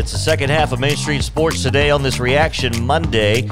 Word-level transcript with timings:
It's 0.00 0.12
the 0.12 0.18
second 0.18 0.48
half 0.48 0.72
of 0.72 0.80
Main 0.80 0.96
Street 0.96 1.22
Sports 1.22 1.62
today 1.62 1.90
on 1.90 2.02
this 2.02 2.18
Reaction 2.18 2.86
Monday. 2.86 3.46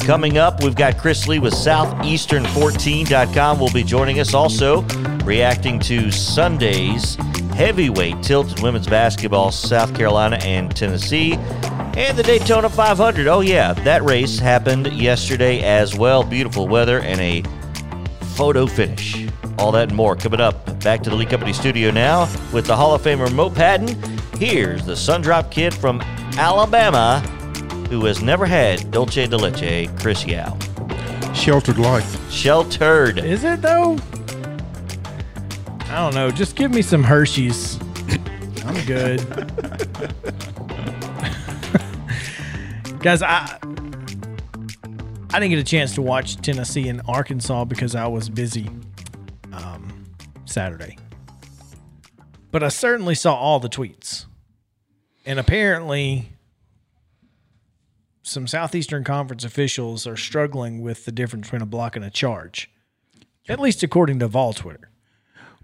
Coming 0.00 0.36
up, 0.36 0.62
we've 0.62 0.74
got 0.74 0.98
Chris 0.98 1.26
Lee 1.26 1.38
with 1.38 1.54
Southeastern14.com 1.54 3.58
will 3.58 3.72
be 3.72 3.82
joining 3.82 4.20
us. 4.20 4.34
Also, 4.34 4.82
reacting 5.24 5.80
to 5.80 6.10
Sunday's 6.10 7.14
heavyweight 7.54 8.22
tilt 8.22 8.54
in 8.54 8.62
women's 8.62 8.86
basketball, 8.86 9.50
South 9.50 9.94
Carolina 9.94 10.36
and 10.42 10.76
Tennessee, 10.76 11.36
and 11.96 12.18
the 12.18 12.22
Daytona 12.22 12.68
500. 12.68 13.26
Oh, 13.26 13.40
yeah, 13.40 13.72
that 13.72 14.02
race 14.02 14.38
happened 14.38 14.92
yesterday 14.92 15.62
as 15.62 15.96
well. 15.96 16.22
Beautiful 16.22 16.68
weather 16.68 17.00
and 17.00 17.18
a 17.18 17.42
photo 18.34 18.66
finish. 18.66 19.26
All 19.56 19.72
that 19.72 19.88
and 19.88 19.96
more 19.96 20.16
coming 20.16 20.40
up. 20.40 20.80
Back 20.80 21.02
to 21.04 21.08
the 21.08 21.16
Lee 21.16 21.24
Company 21.24 21.54
studio 21.54 21.90
now 21.90 22.28
with 22.52 22.66
the 22.66 22.76
Hall 22.76 22.94
of 22.94 23.00
Famer 23.00 23.32
Mo 23.32 23.48
Patton. 23.48 24.13
Here's 24.38 24.84
the 24.84 24.92
Sundrop 24.94 25.50
Kid 25.50 25.72
from 25.72 26.00
Alabama 26.36 27.20
who 27.88 28.04
has 28.06 28.22
never 28.22 28.46
had 28.46 28.90
Dulce 28.90 29.14
de 29.14 29.36
Leche, 29.36 29.88
Chris 30.00 30.26
Yao. 30.26 30.58
Sheltered 31.34 31.78
life. 31.78 32.30
Sheltered. 32.30 33.18
Is 33.18 33.44
it 33.44 33.62
though? 33.62 33.96
I 35.88 35.96
don't 35.98 36.14
know. 36.14 36.30
Just 36.30 36.56
give 36.56 36.72
me 36.72 36.82
some 36.82 37.04
Hershey's. 37.04 37.78
I'm 38.64 38.84
good. 38.86 39.20
Guys, 43.00 43.22
I 43.22 43.58
I 45.32 45.38
didn't 45.38 45.50
get 45.50 45.58
a 45.58 45.64
chance 45.64 45.94
to 45.94 46.02
watch 46.02 46.36
Tennessee 46.36 46.88
and 46.88 47.02
Arkansas 47.06 47.64
because 47.66 47.94
I 47.94 48.06
was 48.06 48.28
busy 48.28 48.68
um, 49.52 50.04
Saturday. 50.44 50.96
But 52.54 52.62
I 52.62 52.68
certainly 52.68 53.16
saw 53.16 53.34
all 53.34 53.58
the 53.58 53.68
tweets. 53.68 54.26
And 55.26 55.40
apparently 55.40 56.28
some 58.22 58.46
Southeastern 58.46 59.02
Conference 59.02 59.42
officials 59.44 60.06
are 60.06 60.16
struggling 60.16 60.80
with 60.80 61.04
the 61.04 61.10
difference 61.10 61.48
between 61.48 61.62
a 61.62 61.66
block 61.66 61.96
and 61.96 62.04
a 62.04 62.10
charge. 62.10 62.70
At 63.48 63.58
least 63.58 63.82
according 63.82 64.20
to 64.20 64.28
Vol 64.28 64.52
Twitter. 64.52 64.88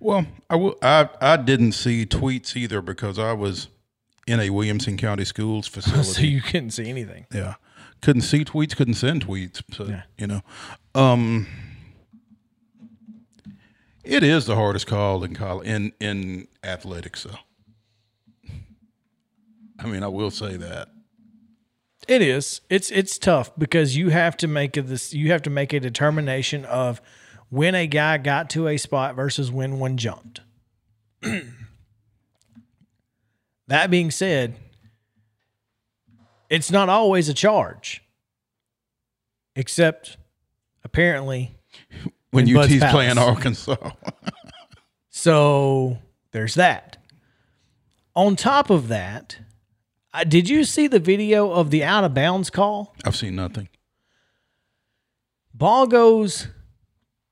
Well, 0.01 0.27
I 0.51 0.57
will. 0.57 0.75
I 0.83 1.09
I 1.21 1.37
didn't 1.37 1.73
see 1.73 2.05
tweets 2.07 2.57
either 2.57 2.83
because 2.83 3.21
I 3.21 3.35
was 3.35 3.69
in 4.27 4.41
a 4.41 4.51
Williamson 4.51 4.97
County 4.97 5.25
Schools 5.25 5.69
facility. 5.69 6.03
So 6.11 6.23
you 6.23 6.43
couldn't 6.43 6.71
see 6.73 6.91
anything. 6.91 7.25
yeah, 7.33 7.55
couldn't 8.03 8.23
see 8.23 8.45
tweets, 8.45 8.75
couldn't 8.75 8.95
send 8.95 9.29
tweets. 9.29 9.63
So 9.73 9.85
Yeah. 9.85 10.03
you 10.19 10.27
know, 10.27 10.41
um, 10.97 11.47
it 14.11 14.25
is 14.25 14.45
the 14.45 14.57
hardest 14.57 14.89
call 14.89 15.23
in 15.23 15.35
college 15.35 15.69
in 15.69 15.93
in 16.01 16.49
athletics. 16.65 17.21
So, 17.21 17.31
I 19.79 19.87
mean, 19.87 20.03
I 20.03 20.09
will 20.09 20.33
say 20.33 20.57
that. 20.57 20.89
It 22.09 22.21
is. 22.21 22.61
It's 22.69 22.91
it's 22.91 23.19
tough 23.19 23.53
because 23.57 23.97
you 23.97 24.09
have 24.09 24.37
to 24.39 24.49
make 24.49 24.77
a, 24.77 24.83
this. 24.83 25.15
You 25.15 25.31
have 25.31 25.43
to 25.43 25.51
make 25.51 25.73
a 25.73 25.79
determination 25.79 26.65
of 26.65 27.01
when 27.51 27.77
a 27.77 27.87
guy 27.87 28.19
got 28.19 28.51
to 28.51 28.67
a 28.67 28.77
spot 28.77 29.15
versus 29.15 29.53
when 29.53 29.79
one 29.79 29.97
jumped. 29.97 30.41
that 33.69 33.91
being 33.91 34.11
said, 34.11 34.57
it's 36.49 36.73
not 36.73 36.89
always 36.89 37.29
a 37.29 37.35
charge, 37.35 38.03
except 39.55 40.17
apparently. 40.83 41.53
When 42.31 42.57
UT's 42.57 42.79
playing 42.91 43.19
Arkansas, 43.19 43.77
So 45.11 45.99
there's 46.33 46.55
that. 46.55 46.97
On 48.15 48.37
top 48.37 48.71
of 48.71 48.89
that, 48.89 49.39
uh, 50.15 50.25
did 50.25 50.49
you 50.49 50.65
see 50.65 50.87
the 50.87 50.99
video 50.99 51.51
of 51.51 51.71
the 51.71 51.83
out 51.85 52.05
of 52.05 52.15
bounds 52.15 52.51
call? 52.51 52.95
I've 53.05 53.17
seen 53.17 53.37
nothing. 53.37 53.69
Ball 55.53 55.87
goes 55.87 56.49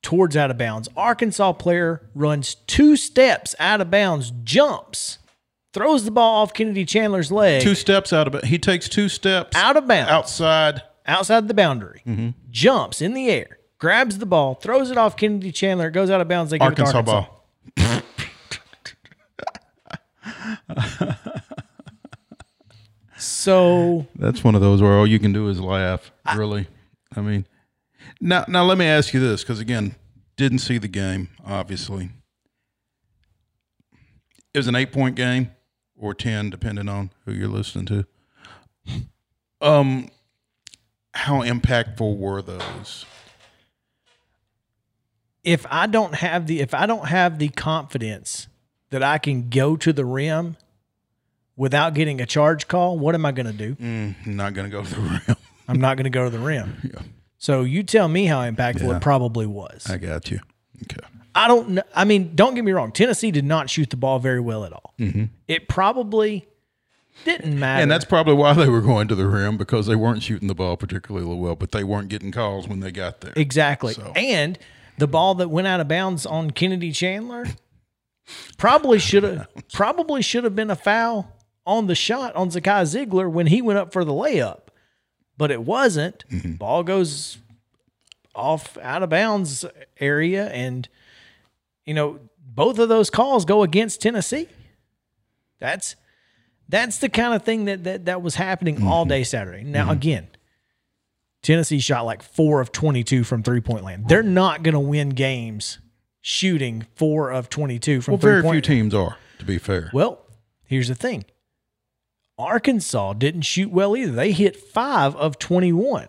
towards 0.02 0.36
out 0.36 0.50
of 0.50 0.58
bounds. 0.58 0.88
Arkansas 0.96 1.52
player 1.54 2.08
runs 2.14 2.54
two 2.54 2.96
steps 2.96 3.54
out 3.58 3.80
of 3.80 3.90
bounds, 3.90 4.32
jumps, 4.44 5.18
throws 5.72 6.04
the 6.04 6.10
ball 6.10 6.42
off 6.42 6.52
Kennedy 6.52 6.84
Chandler's 6.84 7.32
leg, 7.32 7.62
Two 7.62 7.74
steps 7.74 8.12
out 8.12 8.26
of 8.26 8.34
it. 8.34 8.44
He 8.46 8.58
takes 8.58 8.88
two 8.88 9.08
steps 9.08 9.56
out 9.56 9.76
of 9.76 9.86
bounds, 9.86 10.10
outside. 10.10 10.82
outside 11.06 11.48
the 11.48 11.54
boundary, 11.54 12.02
jumps 12.50 13.00
in 13.00 13.14
the 13.14 13.28
air, 13.30 13.57
grabs 13.78 14.18
the 14.18 14.26
ball, 14.26 14.54
throws 14.54 14.90
it 14.90 14.98
off 14.98 15.16
Kennedy 15.16 15.52
Chandler, 15.52 15.90
goes 15.90 16.10
out 16.10 16.20
of 16.20 16.28
bounds. 16.28 16.50
They 16.50 16.58
give 16.58 16.72
it 16.72 16.76
to 16.76 16.82
Arkansas 16.84 16.98
Arkansas. 16.98 17.26
ball. 17.26 17.44
So 23.18 24.06
That's 24.14 24.44
one 24.44 24.54
of 24.54 24.60
those 24.60 24.80
where 24.80 24.92
all 24.92 25.06
you 25.06 25.18
can 25.18 25.32
do 25.32 25.48
is 25.48 25.60
laugh. 25.60 26.12
Really, 26.36 26.68
I 27.16 27.20
mean, 27.20 27.46
now 28.20 28.44
now 28.46 28.64
let 28.64 28.78
me 28.78 28.86
ask 28.86 29.12
you 29.12 29.20
this 29.20 29.42
because 29.42 29.58
again, 29.58 29.96
didn't 30.36 30.60
see 30.60 30.78
the 30.78 30.88
game. 30.88 31.28
Obviously, 31.44 32.10
it 34.54 34.58
was 34.58 34.68
an 34.68 34.76
eight 34.76 34.92
point 34.92 35.16
game 35.16 35.50
or 35.96 36.14
ten, 36.14 36.48
depending 36.48 36.88
on 36.88 37.10
who 37.24 37.32
you're 37.32 37.48
listening 37.48 37.86
to. 37.86 38.06
Um, 39.60 40.10
how 41.14 41.42
impactful 41.42 42.18
were 42.18 42.40
those? 42.40 43.04
If 45.48 45.66
I 45.70 45.86
don't 45.86 46.14
have 46.14 46.46
the 46.46 46.60
if 46.60 46.74
I 46.74 46.86
don't 46.86 47.06
have 47.06 47.38
the 47.38 47.48
confidence 47.48 48.48
that 48.90 49.02
I 49.02 49.18
can 49.18 49.48
go 49.48 49.76
to 49.76 49.92
the 49.92 50.04
rim 50.04 50.56
without 51.56 51.94
getting 51.94 52.20
a 52.20 52.26
charge 52.26 52.68
call, 52.68 52.98
what 52.98 53.14
am 53.14 53.26
I 53.26 53.32
going 53.32 53.46
to 53.46 53.52
do? 53.52 53.74
Mm, 53.76 54.26
not 54.26 54.54
going 54.54 54.70
to 54.70 54.76
go 54.76 54.84
to 54.84 54.94
the 54.94 55.00
rim. 55.00 55.36
I'm 55.66 55.80
not 55.80 55.96
going 55.96 56.04
to 56.04 56.10
go 56.10 56.24
to 56.24 56.30
the 56.30 56.38
rim. 56.38 56.76
Yeah. 56.94 57.00
So 57.38 57.62
you 57.62 57.82
tell 57.82 58.08
me 58.08 58.26
how 58.26 58.40
impactful 58.40 58.82
Yeah. 58.88 58.96
it 58.96 59.02
probably 59.02 59.46
was. 59.46 59.88
I 59.90 59.96
got 59.98 60.30
you. 60.30 60.40
Okay. 60.84 61.06
I 61.34 61.46
don't 61.46 61.68
know. 61.70 61.82
I 61.94 62.04
mean, 62.04 62.34
don't 62.34 62.54
get 62.54 62.64
me 62.64 62.72
wrong. 62.72 62.90
Tennessee 62.92 63.30
did 63.30 63.44
not 63.44 63.70
shoot 63.70 63.90
the 63.90 63.96
ball 63.96 64.18
very 64.18 64.40
well 64.40 64.64
at 64.64 64.72
all. 64.72 64.94
It 65.46 65.68
probably 65.68 66.48
didn't 67.24 67.58
matter. 67.58 67.82
And 67.82 67.90
that's 67.90 68.04
probably 68.04 68.34
why 68.34 68.54
they 68.54 68.68
were 68.68 68.80
going 68.80 69.06
to 69.08 69.14
the 69.14 69.26
rim 69.26 69.56
because 69.56 69.86
they 69.86 69.94
weren't 69.96 70.22
shooting 70.22 70.48
the 70.48 70.54
ball 70.54 70.76
particularly 70.76 71.26
well, 71.26 71.54
but 71.54 71.70
they 71.72 71.84
weren't 71.84 72.08
getting 72.08 72.32
calls 72.32 72.66
when 72.66 72.80
they 72.80 72.90
got 72.90 73.20
there. 73.20 73.32
Exactly. 73.36 73.92
So- 73.94 74.12
And 74.16 74.58
the 74.98 75.08
ball 75.08 75.34
that 75.36 75.48
went 75.48 75.66
out 75.66 75.80
of 75.80 75.88
bounds 75.88 76.26
on 76.26 76.50
Kennedy 76.50 76.92
Chandler 76.92 77.46
probably 78.56 78.98
should 78.98 79.22
have 79.22 79.48
probably 79.72 80.22
should 80.22 80.44
have 80.44 80.54
been 80.54 80.70
a 80.70 80.76
foul 80.76 81.34
on 81.66 81.86
the 81.86 81.94
shot 81.94 82.34
on 82.34 82.50
Zakai 82.50 82.82
Zeigler 82.82 83.30
when 83.30 83.46
he 83.46 83.62
went 83.62 83.78
up 83.78 83.92
for 83.92 84.04
the 84.04 84.12
layup. 84.12 84.60
But 85.36 85.50
it 85.50 85.62
wasn't. 85.62 86.24
Mm-hmm. 86.30 86.54
Ball 86.54 86.82
goes 86.82 87.38
off 88.34 88.76
out 88.78 89.02
of 89.02 89.10
bounds 89.10 89.64
area 90.00 90.48
and 90.48 90.88
you 91.84 91.94
know, 91.94 92.20
both 92.38 92.78
of 92.78 92.90
those 92.90 93.08
calls 93.08 93.46
go 93.46 93.62
against 93.62 94.02
Tennessee. 94.02 94.46
That's 95.58 95.96
that's 96.68 96.98
the 96.98 97.08
kind 97.08 97.34
of 97.34 97.42
thing 97.42 97.64
that 97.64 97.84
that, 97.84 98.04
that 98.06 98.22
was 98.22 98.34
happening 98.34 98.86
all 98.86 99.04
mm-hmm. 99.04 99.10
day 99.10 99.24
Saturday. 99.24 99.64
Now 99.64 99.84
mm-hmm. 99.84 99.92
again, 99.92 100.28
Tennessee 101.42 101.78
shot 101.78 102.04
like 102.04 102.22
four 102.22 102.60
of 102.60 102.72
22 102.72 103.24
from 103.24 103.42
three 103.42 103.60
point 103.60 103.84
land. 103.84 104.08
They're 104.08 104.22
not 104.22 104.62
going 104.62 104.74
to 104.74 104.80
win 104.80 105.10
games 105.10 105.78
shooting 106.20 106.86
four 106.96 107.30
of 107.30 107.48
22 107.48 108.00
from 108.00 108.12
Well, 108.12 108.20
three 108.20 108.42
very 108.42 108.52
few 108.52 108.60
teams 108.60 108.94
are, 108.94 109.16
to 109.38 109.44
be 109.44 109.58
fair. 109.58 109.90
Well, 109.92 110.20
here's 110.64 110.88
the 110.88 110.94
thing 110.94 111.24
Arkansas 112.38 113.14
didn't 113.14 113.42
shoot 113.42 113.70
well 113.70 113.96
either. 113.96 114.12
They 114.12 114.32
hit 114.32 114.56
five 114.56 115.16
of 115.16 115.38
21. 115.38 116.08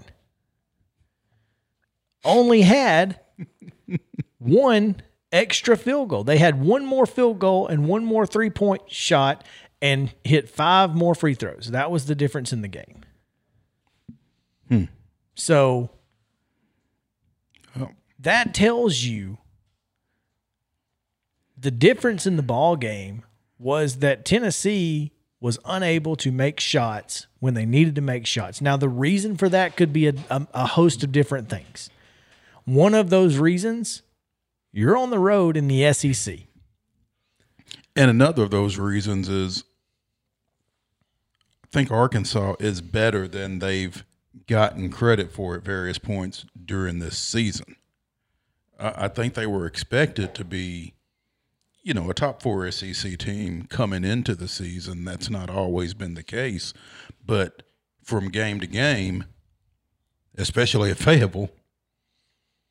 Only 2.26 2.62
had 2.64 3.20
one 4.40 5.02
extra 5.32 5.78
field 5.78 6.10
goal. 6.10 6.24
They 6.24 6.38
had 6.38 6.60
one 6.60 6.86
more 6.86 7.06
field 7.06 7.40
goal 7.40 7.68
and 7.68 7.88
one 7.88 8.04
more 8.04 8.26
three 8.26 8.50
point 8.50 8.84
shot 8.88 9.44
and 9.82 10.14
hit 10.24 10.50
five 10.50 10.96
more 10.96 11.16
free 11.16 11.34
throws. 11.34 11.70
That 11.72 11.92
was 11.92 12.06
the 12.06 12.16
difference 12.16 12.52
in 12.52 12.62
the 12.62 12.68
game. 12.68 13.06
Hmm. 14.68 14.84
So 15.40 15.90
Well, 17.76 17.94
that 18.20 18.54
tells 18.54 19.04
you 19.04 19.38
the 21.58 21.72
difference 21.72 22.28
in 22.28 22.36
the 22.36 22.44
ball 22.44 22.76
game 22.76 23.24
was 23.58 23.98
that 23.98 24.26
Tennessee 24.26 25.12
was 25.42 25.58
unable 25.64 26.18
to 26.18 26.32
make 26.32 26.60
shots 26.60 27.28
when 27.40 27.54
they 27.54 27.66
needed 27.66 27.96
to 27.96 28.02
make 28.02 28.26
shots. 28.26 28.60
Now, 28.62 28.76
the 28.76 28.90
reason 28.90 29.38
for 29.38 29.48
that 29.50 29.78
could 29.78 29.94
be 29.94 30.08
a, 30.08 30.14
a, 30.30 30.48
a 30.54 30.68
host 30.68 31.04
of 31.04 31.14
different 31.14 31.50
things. 31.50 31.90
One 32.66 32.94
of 32.94 33.10
those 33.10 33.38
reasons, 33.38 34.02
you're 34.74 34.98
on 34.98 35.10
the 35.10 35.20
road 35.20 35.56
in 35.56 35.70
the 35.70 35.92
SEC. 35.94 36.40
and 37.96 38.12
another 38.12 38.44
of 38.44 38.52
those 38.52 38.78
reasons 38.78 39.30
is 39.30 39.64
I 41.64 41.68
think 41.72 41.92
Arkansas 41.92 42.56
is 42.60 42.82
better 42.82 43.28
than 43.28 43.60
they've 43.60 44.04
gotten 44.48 44.90
credit 44.90 45.32
for 45.32 45.56
at 45.56 45.64
various 45.64 45.98
points 45.98 46.46
during 46.66 47.00
this 47.00 47.18
season. 47.18 47.76
I, 48.80 49.06
I 49.06 49.08
think 49.08 49.34
they 49.34 49.48
were 49.48 49.66
expected 49.66 50.34
to 50.36 50.44
be, 50.44 50.94
you 51.84 51.94
know, 51.94 52.10
a 52.10 52.14
top 52.14 52.42
four 52.42 52.70
SEC 52.72 53.18
team 53.18 53.66
coming 53.70 54.04
into 54.04 54.36
the 54.36 54.48
season. 54.48 55.06
That's 55.06 55.30
not 55.30 55.50
always 55.50 55.94
been 55.94 56.14
the 56.14 56.24
case, 56.24 56.74
but 57.26 57.64
from 58.04 58.30
game 58.30 58.60
to 58.60 58.68
game, 58.68 59.26
especially 60.38 60.92
at 60.92 60.98
Fayetteville, 60.98 61.50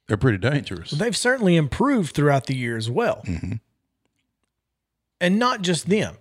they're 0.06 0.16
pretty 0.16 0.38
dangerous. 0.38 0.90
They've 0.90 1.16
certainly 1.16 1.56
improved 1.56 2.14
throughout 2.14 2.46
the 2.46 2.56
year 2.56 2.76
as 2.76 2.90
well. 2.90 3.22
Mm-hmm. 3.26 3.54
And 5.20 5.38
not 5.38 5.62
just 5.62 5.88
them. 5.88 6.16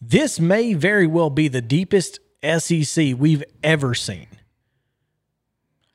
This 0.00 0.40
may 0.40 0.74
very 0.74 1.06
well 1.06 1.30
be 1.30 1.48
the 1.48 1.60
deepest 1.60 2.18
SEC 2.42 3.14
we've 3.16 3.44
ever 3.62 3.94
seen. 3.94 4.26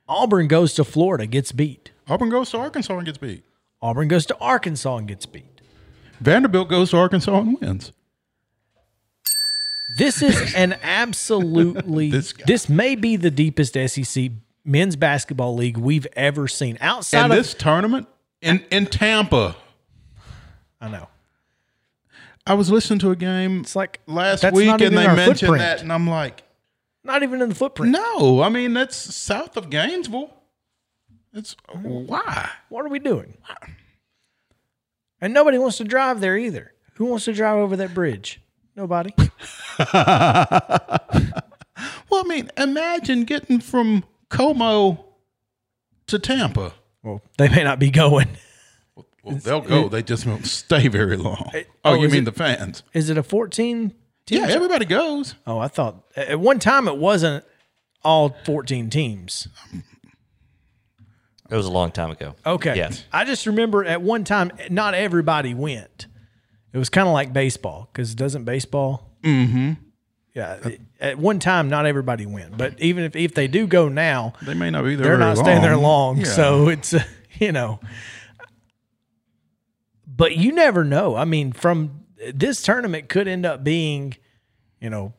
Auburn 0.07 0.47
goes 0.47 0.73
to 0.75 0.83
Florida, 0.83 1.25
gets 1.25 1.51
beat. 1.51 1.91
Auburn 2.07 2.29
goes 2.29 2.51
to 2.51 2.57
Arkansas 2.57 2.95
and 2.97 3.05
gets 3.05 3.17
beat. 3.17 3.43
Auburn 3.81 4.07
goes 4.07 4.25
to 4.27 4.37
Arkansas 4.37 4.97
and 4.97 5.07
gets 5.07 5.25
beat. 5.25 5.61
Vanderbilt 6.19 6.69
goes 6.69 6.91
to 6.91 6.97
Arkansas 6.97 7.39
and 7.39 7.59
wins. 7.59 7.91
This 9.97 10.21
is 10.21 10.53
an 10.55 10.77
absolutely 10.81 12.09
This 12.11 12.33
this 12.45 12.69
may 12.69 12.95
be 12.95 13.15
the 13.15 13.31
deepest 13.31 13.73
SEC 13.87 14.31
men's 14.63 14.95
basketball 14.95 15.55
league 15.55 15.77
we've 15.77 16.07
ever 16.13 16.47
seen. 16.47 16.77
Outside 16.81 17.25
And 17.25 17.33
of 17.33 17.37
this 17.37 17.53
tournament 17.53 18.07
in, 18.41 18.63
in 18.71 18.85
Tampa, 18.87 19.55
I 20.81 20.89
know. 20.89 21.07
I 22.47 22.53
was 22.53 22.69
listening 22.69 22.99
to 22.99 23.09
a 23.09 23.15
game 23.15 23.61
It's 23.61 23.75
like 23.75 24.01
last 24.05 24.43
week 24.51 24.69
and 24.69 24.79
they 24.79 25.07
mentioned 25.07 25.39
footprint. 25.39 25.57
that, 25.59 25.81
and 25.81 25.91
I'm 25.91 26.07
like, 26.07 26.43
Not 27.05 27.23
even 27.23 27.41
in 27.41 27.49
the 27.49 27.55
footprint. 27.55 27.91
no, 27.91 28.41
I 28.41 28.49
mean 28.49 28.73
that's 28.73 28.95
south 28.97 29.55
of 29.57 29.69
Gainesville. 29.69 30.33
It's 31.33 31.55
why? 31.81 32.49
What 32.69 32.83
are 32.85 32.89
we 32.89 32.99
doing? 32.99 33.37
And 35.21 35.33
nobody 35.33 35.57
wants 35.57 35.77
to 35.77 35.83
drive 35.83 36.19
there 36.19 36.37
either. 36.37 36.73
Who 36.95 37.05
wants 37.05 37.25
to 37.25 37.33
drive 37.33 37.57
over 37.57 37.75
that 37.77 37.93
bridge? 37.93 38.41
Nobody. 38.75 39.13
Well, 42.09 42.23
I 42.23 42.27
mean, 42.27 42.49
imagine 42.55 43.25
getting 43.25 43.59
from 43.59 44.05
Como 44.29 45.05
to 46.07 46.17
Tampa. 46.19 46.73
well, 47.03 47.21
they 47.37 47.49
may 47.49 47.63
not 47.63 47.79
be 47.79 47.89
going. 47.89 48.29
Well, 49.23 49.35
they'll 49.37 49.59
go. 49.61 49.89
They 49.89 50.01
just 50.03 50.25
won't 50.25 50.45
stay 50.45 50.87
very 50.87 51.17
long. 51.17 51.49
oh, 51.53 51.61
oh, 51.83 51.93
you 51.95 52.07
mean 52.07 52.21
it- 52.21 52.25
the 52.25 52.31
fans? 52.31 52.83
Is 52.93 53.09
it 53.09 53.17
a 53.17 53.23
14 53.23 53.93
team? 54.25 54.41
Yeah, 54.43 54.49
everybody 54.49 54.85
goes. 54.85 55.35
Oh, 55.45 55.59
I 55.59 55.67
thought 55.67 56.03
at 56.15 56.39
one 56.39 56.59
time 56.59 56.87
it 56.87 56.97
wasn't 56.97 57.43
all 58.03 58.35
14 58.45 58.89
teams. 58.89 59.47
It 61.49 61.55
was 61.55 61.65
a 61.67 61.71
long 61.71 61.91
time 61.91 62.09
ago. 62.11 62.35
Okay. 62.45 62.75
Yeah. 62.75 62.91
I 63.13 63.23
just 63.25 63.45
remember 63.45 63.85
at 63.85 64.01
one 64.01 64.23
time 64.23 64.51
not 64.69 64.93
everybody 64.95 65.53
went. 65.53 66.07
It 66.73 66.77
was 66.77 66.89
kind 66.89 67.07
of 67.07 67.13
like 67.13 67.31
baseball 67.33 67.89
because 67.93 68.15
doesn't 68.15 68.43
baseball? 68.45 69.11
Mm-hmm. 69.23 69.73
Yeah. 70.33 70.69
At 70.99 71.17
one 71.17 71.39
time, 71.39 71.69
not 71.69 71.85
everybody 71.85 72.25
went, 72.25 72.57
but 72.57 72.79
even 72.81 73.05
if, 73.05 73.15
if 73.15 73.33
they 73.33 73.47
do 73.47 73.67
go 73.67 73.87
now, 73.87 74.33
They 74.41 74.53
may 74.53 74.69
not 74.69 74.83
be 74.83 74.95
there. 74.95 75.05
they're 75.05 75.17
very 75.17 75.29
not 75.35 75.37
staying 75.37 75.61
there 75.61 75.77
long. 75.77 76.17
long. 76.17 76.17
Yeah. 76.17 76.23
So 76.25 76.67
it's 76.67 76.93
uh, 76.93 77.03
you 77.39 77.51
know, 77.53 77.79
but 80.07 80.35
you 80.35 80.51
never 80.51 80.83
know. 80.83 81.15
I 81.15 81.25
mean, 81.25 81.51
from 81.53 82.04
this 82.33 82.61
tournament 82.61 83.09
could 83.09 83.27
end 83.27 83.45
up 83.45 83.63
being, 83.63 84.15
you 84.79 84.89
know, 84.89 85.13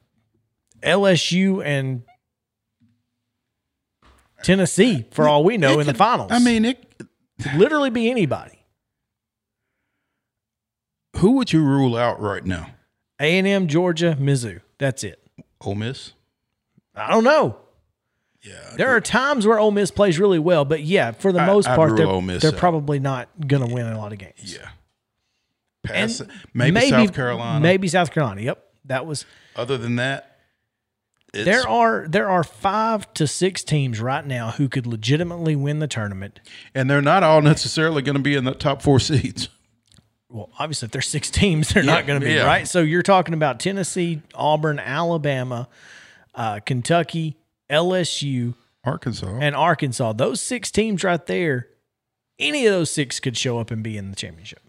LSU 0.83 1.65
and 1.65 2.03
Tennessee 4.43 5.07
for 5.11 5.27
all 5.29 5.45
we 5.45 5.57
know 5.59 5.79
It 5.79 5.83
in 5.83 5.87
the 5.87 5.95
finals. 5.95 6.31
I 6.33 6.39
mean, 6.39 6.65
it. 6.65 6.99
could 7.43 7.55
literally 7.57 7.91
be 7.91 8.11
anybody. 8.11 8.65
Who 11.17 11.33
would 11.33 11.53
you 11.53 11.63
rule 11.65 11.97
out 11.97 12.21
right 12.21 12.45
now? 12.45 12.71
A 13.21 13.39
and 13.39 13.47
M, 13.47 13.67
Georgia, 13.69 14.17
Mizzou. 14.21 14.61
That's 14.79 15.03
it. 15.03 15.21
Ole 15.63 15.75
Miss. 15.75 16.13
I 16.95 17.11
don't 17.11 17.25
know. 17.25 17.57
Yeah. 18.43 18.55
There 18.77 18.95
are 18.95 19.01
times 19.01 19.47
where 19.47 19.59
Ole 19.59 19.71
Miss 19.71 19.91
plays 19.91 20.19
really 20.19 20.39
well, 20.39 20.65
but 20.65 20.83
yeah, 20.83 21.13
for 21.13 21.33
the 21.33 21.41
I- 21.41 21.47
most 21.47 21.67
I'd 21.69 21.77
part, 21.77 21.97
they're, 21.97 22.39
they're 22.39 22.53
probably 22.53 22.99
not 22.99 23.29
going 23.47 23.67
to 23.67 23.75
win 23.75 23.87
a 23.87 23.99
lot 23.99 24.13
of 24.13 24.19
games. 24.19 24.55
Yeah. 24.55 24.69
Pass, 25.87 26.21
And 26.21 26.31
maybe, 26.55 26.89
South 26.89 27.15
Carolina. 27.15 27.61
Maybe 27.61 27.89
South 27.89 28.11
Carolina. 28.13 28.43
Yep, 28.43 28.65
that 28.87 29.07
was. 29.07 29.25
Other 29.55 29.79
than 29.79 29.97
that, 29.97 30.39
There 31.33 31.69
are 31.69 32.07
there 32.09 32.29
are 32.31 32.45
five 32.45 33.13
to 33.15 33.27
six 33.27 33.63
teams 33.65 34.01
right 34.01 34.25
now 34.27 34.53
who 34.53 34.69
could 34.69 34.87
legitimately 34.87 35.55
win 35.57 35.79
the 35.81 35.89
tournament. 35.89 36.41
and 36.75 36.89
they're 36.89 37.03
not 37.03 37.23
all 37.23 37.43
necessarily 37.43 38.03
going 38.03 38.17
to 38.17 38.23
be 38.23 38.35
in 38.35 38.45
the 38.45 38.55
top 38.55 38.83
four 38.83 38.99
seeds. 39.01 39.49
Well, 40.29 40.51
obviously, 40.59 40.87
if 40.87 40.93
there's 40.93 41.09
six 41.09 41.31
teams, 41.31 41.69
they're 41.71 41.83
not 41.83 42.07
going 42.07 42.21
to 42.21 42.27
be 42.27 42.33
yeah. 42.35 42.45
right. 42.47 42.67
So 42.67 42.81
you're 42.81 43.03
talking 43.03 43.33
about 43.33 43.61
Tennessee, 43.61 44.23
Auburn, 44.35 44.79
Alabama, 44.79 45.69
uh, 46.35 46.61
Kentucky, 46.61 47.37
LSU, 47.71 48.55
Arkansas. 48.85 49.39
and 49.41 49.55
Arkansas. 49.55 50.15
Those 50.15 50.41
six 50.41 50.71
teams 50.71 51.05
right 51.05 51.25
there, 51.27 51.69
any 52.39 52.67
of 52.67 52.73
those 52.73 52.91
six 52.91 53.21
could 53.21 53.37
show 53.37 53.59
up 53.59 53.71
and 53.71 53.83
be 53.83 53.97
in 53.97 54.11
the 54.11 54.17
championship. 54.17 54.61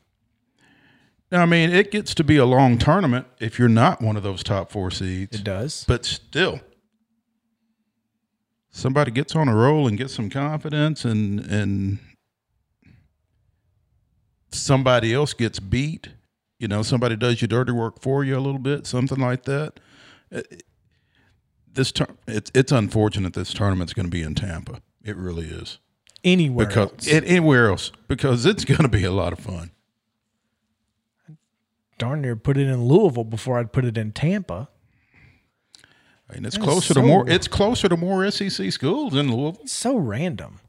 Now, 1.32 1.42
I 1.42 1.46
mean, 1.46 1.72
it 1.72 1.92
gets 1.92 2.14
to 2.16 2.24
be 2.24 2.38
a 2.38 2.46
long 2.46 2.78
tournament 2.78 3.28
if 3.40 3.60
you're 3.60 3.68
not 3.68 4.02
one 4.02 4.16
of 4.16 4.24
those 4.24 4.44
top 4.44 4.72
four 4.72 4.90
seeds. 4.92 5.36
It 5.40 5.44
does. 5.44 5.84
But 5.88 6.06
still, 6.06 6.62
somebody 8.70 9.12
gets 9.12 9.36
on 9.36 9.50
a 9.50 9.56
roll 9.56 9.88
and 9.88 9.98
gets 9.98 10.14
some 10.14 10.30
confidence, 10.30 11.04
and 11.04 11.40
and 11.42 12.00
somebody 14.52 15.14
else 15.14 15.34
gets 15.34 15.60
beat. 15.60 16.10
You 16.60 16.68
know, 16.68 16.82
somebody 16.82 17.16
does 17.16 17.42
your 17.42 17.48
dirty 17.48 17.72
work 17.72 18.02
for 18.02 18.24
you 18.24 18.38
a 18.38 18.40
little 18.42 18.60
bit, 18.60 18.88
something 18.88 19.20
like 19.20 19.44
that. 19.44 19.80
Uh, 20.34 20.42
This 21.72 21.92
tur- 21.92 22.16
it's 22.28 22.50
it's 22.56 22.72
unfortunate 22.72 23.34
this 23.34 23.54
tournament's 23.54 23.94
going 23.94 24.06
to 24.08 24.10
be 24.12 24.24
in 24.24 24.34
Tampa. 24.34 24.82
It 25.04 25.16
really 25.16 25.46
is 25.46 25.78
Anywhere 26.24 26.66
because 26.66 26.90
else. 26.92 27.08
it, 27.08 27.24
anywhere 27.26 27.68
else 27.70 27.92
because 28.08 28.46
it's 28.46 28.66
going 28.66 28.82
to 28.82 28.88
be 28.90 29.04
a 29.04 29.12
lot 29.12 29.34
of 29.34 29.40
fun. 29.40 29.72
Darn 31.98 32.22
near 32.22 32.36
put 32.36 32.58
it 32.58 32.68
in 32.68 32.86
Louisville 32.86 33.24
before 33.24 33.60
I'd 33.60 33.72
put 33.72 33.86
it 33.86 33.98
in 33.98 34.12
Tampa. 34.12 34.70
And 36.30 36.46
it's 36.46 36.56
That 36.58 36.62
is 36.64 36.68
closer 36.70 36.94
so- 36.94 37.02
to 37.02 37.08
more. 37.08 37.30
It's 37.30 37.48
closer 37.48 37.88
to 37.90 37.96
more 37.98 38.30
SEC 38.30 38.72
schools 38.72 39.16
in 39.16 39.32
Louisville, 39.32 39.62
It's 39.64 39.72
so 39.74 39.96
random. 39.96 40.60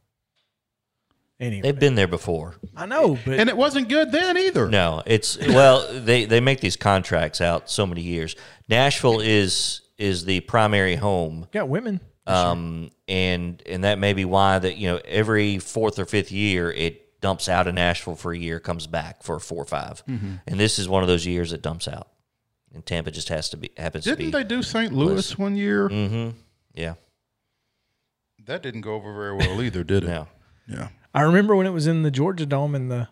Anyway, 1.41 1.63
They've 1.63 1.79
been 1.79 1.95
there 1.95 2.09
before. 2.09 2.57
I 2.77 2.87
know, 2.87 3.17
but 3.25 3.39
and 3.39 3.49
it 3.49 3.57
wasn't 3.57 3.89
good 3.89 4.11
then 4.11 4.37
either. 4.37 4.69
No, 4.69 5.05
it's 5.07 5.39
well, 5.39 5.87
they 5.93 6.25
they 6.25 6.41
make 6.41 6.61
these 6.61 6.75
contracts 6.77 7.41
out 7.41 7.71
so 7.71 7.87
many 7.87 8.03
years. 8.03 8.35
Nashville 8.69 9.21
is 9.21 9.83
is 9.99 10.25
the 10.25 10.41
primary 10.41 10.97
home, 10.97 11.47
got 11.53 11.69
women. 11.69 12.01
um, 12.27 12.91
and 13.07 13.63
and 13.67 13.85
that 13.85 14.01
may 14.01 14.15
be 14.15 14.25
why 14.25 14.59
that 14.59 14.79
you 14.79 14.89
know 14.89 15.01
every 15.05 15.59
fourth 15.61 16.01
or 16.01 16.07
fifth 16.07 16.33
year 16.33 16.73
it 16.73 17.08
dumps 17.21 17.49
out 17.49 17.67
of 17.67 17.75
Nashville 17.75 18.15
for 18.15 18.33
a 18.33 18.39
year, 18.39 18.61
comes 18.61 18.87
back 18.87 19.23
for 19.23 19.39
four 19.41 19.63
or 19.63 19.67
5 19.67 20.03
and 20.07 20.61
this 20.61 20.79
is 20.79 20.89
one 20.89 21.03
of 21.03 21.09
those 21.09 21.27
years 21.27 21.51
that 21.51 21.63
dumps 21.63 21.89
out, 21.89 22.09
and 22.75 22.85
Tampa 22.87 23.11
just 23.11 23.29
has 23.29 23.49
to 23.51 23.57
be 23.57 23.71
happens 23.77 24.05
Didn't 24.05 24.19
to 24.19 24.25
be. 24.27 24.31
they 24.31 24.45
do 24.45 24.63
St. 24.63 24.93
Louis 24.93 25.37
one 25.39 25.57
year? 25.57 25.89
Mm-hmm. 25.89 26.31
Yeah, 26.75 26.95
That 28.47 28.63
didn't 28.63 28.83
go 28.83 28.95
over 28.95 29.13
very 29.13 29.37
well 29.37 29.63
either, 29.63 29.85
did 29.85 30.05
it? 30.05 30.07
no. 30.07 30.29
Yeah. 30.69 30.89
I 31.15 31.23
remember 31.23 31.57
when 31.57 31.67
it 31.67 31.71
was 31.73 31.87
in 31.87 32.03
the 32.03 32.11
Georgia 32.11 32.45
Dome 32.47 32.75
and 32.75 32.91
the 32.91 33.09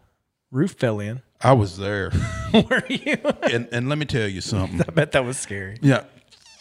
roof 0.51 0.73
fell 0.73 1.01
in. 1.01 1.23
I 1.41 1.53
was 1.55 1.79
there. 1.79 2.11
Were 2.55 2.83
you? 2.89 3.17
and 3.51 3.69
and 3.73 3.89
let 3.89 3.99
me 3.99 4.05
tell 4.05 4.29
you 4.29 4.41
something. 4.43 4.81
I 4.89 4.93
bet 4.93 5.13
that 5.13 5.25
was 5.25 5.39
scary. 5.39 5.79
Yeah. 5.81 6.05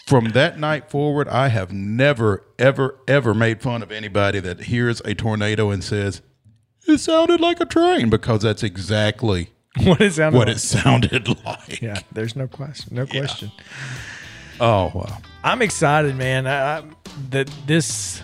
From 0.08 0.30
that 0.30 0.60
night 0.60 0.90
forward, 0.90 1.28
I 1.28 1.48
have 1.50 1.74
never, 1.74 2.44
ever, 2.60 3.00
ever 3.08 3.34
made 3.34 3.62
fun 3.62 3.82
of 3.84 3.92
anybody 3.92 4.40
that 4.40 4.62
hears 4.62 5.02
a 5.02 5.14
tornado 5.16 5.72
and 5.72 5.84
says, 5.84 6.22
it 6.88 7.00
sounded 7.00 7.40
like 7.42 7.60
a 7.60 7.66
train, 7.66 8.10
because 8.10 8.42
that's 8.42 8.64
exactly 8.64 9.50
What 9.84 10.02
is 10.02 10.16
that? 10.18 10.34
what 10.34 10.50
it 10.50 10.60
sounded 10.60 11.28
like. 11.46 11.82
Yeah, 11.82 12.00
there's 12.12 12.36
no 12.36 12.48
question. 12.48 12.96
No 12.96 13.06
question. 13.06 13.52
Oh, 14.60 14.92
wow. 14.96 15.18
I'm 15.44 15.62
excited, 15.62 16.16
man. 16.16 16.48
I, 16.48 16.78
I, 16.80 16.84
that 17.32 17.50
this 17.66 18.22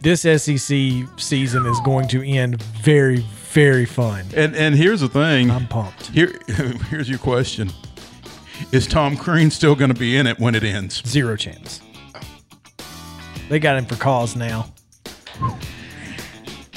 this 0.00 0.22
SEC 0.22 0.78
season 1.18 1.66
is 1.66 1.80
going 1.80 2.08
to 2.08 2.22
end 2.22 2.62
very, 2.62 3.18
very 3.52 3.84
fun. 3.84 4.24
And 4.34 4.56
and 4.56 4.74
here's 4.74 5.00
the 5.00 5.08
thing. 5.08 5.50
I'm 5.50 5.66
pumped. 5.68 6.08
Here, 6.08 6.32
here's 6.88 7.08
your 7.10 7.18
question: 7.18 7.70
Is 8.72 8.86
Tom 8.86 9.16
Crean 9.16 9.50
still 9.50 9.74
going 9.74 9.92
to 9.92 9.98
be 9.98 10.16
in 10.16 10.26
it 10.26 10.38
when 10.38 10.54
it 10.54 10.64
ends? 10.64 11.02
Zero 11.06 11.36
chance. 11.36 11.80
They 13.48 13.58
got 13.58 13.76
him 13.78 13.84
for 13.86 13.96
cause 13.96 14.34
now. 14.36 14.72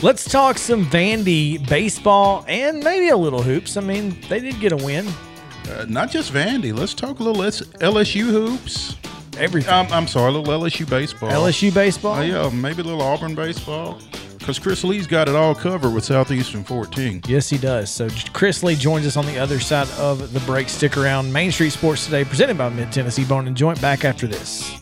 Let's 0.04 0.26
talk 0.26 0.58
some 0.58 0.84
Vandy 0.88 1.64
baseball 1.70 2.44
and 2.48 2.84
maybe 2.84 3.10
a 3.10 3.18
little 3.18 3.44
hoops. 3.44 3.78
I 3.78 3.82
mean, 3.82 4.18
they 4.30 4.40
did 4.40 4.60
get 4.60 4.72
a 4.72 4.78
win. 4.78 5.08
Uh, 5.70 5.86
not 5.88 6.10
just 6.10 6.34
Vandy. 6.34 6.76
Let's 6.76 6.96
talk 6.96 7.20
a 7.20 7.24
little 7.24 7.44
LSU 7.44 8.24
hoops. 8.24 8.98
Everything. 9.38 9.72
Um, 9.72 9.88
I'm 9.92 10.08
sorry, 10.08 10.34
a 10.34 10.38
little 10.38 10.60
LSU 10.60 10.90
baseball. 10.90 11.30
LSU 11.30 11.72
baseball. 11.72 12.16
Oh, 12.16 12.22
yeah, 12.22 12.50
maybe 12.50 12.82
a 12.82 12.86
little 12.86 13.02
Auburn 13.04 13.36
baseball. 13.36 14.00
because 14.40 14.58
Chris 14.58 14.84
Lee's 14.84 15.06
got 15.06 15.30
it 15.30 15.36
all 15.36 15.54
covered 15.54 15.92
with 15.94 16.04
Southeastern 16.04 16.64
14. 16.64 17.22
Yes, 17.28 17.48
he 17.52 17.60
does. 17.60 17.92
So 17.92 18.10
Chris 18.34 18.64
Lee 18.64 18.76
joins 18.76 19.06
us 19.06 19.18
on 19.18 19.28
the 19.28 19.38
other 19.38 19.60
side 19.60 19.88
of 20.00 20.34
the 20.34 20.40
break. 20.42 20.68
Stick 20.68 20.98
around. 20.98 21.32
Main 21.32 21.52
Street 21.52 21.70
Sports 21.70 22.06
today, 22.06 22.26
presented 22.26 22.58
by 22.58 22.70
Mid 22.70 22.92
Tennessee 22.92 23.24
Bone 23.24 23.46
and 23.46 23.56
Joint. 23.56 23.80
Back 23.80 24.04
after 24.04 24.26
this. 24.26 24.82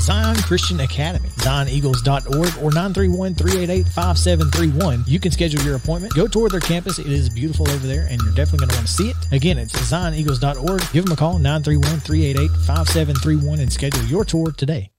Zion 0.00 0.36
Christian 0.36 0.80
Academy, 0.80 1.28
ZionEagles.org 1.28 2.62
or 2.62 2.70
931-388-5731. 2.70 5.08
You 5.08 5.20
can 5.20 5.32
schedule 5.32 5.62
your 5.62 5.76
appointment. 5.76 6.14
Go 6.14 6.26
tour 6.26 6.48
their 6.48 6.60
campus. 6.60 6.98
It 6.98 7.06
is 7.06 7.28
beautiful 7.28 7.68
over 7.70 7.86
there 7.86 8.06
and 8.10 8.20
you're 8.22 8.34
definitely 8.34 8.66
going 8.66 8.70
to 8.70 8.76
want 8.76 8.86
to 8.86 8.92
see 8.92 9.10
it. 9.10 9.16
Again, 9.32 9.58
it's 9.58 9.72
ZionEagles.org. 9.72 10.92
Give 10.92 11.04
them 11.04 11.12
a 11.12 11.16
call, 11.16 11.38
931-388-5731 11.38 13.60
and 13.60 13.72
schedule 13.72 14.04
your 14.04 14.24
tour 14.24 14.52
today. 14.52 14.90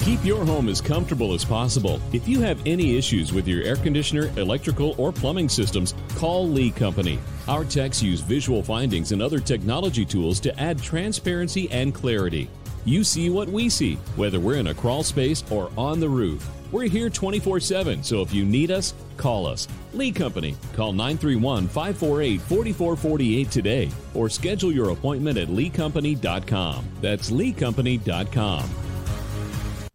Keep 0.00 0.24
your 0.24 0.44
home 0.44 0.68
as 0.68 0.80
comfortable 0.80 1.32
as 1.32 1.44
possible. 1.44 2.00
If 2.12 2.26
you 2.26 2.40
have 2.40 2.60
any 2.66 2.98
issues 2.98 3.32
with 3.32 3.46
your 3.46 3.62
air 3.62 3.76
conditioner, 3.76 4.32
electrical, 4.36 4.96
or 4.98 5.12
plumbing 5.12 5.48
systems, 5.48 5.94
call 6.16 6.48
Lee 6.48 6.72
Company. 6.72 7.20
Our 7.46 7.64
techs 7.64 8.02
use 8.02 8.18
visual 8.20 8.64
findings 8.64 9.12
and 9.12 9.22
other 9.22 9.38
technology 9.38 10.04
tools 10.04 10.40
to 10.40 10.60
add 10.60 10.82
transparency 10.82 11.70
and 11.70 11.94
clarity. 11.94 12.50
You 12.84 13.04
see 13.04 13.30
what 13.30 13.48
we 13.48 13.68
see, 13.68 13.94
whether 14.16 14.40
we're 14.40 14.56
in 14.56 14.68
a 14.68 14.74
crawl 14.74 15.02
space 15.02 15.44
or 15.50 15.70
on 15.76 16.00
the 16.00 16.08
roof. 16.08 16.48
We're 16.72 16.88
here 16.88 17.10
24 17.10 17.60
7, 17.60 18.02
so 18.02 18.22
if 18.22 18.32
you 18.32 18.44
need 18.44 18.70
us, 18.70 18.94
call 19.16 19.46
us. 19.46 19.68
Lee 19.92 20.10
Company. 20.10 20.56
Call 20.74 20.92
931 20.92 21.68
548 21.68 22.40
4448 22.40 23.50
today 23.50 23.90
or 24.14 24.28
schedule 24.28 24.72
your 24.72 24.90
appointment 24.90 25.38
at 25.38 25.48
leecompany.com. 25.48 26.84
That's 27.00 27.30
leecompany.com. 27.30 28.70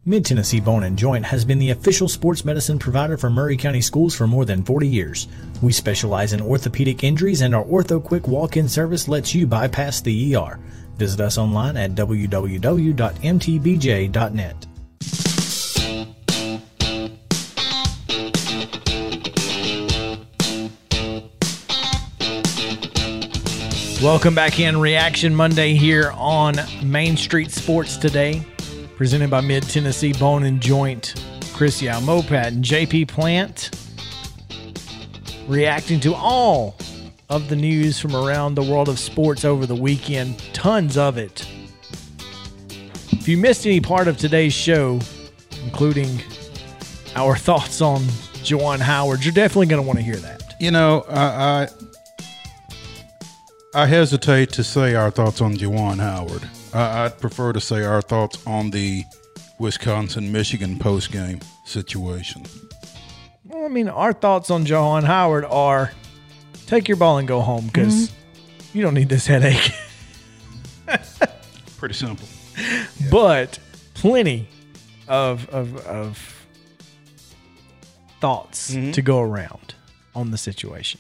Mid 0.08 0.24
Tennessee 0.24 0.62
Bone 0.62 0.86
and 0.86 0.98
Joint 0.98 1.26
has 1.26 1.44
been 1.44 1.60
the 1.60 1.72
official 1.72 2.08
sports 2.08 2.46
medicine 2.46 2.80
provider 2.80 3.18
for 3.18 3.30
Maury 3.30 3.58
County 3.58 3.82
Schools 3.82 4.16
for 4.16 4.26
more 4.26 4.46
than 4.46 4.64
40 4.64 4.88
years. 4.88 5.28
We 5.62 5.74
specialize 5.74 6.32
in 6.32 6.40
orthopedic 6.40 7.04
injuries, 7.04 7.42
and 7.42 7.54
our 7.54 7.66
Ortho 7.66 8.02
Quick 8.02 8.26
walk 8.26 8.56
in 8.56 8.70
service 8.70 9.10
lets 9.10 9.36
you 9.36 9.46
bypass 9.46 10.00
the 10.00 10.34
ER. 10.34 10.62
Visit 10.98 11.22
us 11.22 11.38
online 11.38 11.78
at 11.78 11.92
www.mtbj.net. 11.92 12.98
Welcome 24.02 24.36
back 24.36 24.60
in 24.60 24.80
Reaction 24.80 25.34
Monday 25.34 25.74
here 25.74 26.12
on 26.16 26.56
Main 26.84 27.18
Street 27.18 27.52
Sports 27.52 27.98
Today, 27.98 28.46
presented 28.96 29.32
by 29.32 29.42
Mid 29.42 29.64
Tennessee 29.64 30.14
Bone 30.14 30.44
and 30.44 30.62
Joint. 30.62 31.16
Chris 31.54 31.82
Yao 31.82 32.00
Mopat 32.00 32.48
and 32.48 32.64
JP 32.64 33.08
Plant 33.08 33.72
reacting 35.48 36.00
to 36.02 36.14
all 36.14 36.76
of 37.30 37.50
the 37.50 37.56
news 37.56 38.00
from 38.00 38.16
around 38.16 38.56
the 38.56 38.64
world 38.64 38.90
of 38.90 39.00
sports 39.00 39.44
over 39.44 39.66
the 39.66 39.76
weekend. 39.76 40.40
Tons 40.54 40.98
of 40.98 41.18
it. 41.18 41.48
If 43.12 43.28
you 43.28 43.38
missed 43.38 43.66
any 43.66 43.82
part 43.82 44.08
of 44.08 44.18
today's 44.18 44.54
show, 44.54 45.00
including 45.64 46.22
our 47.16 47.36
thoughts 47.48 47.82
on 47.82 48.02
Juwan 48.44 48.80
Howard, 48.80 49.26
you're 49.26 49.34
definitely 49.34 49.68
going 49.68 49.82
to 49.82 49.88
want 49.88 50.00
to 50.00 50.06
hear 50.06 50.16
that. 50.16 50.56
You 50.60 50.72
know, 50.72 51.06
I, 51.10 51.22
I 51.64 51.68
I 53.74 53.86
hesitate 53.86 54.52
to 54.54 54.64
say 54.64 54.96
our 54.96 55.12
thoughts 55.12 55.42
on 55.42 55.56
Juwan 55.56 56.00
Howard. 56.00 56.50
I, 56.74 57.06
I'd 57.06 57.20
prefer 57.20 57.54
to 57.54 57.60
say 57.60 57.84
our 57.84 58.02
thoughts 58.02 58.46
on 58.48 58.72
the 58.72 59.04
Wisconsin 59.60 60.32
Michigan 60.32 60.80
post 60.80 61.12
game 61.12 61.42
situation. 61.66 62.44
Well, 63.46 63.66
I 63.66 63.68
mean, 63.68 63.90
our 63.90 64.14
thoughts 64.14 64.50
on 64.50 64.66
Juwan 64.66 65.04
Howard 65.04 65.46
are 65.46 65.92
take 66.68 66.88
your 66.88 66.98
ball 66.98 67.18
and 67.18 67.28
go 67.28 67.42
home 67.42 67.66
because 67.66 68.10
mm-hmm. 68.10 68.78
you 68.78 68.84
don't 68.84 68.94
need 68.94 69.10
this 69.10 69.26
headache. 69.26 69.72
Pretty 71.78 71.96
simple. 71.96 72.28
but 73.10 73.58
plenty 73.96 74.48
of 75.08 75.50
of, 75.50 75.76
of 75.88 76.48
thoughts 78.20 78.72
mm-hmm. 78.74 78.92
to 78.92 79.02
go 79.02 79.20
around 79.20 79.76
on 80.16 80.32
the 80.32 80.38
situation. 80.38 81.00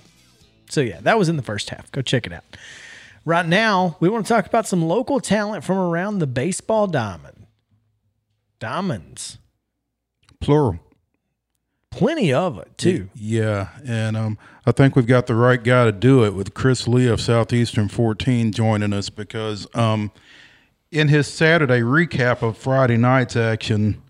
So 0.69 0.81
yeah, 0.81 0.99
that 1.01 1.17
was 1.17 1.29
in 1.29 1.37
the 1.37 1.43
first 1.43 1.69
half. 1.69 1.91
Go 1.91 2.01
check 2.01 2.25
it 2.25 2.33
out. 2.33 2.43
Right 3.25 3.45
now, 3.45 3.97
we 3.99 4.09
want 4.09 4.25
to 4.25 4.33
talk 4.33 4.45
about 4.45 4.67
some 4.67 4.81
local 4.81 5.19
talent 5.19 5.63
from 5.63 5.77
around 5.77 6.19
the 6.19 6.27
baseball 6.27 6.87
diamond. 6.87 7.45
Diamonds. 8.59 9.37
Plural. 10.39 10.79
Plenty 11.91 12.31
of 12.33 12.59
it 12.59 12.77
too. 12.77 13.09
Yeah, 13.15 13.69
and 13.85 14.15
um, 14.15 14.37
I 14.65 14.71
think 14.71 14.95
we've 14.95 15.07
got 15.07 15.27
the 15.27 15.35
right 15.35 15.63
guy 15.63 15.85
to 15.85 15.91
do 15.91 16.23
it 16.23 16.33
with 16.35 16.53
Chris 16.53 16.87
Lee 16.87 17.07
of 17.07 17.19
Southeastern 17.19 17.87
14 17.87 18.51
joining 18.51 18.93
us 18.93 19.09
because 19.09 19.67
um, 19.73 20.11
in 20.91 21.07
his 21.07 21.27
Saturday 21.27 21.79
recap 21.79 22.41
of 22.43 22.57
Friday 22.57 22.97
night's 22.97 23.35
action 23.35 24.01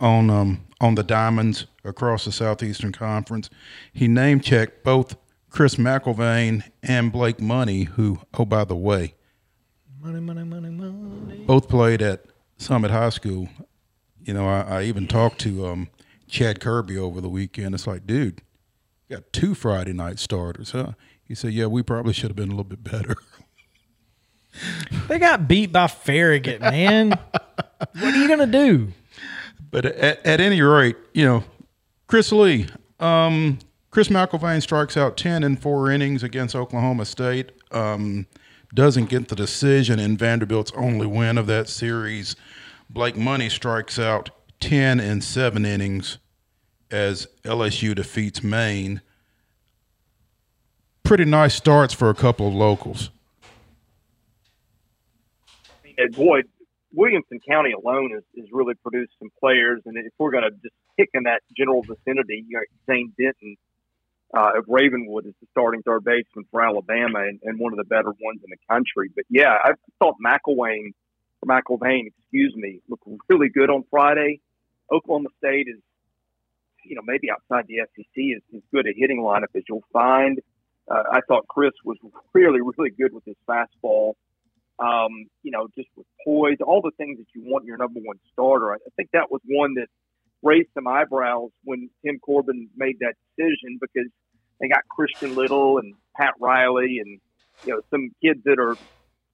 on 0.00 0.28
um, 0.28 0.64
on 0.80 0.96
the 0.96 1.02
Diamonds 1.02 1.66
across 1.84 2.24
the 2.24 2.32
Southeastern 2.32 2.92
Conference, 2.92 3.48
he 3.92 4.06
name 4.06 4.40
checked 4.40 4.84
both 4.84 5.16
Chris 5.50 5.76
McElvain 5.76 6.62
and 6.82 7.10
Blake 7.10 7.40
Money, 7.40 7.84
who, 7.84 8.20
oh 8.34 8.44
by 8.44 8.64
the 8.64 8.76
way, 8.76 9.14
Money, 10.00 10.20
money, 10.20 10.44
money, 10.44 10.68
money. 10.70 11.44
both 11.46 11.68
played 11.68 12.02
at 12.02 12.24
Summit 12.58 12.90
High 12.90 13.08
School. 13.10 13.48
You 14.22 14.34
know, 14.34 14.46
I, 14.46 14.60
I 14.60 14.82
even 14.84 15.08
talked 15.08 15.40
to 15.40 15.66
um, 15.66 15.88
Chad 16.28 16.60
Kirby 16.60 16.96
over 16.98 17.20
the 17.20 17.28
weekend. 17.28 17.74
It's 17.74 17.86
like, 17.86 18.06
dude, 18.06 18.42
you 19.08 19.16
got 19.16 19.32
two 19.32 19.54
Friday 19.54 19.92
night 19.92 20.18
starters, 20.18 20.72
huh? 20.72 20.92
He 21.24 21.34
said, 21.34 21.52
yeah, 21.52 21.66
we 21.66 21.82
probably 21.82 22.12
should 22.12 22.30
have 22.30 22.36
been 22.36 22.48
a 22.48 22.52
little 22.52 22.64
bit 22.64 22.84
better. 22.84 23.16
They 25.08 25.18
got 25.18 25.46
beat 25.46 25.72
by 25.72 25.86
Farragut, 25.86 26.60
man. 26.60 27.10
what 27.10 27.96
are 27.96 28.16
you 28.16 28.28
gonna 28.28 28.46
do? 28.46 28.88
But 29.70 29.84
at, 29.84 30.24
at 30.24 30.40
any 30.40 30.60
rate, 30.62 30.96
you 31.12 31.24
know, 31.24 31.44
Chris 32.06 32.32
Lee, 32.32 32.66
um, 32.98 33.58
Chris 33.90 34.08
McElvain 34.08 34.62
strikes 34.62 34.96
out 34.96 35.16
10 35.16 35.44
in 35.44 35.56
four 35.56 35.90
innings 35.90 36.22
against 36.22 36.56
Oklahoma 36.56 37.04
State. 37.04 37.52
Um, 37.70 38.26
doesn't 38.74 39.08
get 39.08 39.28
the 39.28 39.36
decision 39.36 39.98
in 39.98 40.16
Vanderbilt's 40.16 40.72
only 40.76 41.06
win 41.06 41.38
of 41.38 41.46
that 41.46 41.68
series. 41.68 42.36
Blake 42.90 43.16
Money 43.16 43.48
strikes 43.48 43.98
out 43.98 44.30
10 44.60 45.00
and 45.00 45.22
seven 45.22 45.64
innings 45.64 46.18
as 46.90 47.26
LSU 47.44 47.94
defeats 47.94 48.42
Maine. 48.42 49.00
Pretty 51.02 51.24
nice 51.24 51.54
starts 51.54 51.94
for 51.94 52.10
a 52.10 52.14
couple 52.14 52.48
of 52.48 52.54
locals. 52.54 53.10
And 55.96 56.14
boy, 56.14 56.42
Williamson 56.92 57.40
County 57.48 57.72
alone 57.72 58.10
has, 58.14 58.22
has 58.36 58.46
really 58.52 58.74
produced 58.74 59.12
some 59.18 59.30
players. 59.40 59.80
And 59.84 59.96
if 59.96 60.12
we're 60.18 60.30
going 60.30 60.44
to 60.44 60.50
just 60.50 60.74
pick 60.96 61.10
in 61.14 61.24
that 61.24 61.40
general 61.56 61.82
vicinity, 61.82 62.44
you 62.46 62.56
know, 62.56 62.62
Zane 62.86 63.12
Denton 63.18 63.56
uh, 64.36 64.58
of 64.58 64.64
Ravenwood 64.68 65.26
is 65.26 65.34
the 65.40 65.46
starting 65.50 65.82
third 65.82 66.04
baseman 66.04 66.44
for 66.50 66.62
Alabama 66.62 67.20
and, 67.20 67.40
and 67.42 67.58
one 67.58 67.72
of 67.72 67.78
the 67.78 67.84
better 67.84 68.10
ones 68.10 68.40
in 68.44 68.50
the 68.50 68.58
country. 68.68 69.10
But 69.14 69.24
yeah, 69.30 69.54
I 69.62 69.72
thought 69.98 70.14
McElwain, 70.24 70.92
or 71.42 71.56
excuse 71.56 72.54
me, 72.56 72.80
looked 72.88 73.04
really 73.28 73.48
good 73.48 73.70
on 73.70 73.84
Friday. 73.90 74.40
Oklahoma 74.92 75.28
State 75.38 75.66
is, 75.68 75.80
you 76.84 76.96
know, 76.96 77.02
maybe 77.04 77.30
outside 77.30 77.66
the 77.68 77.80
SEC 77.94 78.06
is 78.16 78.42
as 78.54 78.62
good 78.72 78.86
a 78.86 78.92
hitting 78.96 79.20
lineup 79.20 79.54
as 79.54 79.62
you'll 79.68 79.84
find. 79.92 80.40
Uh, 80.90 81.02
I 81.12 81.20
thought 81.28 81.46
Chris 81.48 81.72
was 81.84 81.98
really, 82.32 82.60
really 82.60 82.90
good 82.90 83.12
with 83.12 83.24
his 83.24 83.36
fastball. 83.48 84.14
Um, 84.78 85.26
you 85.42 85.50
know, 85.50 85.68
just 85.76 85.88
with 85.96 86.06
poise, 86.24 86.58
all 86.64 86.80
the 86.80 86.92
things 86.96 87.18
that 87.18 87.26
you 87.34 87.42
want 87.44 87.64
in 87.64 87.68
your 87.68 87.78
number 87.78 88.00
one 88.00 88.18
starter. 88.32 88.72
I 88.72 88.78
think 88.96 89.10
that 89.12 89.30
was 89.30 89.40
one 89.44 89.74
that 89.74 89.88
raised 90.42 90.68
some 90.72 90.86
eyebrows 90.86 91.50
when 91.64 91.90
Tim 92.04 92.20
Corbin 92.20 92.68
made 92.76 92.98
that 93.00 93.14
decision 93.36 93.78
because 93.80 94.08
they 94.60 94.68
got 94.68 94.86
Christian 94.88 95.34
Little 95.34 95.78
and 95.78 95.94
Pat 96.16 96.34
Reilly 96.40 97.00
and 97.00 97.20
you 97.64 97.74
know 97.74 97.80
some 97.90 98.10
kids 98.22 98.40
that 98.44 98.58
are 98.58 98.76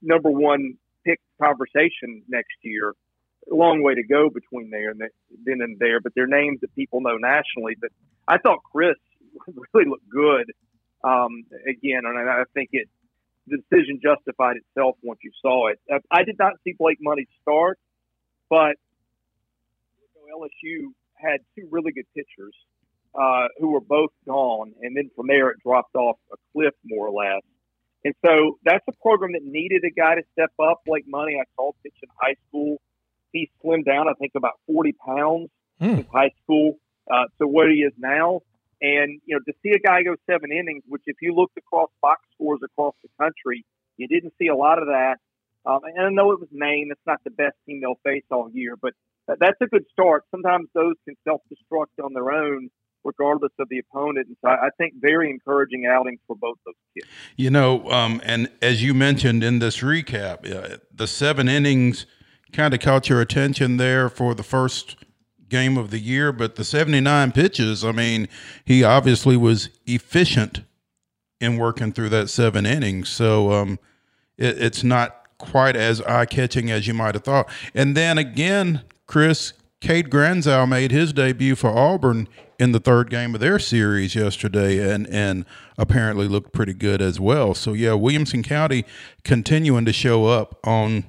number 0.03 0.31
one 0.31 0.77
pick 1.05 1.21
conversation 1.41 2.23
next 2.29 2.57
year. 2.63 2.95
Long 3.51 3.83
way 3.83 3.95
to 3.95 4.03
go 4.03 4.31
between 4.31 4.71
there 4.71 4.91
and 4.91 5.01
then 5.01 5.61
and 5.61 5.79
there, 5.79 6.01
but 6.01 6.13
they're 6.15 6.27
names 6.27 6.61
that 6.63 6.75
people 6.75 7.01
know 7.01 7.17
nationally. 7.17 7.77
But 7.81 7.91
I 8.27 8.39
thought 8.39 8.61
Chris 8.73 8.97
really 9.75 9.89
looked 9.89 10.09
good 10.09 10.51
um, 11.05 11.45
again, 11.69 12.03
and 12.05 12.19
I 12.31 12.45
think 12.55 12.71
it 12.73 12.89
the 13.47 13.59
decision 13.59 14.01
justified 14.03 14.57
itself 14.57 14.97
once 15.03 15.21
you 15.23 15.31
saw 15.43 15.69
it. 15.69 15.79
I 16.11 16.25
did 16.25 16.37
not 16.39 16.55
see 16.65 16.75
Blake 16.79 16.99
Money 17.01 17.27
start, 17.43 17.79
but 18.49 18.77
you 20.01 20.31
know, 20.31 20.47
LSU 20.47 20.93
had 21.15 21.41
two 21.55 21.69
really 21.71 21.93
good 21.93 22.07
pitchers 22.17 22.55
uh, 23.15 23.49
who 23.59 23.73
were 23.73 23.81
both 23.81 24.11
gone, 24.27 24.73
and 24.81 24.97
then 24.97 25.11
from 25.15 25.27
there 25.27 25.51
it 25.51 25.59
dropped 25.63 25.95
off 25.95 26.17
a 26.33 26.37
cliff 26.53 26.75
more 26.85 27.09
or 27.09 27.13
less. 27.13 27.43
And 28.05 28.15
so 28.25 28.59
that's 28.65 28.85
a 28.89 28.93
program 29.03 29.33
that 29.33 29.45
needed 29.45 29.83
a 29.85 29.91
guy 29.91 30.17
to 30.17 30.23
step 30.33 30.53
up. 30.63 30.83
Blake 30.85 31.09
Money, 31.09 31.37
I 31.41 31.45
saw 31.57 31.73
pitch 31.83 31.95
in 32.03 32.09
high 32.21 32.37
school. 32.49 32.81
He 33.35 33.51
slimmed 33.63 33.85
down, 33.85 34.09
I 34.09 34.15
think, 34.15 34.33
about 34.35 34.59
40 34.67 34.93
pounds 34.93 35.51
mm. 35.81 35.99
in 35.99 36.07
high 36.11 36.31
school 36.43 36.79
uh, 37.13 37.25
to 37.39 37.47
where 37.47 37.71
he 37.71 37.79
is 37.79 37.93
now. 37.99 38.41
And, 38.81 39.21
you 39.27 39.37
know, 39.37 39.41
to 39.47 39.53
see 39.63 39.71
a 39.75 39.79
guy 39.79 40.03
go 40.03 40.15
seven 40.31 40.53
innings, 40.53 40.85
which 40.89 41.03
if 41.07 41.17
you 41.21 41.35
looked 41.35 41.59
across 41.59 41.91
box 42.01 42.23
scores 42.35 42.61
across 42.65 42.95
the 43.03 43.09
country, 43.21 43.65
you 43.97 44.09
didn't 44.09 44.35
see 44.39 44.47
a 44.47 44.57
lot 44.57 44.79
of 44.79 44.87
that. 44.87 45.17
Um, 45.67 45.81
and 45.85 46.07
I 46.07 46.11
know 46.11 46.33
it 46.33 46.41
was 46.41 46.49
Maine. 46.53 46.89
It's 46.91 47.01
not 47.07 47.23
the 47.25 47.31
best 47.31 47.57
team 47.67 47.81
they'll 47.81 47.99
face 48.05 48.25
all 48.31 48.51
year, 48.53 48.77
but 48.81 48.93
that's 49.27 49.61
a 49.61 49.67
good 49.67 49.87
start. 49.93 50.25
Sometimes 50.31 50.69
those 50.75 50.95
can 51.07 51.17
self 51.25 51.41
destruct 51.51 52.05
on 52.05 52.13
their 52.13 52.31
own, 52.31 52.69
regardless 53.05 53.53
of 53.59 53.69
the 53.69 53.79
opponent. 53.79 54.29
And 54.29 54.37
so 54.43 54.49
I 54.49 54.69
think 54.77 54.95
very 55.01 55.31
encouraging 55.31 55.87
outings 55.87 56.21
for 56.27 56.37
both 56.37 56.59
those 56.67 56.75
kids. 56.95 57.07
You 57.37 57.51
know, 57.51 57.91
um, 57.91 58.21
and 58.25 58.51
as 58.61 58.83
you 58.83 58.93
mentioned 58.93 59.43
in 59.43 59.59
this 59.59 59.79
recap, 59.79 60.51
uh, 60.51 60.79
the 60.93 61.07
seven 61.07 61.49
innings 61.49 62.07
kind 62.55 62.73
of 62.73 62.81
caught 62.81 63.09
your 63.09 63.21
attention 63.21 63.77
there 63.77 64.09
for 64.09 64.35
the 64.35 64.43
first 64.43 64.97
game 65.49 65.77
of 65.77 65.91
the 65.91 65.99
year, 65.99 66.33
but 66.33 66.57
the 66.57 66.65
79 66.65 67.33
pitches, 67.33 67.85
I 67.85 67.93
mean, 67.93 68.29
he 68.65 68.83
obviously 68.83 69.37
was 69.37 69.69
efficient 69.87 70.63
in 71.41 71.59
working 71.59 71.93
through 71.93 72.09
that 72.11 72.31
seven 72.31 72.65
innings. 72.65 73.09
So 73.09 73.53
um, 73.53 73.79
it, 74.39 74.61
it's 74.61 74.83
not 74.83 75.29
quite 75.39 75.77
as 75.77 76.01
eye 76.03 76.27
catching 76.27 76.71
as 76.71 76.87
you 76.87 76.95
might 76.95 77.15
have 77.15 77.25
thought. 77.25 77.49
And 77.75 77.97
then 77.97 78.19
again, 78.19 78.83
Chris, 79.07 79.53
Cade 79.81 80.11
Granzow 80.11 80.67
made 80.69 80.91
his 80.91 81.13
debut 81.13 81.55
for 81.55 81.69
Auburn 81.71 82.29
in 82.59 82.73
the 82.73 82.81
third 82.81 83.11
game 83.11 83.35
of 83.35 83.41
their 83.41 83.59
series 83.59 84.15
yesterday 84.15 84.93
and, 84.93 85.07
and 85.09 85.45
apparently 85.77 86.27
looked 86.27 86.53
pretty 86.53 86.73
good 86.73 87.03
as 87.03 87.21
well. 87.21 87.53
So, 87.55 87.73
yeah, 87.73 87.95
Williamson 87.95 88.43
County 88.43 88.85
continuing 89.25 89.85
to 89.85 89.93
show 89.93 90.27
up 90.27 90.59
on 90.65 91.05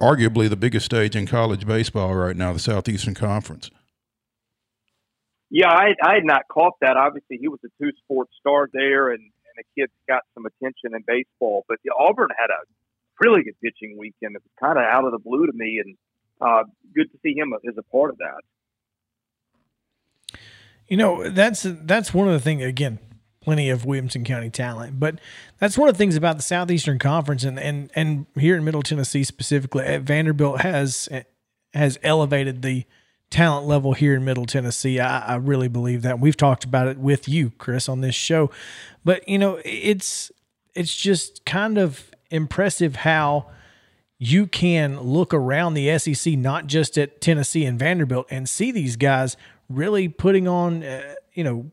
arguably 0.00 0.48
the 0.48 0.56
biggest 0.56 0.86
stage 0.86 1.16
in 1.16 1.26
college 1.26 1.66
baseball 1.66 2.14
right 2.14 2.36
now, 2.36 2.52
the 2.52 2.58
Southeastern 2.58 3.14
Conference. 3.14 3.70
Yeah, 5.50 5.70
I, 5.70 5.94
I 6.02 6.14
had 6.14 6.24
not 6.24 6.48
caught 6.48 6.74
that. 6.80 6.96
Obviously, 6.96 7.38
he 7.38 7.48
was 7.48 7.60
a 7.64 7.68
two 7.82 7.92
sport 8.04 8.28
star 8.40 8.68
there, 8.72 9.10
and, 9.10 9.20
and 9.20 9.54
the 9.56 9.64
kid 9.80 9.90
got 10.08 10.22
some 10.34 10.44
attention 10.44 10.94
in 10.94 11.02
baseball. 11.06 11.64
But 11.68 11.78
yeah, 11.84 11.92
Auburn 11.98 12.28
had 12.36 12.50
a 12.50 12.66
really 13.20 13.44
good 13.44 13.54
pitching 13.62 13.96
weekend. 13.98 14.34
It 14.34 14.42
was 14.42 14.52
kind 14.60 14.78
of 14.78 14.84
out 14.84 15.04
of 15.04 15.12
the 15.12 15.18
blue 15.18 15.46
to 15.46 15.52
me, 15.52 15.82
and 15.84 15.96
uh, 16.40 16.64
good 16.94 17.10
to 17.12 17.18
see 17.22 17.34
him 17.36 17.52
as 17.66 17.74
a 17.78 17.82
part 17.84 18.10
of 18.10 18.18
that. 18.18 18.42
You 20.88 20.96
know, 20.96 21.30
that's 21.30 21.64
that's 21.64 22.12
one 22.12 22.28
of 22.28 22.34
the 22.34 22.40
things. 22.40 22.62
Again, 22.62 22.98
plenty 23.46 23.70
of 23.70 23.84
Williamson 23.84 24.24
County 24.24 24.50
talent, 24.50 24.98
but 24.98 25.20
that's 25.60 25.78
one 25.78 25.88
of 25.88 25.94
the 25.94 25.98
things 25.98 26.16
about 26.16 26.36
the 26.36 26.42
Southeastern 26.42 26.98
Conference 26.98 27.44
and 27.44 27.60
and 27.60 27.92
and 27.94 28.26
here 28.34 28.56
in 28.56 28.64
Middle 28.64 28.82
Tennessee 28.82 29.22
specifically, 29.22 29.84
eh, 29.84 29.98
Vanderbilt 29.98 30.62
has 30.62 31.08
has 31.72 31.96
elevated 32.02 32.62
the 32.62 32.84
talent 33.30 33.68
level 33.68 33.92
here 33.92 34.16
in 34.16 34.24
Middle 34.24 34.46
Tennessee. 34.46 34.98
I, 34.98 35.34
I 35.34 35.34
really 35.36 35.68
believe 35.68 36.02
that. 36.02 36.18
We've 36.18 36.36
talked 36.36 36.64
about 36.64 36.88
it 36.88 36.98
with 36.98 37.28
you, 37.28 37.52
Chris, 37.56 37.88
on 37.88 38.00
this 38.00 38.16
show, 38.16 38.50
but 39.04 39.26
you 39.28 39.38
know, 39.38 39.60
it's 39.64 40.32
it's 40.74 40.96
just 40.96 41.44
kind 41.44 41.78
of 41.78 42.10
impressive 42.32 42.96
how 42.96 43.46
you 44.18 44.48
can 44.48 44.98
look 44.98 45.32
around 45.32 45.74
the 45.74 45.96
SEC, 46.00 46.32
not 46.32 46.66
just 46.66 46.98
at 46.98 47.20
Tennessee 47.20 47.64
and 47.64 47.78
Vanderbilt, 47.78 48.26
and 48.28 48.48
see 48.48 48.72
these 48.72 48.96
guys 48.96 49.36
really 49.68 50.08
putting 50.08 50.48
on, 50.48 50.82
uh, 50.82 51.14
you 51.32 51.44
know, 51.44 51.70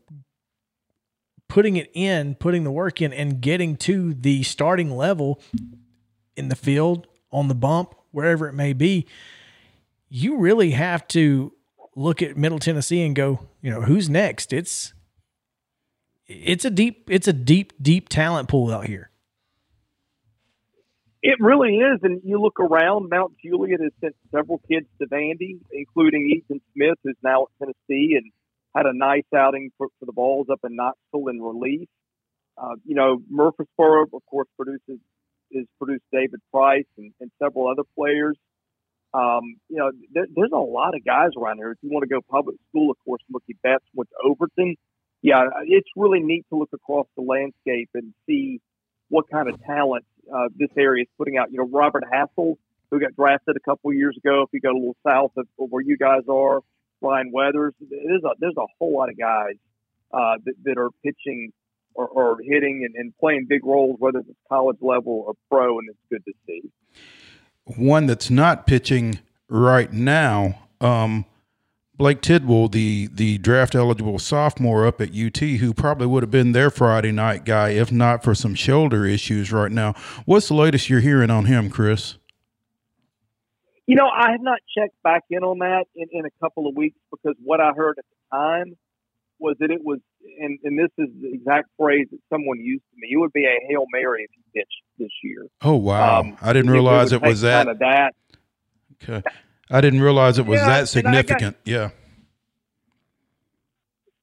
putting 1.54 1.76
it 1.76 1.88
in, 1.94 2.34
putting 2.34 2.64
the 2.64 2.70
work 2.72 3.00
in, 3.00 3.12
and 3.12 3.40
getting 3.40 3.76
to 3.76 4.12
the 4.12 4.42
starting 4.42 4.90
level 4.90 5.40
in 6.36 6.48
the 6.48 6.56
field, 6.56 7.06
on 7.30 7.46
the 7.46 7.54
bump, 7.54 7.94
wherever 8.10 8.48
it 8.48 8.54
may 8.54 8.72
be. 8.72 9.06
You 10.08 10.38
really 10.38 10.72
have 10.72 11.06
to 11.08 11.52
look 11.94 12.22
at 12.22 12.36
Middle 12.36 12.58
Tennessee 12.58 13.02
and 13.02 13.14
go, 13.14 13.46
you 13.62 13.70
know, 13.70 13.82
who's 13.82 14.10
next? 14.10 14.52
It's 14.52 14.94
it's 16.26 16.64
a 16.64 16.70
deep 16.70 17.08
it's 17.08 17.28
a 17.28 17.32
deep 17.32 17.72
deep 17.80 18.08
talent 18.08 18.48
pool 18.48 18.72
out 18.72 18.88
here. 18.88 19.10
It 21.22 21.36
really 21.38 21.76
is. 21.76 22.00
And 22.02 22.20
you 22.24 22.40
look 22.42 22.58
around, 22.58 23.10
Mount 23.10 23.34
Juliet 23.40 23.78
has 23.80 23.92
sent 24.00 24.16
several 24.34 24.60
kids 24.68 24.86
to 25.00 25.06
Vandy, 25.06 25.60
including 25.70 26.32
Ethan 26.36 26.60
Smith, 26.74 26.98
who's 27.04 27.14
now 27.22 27.44
at 27.44 27.48
Tennessee 27.60 28.16
and 28.16 28.32
had 28.74 28.86
a 28.86 28.92
nice 28.92 29.24
outing 29.34 29.70
for, 29.78 29.88
for 29.98 30.06
the 30.06 30.12
Vols 30.12 30.48
up 30.50 30.60
in 30.64 30.76
Knoxville 30.76 31.28
in 31.28 31.40
relief. 31.40 31.88
Uh, 32.56 32.74
you 32.84 32.94
know, 32.94 33.20
Murfreesboro, 33.28 34.06
of 34.12 34.26
course, 34.26 34.48
produces 34.56 35.00
is 35.50 35.66
produced 35.78 36.04
David 36.12 36.40
Price 36.52 36.86
and, 36.98 37.12
and 37.20 37.30
several 37.40 37.68
other 37.68 37.82
players. 37.96 38.36
Um, 39.12 39.56
you 39.68 39.76
know, 39.76 39.92
there, 40.12 40.26
there's 40.34 40.50
a 40.52 40.58
lot 40.58 40.96
of 40.96 41.04
guys 41.04 41.30
around 41.38 41.58
here. 41.58 41.70
If 41.70 41.78
you 41.82 41.90
want 41.90 42.02
to 42.02 42.08
go 42.08 42.20
public 42.28 42.56
school, 42.68 42.90
of 42.90 42.96
course, 43.04 43.22
Mookie 43.32 43.56
Betts 43.62 43.84
went 43.94 44.10
to 44.10 44.28
Overton. 44.28 44.76
Yeah, 45.22 45.44
it's 45.64 45.88
really 45.96 46.20
neat 46.20 46.44
to 46.50 46.58
look 46.58 46.70
across 46.72 47.06
the 47.16 47.22
landscape 47.22 47.88
and 47.94 48.12
see 48.26 48.60
what 49.08 49.30
kind 49.30 49.48
of 49.48 49.62
talent 49.62 50.04
uh, 50.32 50.48
this 50.56 50.70
area 50.76 51.02
is 51.02 51.08
putting 51.16 51.38
out. 51.38 51.50
You 51.52 51.58
know, 51.58 51.68
Robert 51.70 52.04
Hassell, 52.12 52.56
who 52.90 53.00
got 53.00 53.14
drafted 53.14 53.56
a 53.56 53.60
couple 53.60 53.92
years 53.92 54.16
ago. 54.16 54.42
If 54.42 54.48
you 54.52 54.60
go 54.60 54.72
a 54.72 54.78
little 54.78 54.96
south 55.06 55.32
of 55.36 55.46
where 55.56 55.82
you 55.82 55.96
guys 55.96 56.22
are, 56.28 56.60
Ryan 57.00 57.30
Weathers. 57.32 57.74
There's 57.80 58.24
a 58.24 58.30
there's 58.38 58.56
a 58.56 58.66
whole 58.78 58.96
lot 58.96 59.10
of 59.10 59.18
guys 59.18 59.54
uh, 60.12 60.36
that, 60.44 60.54
that 60.64 60.78
are 60.78 60.90
pitching 61.02 61.52
or, 61.94 62.08
or 62.08 62.38
hitting 62.42 62.84
and, 62.84 62.94
and 62.96 63.12
playing 63.18 63.46
big 63.48 63.64
roles, 63.64 63.96
whether 63.98 64.18
it's 64.20 64.28
college 64.48 64.78
level 64.80 65.24
or 65.26 65.34
pro, 65.50 65.78
and 65.78 65.88
it's 65.88 65.98
good 66.10 66.24
to 66.24 66.32
see. 66.46 66.70
One 67.64 68.06
that's 68.06 68.30
not 68.30 68.66
pitching 68.66 69.20
right 69.48 69.92
now. 69.92 70.58
Um, 70.80 71.24
Blade 71.96 72.22
Tidwell, 72.22 72.68
the 72.68 73.08
the 73.12 73.38
draft 73.38 73.74
eligible 73.74 74.18
sophomore 74.18 74.84
up 74.84 75.00
at 75.00 75.14
UT, 75.14 75.38
who 75.38 75.72
probably 75.72 76.08
would 76.08 76.24
have 76.24 76.30
been 76.30 76.50
their 76.52 76.68
Friday 76.68 77.12
night 77.12 77.44
guy 77.44 77.70
if 77.70 77.92
not 77.92 78.24
for 78.24 78.34
some 78.34 78.54
shoulder 78.54 79.06
issues 79.06 79.52
right 79.52 79.70
now. 79.70 79.94
What's 80.24 80.48
the 80.48 80.54
latest 80.54 80.90
you're 80.90 81.00
hearing 81.00 81.30
on 81.30 81.44
him, 81.44 81.70
Chris? 81.70 82.16
You 83.86 83.96
know, 83.96 84.08
I 84.08 84.32
have 84.32 84.40
not 84.40 84.60
checked 84.76 84.94
back 85.02 85.24
in 85.30 85.44
on 85.44 85.58
that 85.58 85.84
in, 85.94 86.08
in 86.10 86.24
a 86.24 86.30
couple 86.42 86.66
of 86.66 86.74
weeks 86.74 86.98
because 87.10 87.36
what 87.42 87.60
I 87.60 87.72
heard 87.72 87.98
at 87.98 88.04
the 88.08 88.36
time 88.36 88.76
was 89.38 89.56
that 89.60 89.70
it 89.70 89.84
was, 89.84 89.98
and, 90.40 90.58
and 90.64 90.78
this 90.78 90.90
is 90.96 91.08
the 91.20 91.34
exact 91.34 91.68
phrase 91.78 92.06
that 92.10 92.20
someone 92.30 92.60
used 92.60 92.84
to 92.90 92.96
me. 92.96 93.08
It 93.12 93.18
would 93.18 93.32
be 93.32 93.44
a 93.44 93.56
hail 93.68 93.84
mary 93.92 94.24
if 94.24 94.30
you 94.36 94.42
pitched 94.54 94.82
this 94.98 95.10
year. 95.22 95.46
Oh 95.62 95.76
wow! 95.76 96.20
Um, 96.20 96.36
I 96.40 96.52
didn't 96.52 96.70
realize 96.70 97.12
it, 97.12 97.22
it 97.22 97.28
was 97.28 97.42
that. 97.42 97.66
Kind 97.66 97.68
of 97.68 97.78
that. 97.80 98.14
Okay. 99.02 99.22
I 99.70 99.80
didn't 99.80 100.00
realize 100.00 100.38
it 100.38 100.46
was 100.46 100.60
yeah, 100.60 100.66
that 100.66 100.88
significant. 100.88 101.56
Got, 101.64 101.70
yeah. 101.70 101.90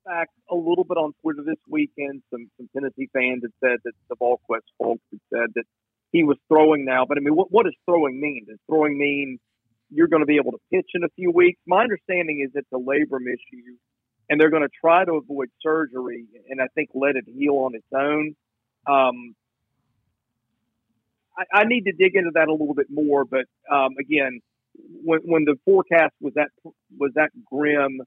Back 0.06 0.30
a 0.50 0.56
little 0.56 0.84
bit 0.84 0.98
on 0.98 1.14
Twitter 1.22 1.44
this 1.44 1.58
weekend, 1.68 2.24
some 2.32 2.50
some 2.58 2.70
Tennessee 2.74 3.10
fans 3.14 3.44
had 3.44 3.52
said 3.60 3.80
that 3.84 3.94
the 4.10 4.16
VolQuest 4.16 4.62
folks 4.80 5.04
had 5.12 5.20
said 5.34 5.48
that 5.56 5.66
he 6.12 6.24
was 6.24 6.38
throwing 6.48 6.86
now. 6.86 7.06
But 7.06 7.18
I 7.18 7.22
mean, 7.22 7.36
what, 7.36 7.52
what 7.52 7.66
does 7.66 7.76
throwing 7.86 8.20
mean? 8.20 8.46
Does 8.48 8.58
throwing 8.68 8.98
mean 8.98 9.40
you're 9.92 10.08
going 10.08 10.22
to 10.22 10.28
be 10.28 10.38
able 10.38 10.52
to 10.54 10.60
pitch 10.72 10.90
in 10.94 11.04
a 11.04 11.10
few 11.16 11.32
weeks? 11.32 11.60
My 11.68 11.82
understanding 11.82 12.44
is 12.46 12.52
it's 12.56 12.68
a 12.74 12.78
labrum 12.78 13.28
issue, 13.28 13.76
and 14.30 14.40
they're 14.40 14.50
going 14.50 14.64
to 14.64 14.70
try 14.80 15.06
to 15.06 15.14
avoid 15.14 15.50
surgery, 15.62 16.26
and 16.50 16.62
I 16.62 16.68
think 16.74 16.90
let 16.94 17.16
it 17.16 17.26
heal 17.28 17.56
on 17.56 17.76
its 17.76 17.88
own. 17.94 18.36
Um, 18.88 19.36
I, 21.38 21.60
I 21.60 21.64
need 21.66 21.84
to 21.86 21.92
dig 21.92 22.16
into 22.16 22.32
that 22.36 22.48
a 22.48 22.52
little 22.52 22.74
bit 22.74 22.88
more, 22.90 23.26
but 23.26 23.46
um, 23.72 23.92
again, 24.00 24.40
when, 25.04 25.20
when 25.22 25.46
the 25.46 25.56
forecast 25.66 26.14
was 26.22 26.34
that 26.36 26.50
was 26.98 27.12
that 27.16 27.30
grim, 27.50 28.00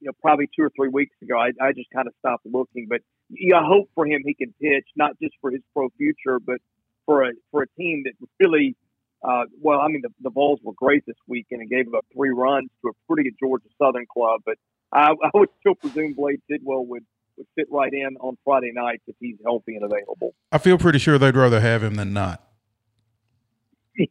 you 0.00 0.06
know, 0.06 0.12
probably 0.20 0.48
two 0.56 0.64
or 0.64 0.70
three 0.76 0.88
weeks 0.88 1.16
ago, 1.22 1.38
I, 1.38 1.50
I 1.60 1.72
just 1.72 1.90
kind 1.94 2.06
of 2.06 2.14
stopped 2.18 2.46
looking. 2.46 2.86
But 2.88 3.00
I 3.32 3.64
hope 3.64 3.88
for 3.94 4.06
him 4.06 4.22
he 4.24 4.34
can 4.34 4.54
pitch, 4.60 4.86
not 4.96 5.12
just 5.20 5.34
for 5.40 5.50
his 5.50 5.62
pro 5.72 5.88
future, 5.96 6.38
but 6.38 6.58
for 7.06 7.24
a 7.24 7.32
for 7.50 7.62
a 7.62 7.66
team 7.78 8.04
that 8.04 8.12
really, 8.40 8.76
uh, 9.22 9.44
well, 9.60 9.80
I 9.80 9.88
mean, 9.88 10.02
the, 10.02 10.10
the 10.20 10.30
Vols 10.30 10.60
were 10.62 10.74
great 10.74 11.04
this 11.06 11.16
weekend 11.26 11.62
and 11.62 11.70
gave 11.70 11.92
up 11.94 12.04
three 12.14 12.30
runs 12.30 12.68
to 12.82 12.88
a 12.88 12.92
pretty 13.06 13.24
good 13.28 13.36
Georgia 13.40 13.68
Southern 13.78 14.06
club. 14.06 14.42
But 14.44 14.58
I, 14.92 15.10
I 15.10 15.30
would 15.34 15.48
still 15.60 15.74
presume 15.74 16.14
Blade 16.14 16.40
Tidwell 16.50 16.86
would 16.86 17.04
would 17.36 17.46
fit 17.54 17.68
right 17.70 17.92
in 17.92 18.16
on 18.20 18.38
Friday 18.44 18.72
nights 18.72 19.02
if 19.06 19.14
he's 19.20 19.36
healthy 19.44 19.76
and 19.76 19.84
available. 19.84 20.34
I 20.52 20.58
feel 20.58 20.78
pretty 20.78 20.98
sure 20.98 21.18
they'd 21.18 21.36
rather 21.36 21.60
have 21.60 21.82
him 21.82 21.96
than 21.96 22.14
not. 22.14 22.42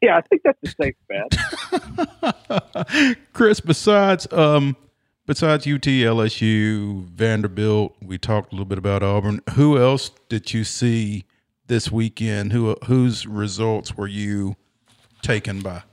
Yeah, 0.02 0.18
I 0.18 0.22
think 0.22 0.42
that's 0.44 0.58
a 0.64 0.68
safe 0.84 0.96
bet. 1.08 1.38
Chris, 3.34 3.60
besides 3.60 4.28
um, 4.32 4.76
besides 5.26 5.68
UT, 5.68 5.82
LSU, 5.82 7.06
Vanderbilt, 7.06 7.96
we 8.02 8.18
talked 8.18 8.52
a 8.52 8.56
little 8.56 8.66
bit 8.66 8.78
about 8.78 9.04
Auburn. 9.04 9.42
Who 9.54 9.78
else 9.78 10.12
did 10.30 10.54
you 10.54 10.64
see 10.64 11.26
this 11.68 11.92
weekend? 11.92 12.52
Who 12.52 12.76
whose 12.86 13.28
results 13.28 13.96
were 13.96 14.08
you 14.08 14.56
taken 15.26 15.62
by? 15.62 15.84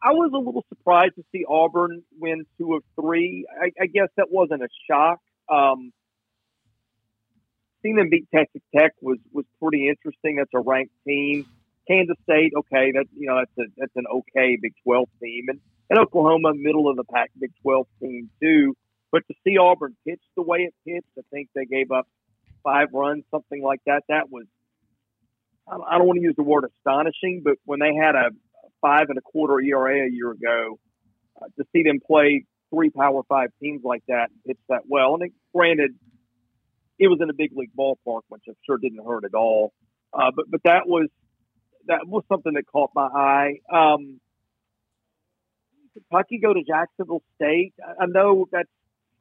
I 0.00 0.12
was 0.12 0.30
a 0.32 0.38
little 0.38 0.64
surprised 0.68 1.16
to 1.16 1.24
see 1.32 1.44
Auburn 1.48 2.02
win 2.18 2.46
two 2.56 2.74
of 2.74 2.84
three. 2.94 3.46
I, 3.60 3.72
I 3.82 3.86
guess 3.86 4.08
that 4.16 4.30
wasn't 4.30 4.62
a 4.62 4.68
shock. 4.88 5.18
Um, 5.48 5.92
seeing 7.82 7.96
them 7.96 8.08
beat 8.08 8.28
Texas 8.32 8.62
Tech 8.74 8.92
was 9.00 9.18
was 9.32 9.44
pretty 9.60 9.88
interesting. 9.88 10.36
That's 10.36 10.50
a 10.54 10.60
ranked 10.60 10.94
team. 11.06 11.46
Kansas 11.88 12.16
State, 12.22 12.52
okay, 12.56 12.92
that's 12.94 13.08
you 13.16 13.26
know 13.26 13.38
that's 13.38 13.68
a 13.68 13.72
that's 13.76 13.96
an 13.96 14.04
okay 14.06 14.56
Big 14.60 14.74
Twelve 14.84 15.08
team, 15.20 15.46
and 15.48 15.60
and 15.90 15.98
Oklahoma, 15.98 16.52
middle 16.54 16.88
of 16.88 16.96
the 16.96 17.04
pack 17.04 17.30
Big 17.38 17.50
Twelve 17.62 17.86
team 18.00 18.30
too. 18.40 18.76
But 19.10 19.26
to 19.26 19.34
see 19.44 19.58
Auburn 19.58 19.96
pitch 20.06 20.20
the 20.36 20.42
way 20.42 20.58
it 20.58 20.74
pitched, 20.86 21.08
I 21.18 21.22
think 21.32 21.48
they 21.54 21.64
gave 21.64 21.90
up 21.90 22.06
five 22.62 22.88
runs, 22.92 23.24
something 23.30 23.62
like 23.62 23.80
that. 23.86 24.04
That 24.08 24.30
was 24.30 24.44
I 25.70 25.98
don't 25.98 26.06
want 26.06 26.18
to 26.18 26.22
use 26.22 26.34
the 26.36 26.42
word 26.42 26.64
astonishing, 26.64 27.42
but 27.44 27.54
when 27.64 27.78
they 27.80 27.94
had 27.94 28.14
a 28.14 28.30
five 28.80 29.06
and 29.08 29.18
a 29.18 29.20
quarter 29.20 29.60
ERA 29.60 30.06
a 30.06 30.10
year 30.10 30.30
ago, 30.30 30.78
uh, 31.40 31.46
to 31.58 31.64
see 31.72 31.82
them 31.82 32.00
play 32.04 32.44
three 32.70 32.90
Power 32.90 33.22
Five 33.28 33.50
teams 33.62 33.82
like 33.84 34.02
that 34.08 34.30
and 34.30 34.44
pitch 34.46 34.58
that 34.68 34.82
well, 34.88 35.14
and 35.14 35.24
it, 35.24 35.32
granted 35.54 35.92
it 36.98 37.08
was 37.08 37.18
in 37.22 37.30
a 37.30 37.34
big 37.34 37.50
league 37.54 37.70
ballpark, 37.78 38.22
which 38.28 38.42
I'm 38.48 38.56
sure 38.66 38.76
didn't 38.78 39.04
hurt 39.04 39.24
at 39.24 39.34
all. 39.34 39.72
Uh, 40.12 40.30
but 40.34 40.46
but 40.50 40.60
that 40.64 40.86
was 40.86 41.08
that 41.86 42.06
was 42.06 42.24
something 42.28 42.54
that 42.54 42.64
caught 42.66 42.90
my 42.94 43.06
eye. 43.06 43.54
Um, 43.72 44.20
Kentucky 45.94 46.38
go 46.38 46.52
to 46.52 46.62
Jacksonville 46.62 47.22
State. 47.36 47.74
I, 47.82 48.04
I 48.04 48.06
know 48.06 48.46
that's 48.50 48.68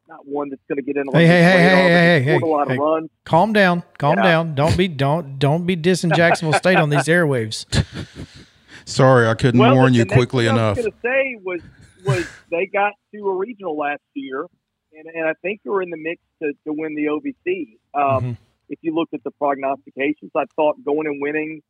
not 0.07 0.25
one 0.27 0.49
that's 0.49 0.61
going 0.67 0.77
to 0.77 0.81
get 0.81 0.95
in. 0.97 1.03
Hey, 1.11 1.27
hey, 1.27 1.41
hey, 1.43 1.59
hey, 1.59 1.89
hey, 1.89 2.21
hey, 2.23 2.35
a 2.37 2.45
lot 2.45 2.67
hey, 2.67 2.73
of 2.75 2.79
runs. 2.79 3.09
Calm 3.25 3.53
down, 3.53 3.83
calm 3.97 4.15
Yeah. 4.17 4.23
down. 4.23 4.55
Don't 4.55 4.77
be 4.77 4.87
don't 4.87 5.37
don't 5.39 5.65
be 5.65 5.75
dissing 5.75 6.15
Jacksonville 6.15 6.57
State 6.57 6.77
on 6.77 6.89
these 6.89 7.05
airwaves. 7.05 7.65
Sorry, 8.85 9.27
I 9.27 9.33
couldn't 9.33 9.59
Well, 9.59 9.75
warn 9.75 9.91
the 9.91 9.99
you 9.99 10.05
next 10.05 10.15
quickly 10.15 10.45
thing 10.45 10.55
enough. 10.55 10.77
I 10.77 10.81
was 10.81 10.85
going 10.85 10.91
to 10.91 10.97
say 11.01 11.39
was 11.43 11.61
was 12.05 12.27
they 12.51 12.67
got 12.67 12.93
to 13.13 13.27
a 13.27 13.35
regional 13.35 13.75
last 13.77 14.01
year, 14.13 14.45
and, 14.93 15.07
and 15.13 15.27
I 15.27 15.33
think 15.41 15.61
they 15.63 15.69
were 15.69 15.81
in 15.81 15.89
the 15.89 15.97
mix 15.97 16.21
to, 16.41 16.53
to 16.65 16.73
win 16.73 16.95
the 16.95 17.05
OVC. 17.05 17.77
Um, 17.93 18.23
Mhm. 18.23 18.37
If 18.69 18.79
you 18.81 18.93
looked 18.93 19.13
at 19.13 19.23
the 19.23 19.31
prognostications, 19.31 20.31
I 20.35 20.43
thought 20.57 20.75
going 20.85 21.07
and 21.07 21.21
winning 21.21 21.61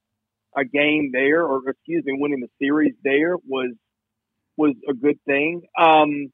a 0.55 0.65
game 0.65 1.11
there, 1.13 1.43
or 1.45 1.61
excuse 1.69 2.03
me, 2.03 2.13
winning 2.17 2.39
the 2.39 2.49
series 2.59 2.93
there 3.03 3.37
was 3.47 3.71
was 4.57 4.73
a 4.89 4.93
good 4.95 5.19
thing. 5.25 5.61
Um, 5.77 6.09
see- 6.09 6.31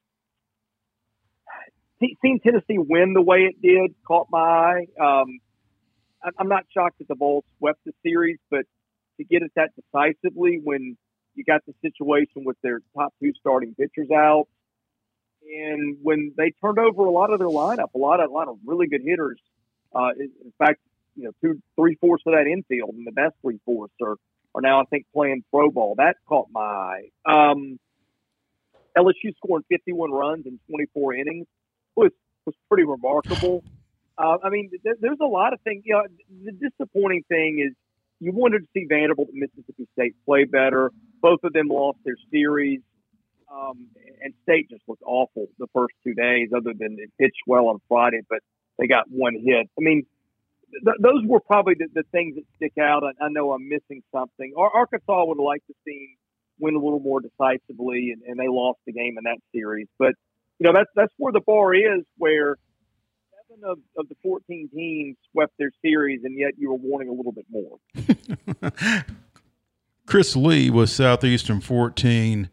seeing 2.21 2.39
Tennessee 2.39 2.77
win 2.77 3.13
the 3.13 3.21
way 3.21 3.49
it 3.49 3.61
did 3.61 3.95
caught 4.05 4.27
my 4.29 4.39
eye. 4.39 4.85
Um, 4.99 5.39
I'm 6.37 6.47
not 6.47 6.63
shocked 6.73 6.99
that 6.99 7.07
the 7.07 7.15
Vols 7.15 7.43
swept 7.59 7.79
the 7.85 7.93
series, 8.03 8.37
but 8.49 8.65
to 9.17 9.23
get 9.23 9.41
it 9.41 9.51
that 9.55 9.71
decisively 9.75 10.59
when 10.63 10.97
you 11.35 11.43
got 11.43 11.61
the 11.65 11.73
situation 11.81 12.43
with 12.45 12.57
their 12.63 12.79
top 12.95 13.13
two 13.21 13.33
starting 13.39 13.75
pitchers 13.75 14.09
out, 14.11 14.47
and 15.43 15.97
when 16.01 16.33
they 16.37 16.53
turned 16.63 16.79
over 16.79 17.05
a 17.05 17.11
lot 17.11 17.31
of 17.31 17.39
their 17.39 17.49
lineup, 17.49 17.93
a 17.93 17.97
lot 17.97 18.21
of 18.21 18.29
a 18.29 18.33
lot 18.33 18.47
of 18.47 18.57
really 18.65 18.87
good 18.87 19.01
hitters. 19.03 19.39
Uh, 19.93 20.11
in 20.17 20.31
in 20.43 20.53
fact, 20.57 20.79
you 21.15 21.25
know, 21.25 21.31
two 21.41 21.61
three 21.75 21.95
fourths 21.95 22.23
of 22.25 22.33
that 22.33 22.47
infield 22.47 22.95
and 22.95 23.05
the 23.05 23.11
best 23.11 23.35
three 23.41 23.59
fourths 23.65 23.93
are 24.01 24.15
are 24.55 24.61
now 24.61 24.81
I 24.81 24.85
think 24.85 25.05
playing 25.13 25.43
pro 25.51 25.69
ball. 25.69 25.95
That 25.97 26.15
caught 26.27 26.47
my 26.51 26.61
eye. 26.61 27.09
Um, 27.25 27.79
LSU 28.97 29.35
scoring 29.37 29.65
51 29.69 30.11
runs 30.11 30.45
in 30.45 30.59
24 30.69 31.15
innings 31.15 31.47
was 31.95 32.12
was 32.45 32.56
pretty 32.69 32.84
remarkable. 32.84 33.63
Uh, 34.17 34.38
I 34.43 34.49
mean, 34.49 34.69
th- 34.69 34.97
there's 34.99 35.17
a 35.21 35.25
lot 35.25 35.53
of 35.53 35.62
things. 35.62 35.84
You 35.86 35.95
know, 35.95 36.03
the 36.45 36.51
disappointing 36.51 37.23
thing 37.29 37.63
is 37.65 37.73
you 38.19 38.32
wanted 38.32 38.60
to 38.60 38.67
see 38.73 38.86
Vanderbilt 38.88 39.29
and 39.29 39.39
Mississippi 39.39 39.88
State 39.93 40.15
play 40.25 40.45
better. 40.45 40.91
Both 41.21 41.39
of 41.43 41.53
them 41.53 41.67
lost 41.67 41.99
their 42.06 42.17
series, 42.32 42.82
um, 43.51 43.88
and 44.21 44.34
State 44.43 44.69
just 44.69 44.84
looked 44.88 45.03
awful 45.06 45.47
the 45.58 45.67
first 45.73 45.95
two 46.03 46.13
days. 46.13 46.49
Other 46.56 46.73
than 46.77 46.97
it 46.99 47.12
pitched 47.19 47.41
well 47.47 47.67
on 47.67 47.79
Friday, 47.88 48.21
but 48.29 48.39
they 48.77 48.88
got 48.88 49.06
one 49.10 49.34
hit. 49.34 49.69
I 49.77 49.82
mean, 49.82 50.06
th- 50.71 50.97
those 50.99 51.23
were 51.25 51.39
probably 51.39 51.75
the, 51.75 51.88
the 51.93 52.03
things 52.12 52.36
that 52.36 52.43
stick 52.56 52.73
out. 52.79 53.03
I, 53.03 53.25
I 53.25 53.29
know 53.29 53.51
I'm 53.51 53.67
missing 53.67 54.03
something. 54.12 54.53
Ar- 54.58 54.71
Arkansas 54.75 55.25
would 55.25 55.38
liked 55.38 55.67
to 55.67 55.73
see 55.86 56.17
win 56.60 56.75
a 56.75 56.79
little 56.79 56.99
more 56.99 57.19
decisively, 57.19 58.12
and, 58.12 58.21
and 58.23 58.39
they 58.39 58.47
lost 58.47 58.79
the 58.86 58.93
game 58.93 59.17
in 59.17 59.23
that 59.23 59.39
series. 59.51 59.88
But 59.97 60.13
you 60.59 60.65
know, 60.65 60.73
that's 60.73 60.89
that's 60.95 61.13
where 61.17 61.31
the 61.33 61.41
bar 61.41 61.73
is, 61.73 62.03
where 62.17 62.57
seven 63.53 63.63
of, 63.69 63.79
of 63.97 64.09
the 64.09 64.15
14 64.23 64.69
teams 64.73 65.17
swept 65.31 65.53
their 65.57 65.71
series, 65.81 66.23
and 66.23 66.37
yet 66.37 66.53
you 66.57 66.71
were 66.71 66.79
wanting 66.81 67.09
a 67.09 67.13
little 67.13 67.31
bit 67.31 67.45
more. 67.49 67.79
Chris 70.05 70.35
Lee 70.35 70.69
was 70.69 70.91
Southeastern 70.91 71.61
14 71.61 72.49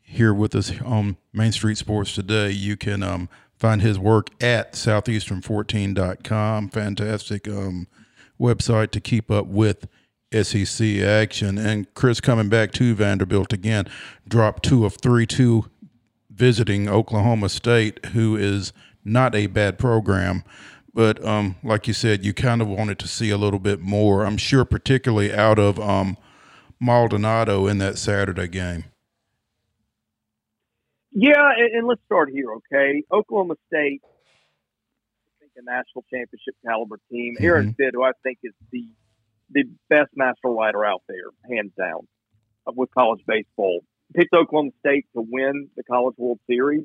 here 0.00 0.32
with 0.32 0.54
us 0.54 0.72
on 0.82 1.16
Main 1.32 1.52
Street 1.52 1.76
Sports 1.76 2.14
today. 2.14 2.50
You 2.50 2.76
can 2.76 3.02
um, 3.02 3.28
find 3.58 3.82
his 3.82 3.98
work 3.98 4.30
at 4.42 4.74
southeastern14.com. 4.74 6.68
Fantastic 6.68 7.48
um, 7.48 7.88
website 8.40 8.90
to 8.92 9.00
keep 9.00 9.30
up 9.30 9.46
with 9.46 9.88
SEC 10.32 10.98
action. 11.00 11.58
And 11.58 11.92
Chris 11.94 12.20
coming 12.20 12.48
back 12.48 12.72
to 12.72 12.94
Vanderbilt 12.94 13.52
again, 13.52 13.86
dropped 14.26 14.64
two 14.64 14.84
of 14.84 14.94
three, 14.94 15.26
two 15.26 15.70
visiting 16.34 16.88
Oklahoma 16.88 17.48
State, 17.48 18.04
who 18.06 18.36
is 18.36 18.72
not 19.04 19.34
a 19.34 19.46
bad 19.46 19.78
program. 19.78 20.42
But 20.92 21.24
um, 21.24 21.56
like 21.62 21.88
you 21.88 21.94
said, 21.94 22.24
you 22.24 22.32
kind 22.32 22.62
of 22.62 22.68
wanted 22.68 22.98
to 23.00 23.08
see 23.08 23.30
a 23.30 23.36
little 23.36 23.58
bit 23.58 23.80
more. 23.80 24.24
I'm 24.24 24.36
sure, 24.36 24.64
particularly 24.64 25.34
out 25.34 25.58
of 25.58 25.80
um, 25.80 26.16
Maldonado 26.80 27.66
in 27.66 27.78
that 27.78 27.98
Saturday 27.98 28.48
game. 28.48 28.84
Yeah, 31.10 31.50
and, 31.56 31.74
and 31.78 31.86
let's 31.86 32.00
start 32.06 32.30
here, 32.30 32.46
okay? 32.54 33.02
Oklahoma 33.12 33.54
State, 33.68 34.02
I 34.04 35.30
think 35.40 35.52
a 35.56 35.64
national 35.64 36.04
championship 36.10 36.54
caliber 36.64 36.98
team. 37.10 37.36
Aaron 37.40 37.74
Fitt, 37.74 37.94
who 37.94 38.02
I 38.02 38.12
think 38.22 38.38
is 38.42 38.52
the 38.70 38.86
the 39.50 39.64
best 39.88 40.10
master 40.16 40.48
writer 40.48 40.84
out 40.84 41.02
there, 41.08 41.30
hands 41.48 41.72
down, 41.78 42.08
with 42.66 42.90
college 42.92 43.20
baseball. 43.26 43.80
Picked 44.12 44.34
Oklahoma 44.34 44.70
State 44.80 45.06
to 45.14 45.24
win 45.26 45.68
the 45.76 45.82
College 45.82 46.14
World 46.18 46.38
Series. 46.46 46.84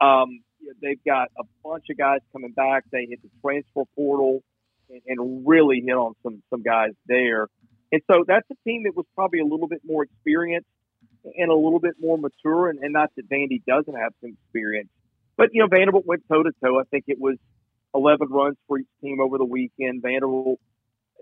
Um, 0.00 0.40
they've 0.82 1.02
got 1.04 1.28
a 1.38 1.44
bunch 1.64 1.84
of 1.90 1.96
guys 1.96 2.20
coming 2.32 2.52
back. 2.52 2.84
They 2.90 3.06
hit 3.08 3.22
the 3.22 3.30
transfer 3.42 3.82
portal 3.94 4.42
and, 4.88 5.00
and 5.06 5.48
really 5.48 5.82
hit 5.84 5.94
on 5.94 6.14
some 6.22 6.42
some 6.50 6.62
guys 6.62 6.90
there. 7.06 7.48
And 7.92 8.02
so 8.10 8.24
that's 8.26 8.46
a 8.50 8.68
team 8.68 8.84
that 8.84 8.96
was 8.96 9.06
probably 9.14 9.40
a 9.40 9.44
little 9.44 9.68
bit 9.68 9.82
more 9.84 10.04
experienced 10.04 10.68
and 11.36 11.50
a 11.50 11.54
little 11.54 11.80
bit 11.80 11.94
more 12.00 12.16
mature. 12.16 12.68
And, 12.68 12.78
and 12.80 12.92
not 12.92 13.10
that 13.16 13.28
Vandy 13.28 13.62
doesn't 13.66 13.94
have 13.94 14.12
some 14.20 14.36
experience, 14.44 14.88
but 15.36 15.50
you 15.52 15.60
know 15.60 15.68
Vanderbilt 15.68 16.06
went 16.06 16.22
toe 16.28 16.42
to 16.42 16.52
toe. 16.62 16.78
I 16.78 16.84
think 16.90 17.04
it 17.08 17.18
was 17.20 17.36
11 17.94 18.28
runs 18.28 18.56
for 18.66 18.78
each 18.78 18.86
team 19.02 19.20
over 19.20 19.38
the 19.38 19.44
weekend. 19.44 20.02
Vanderbilt, 20.02 20.60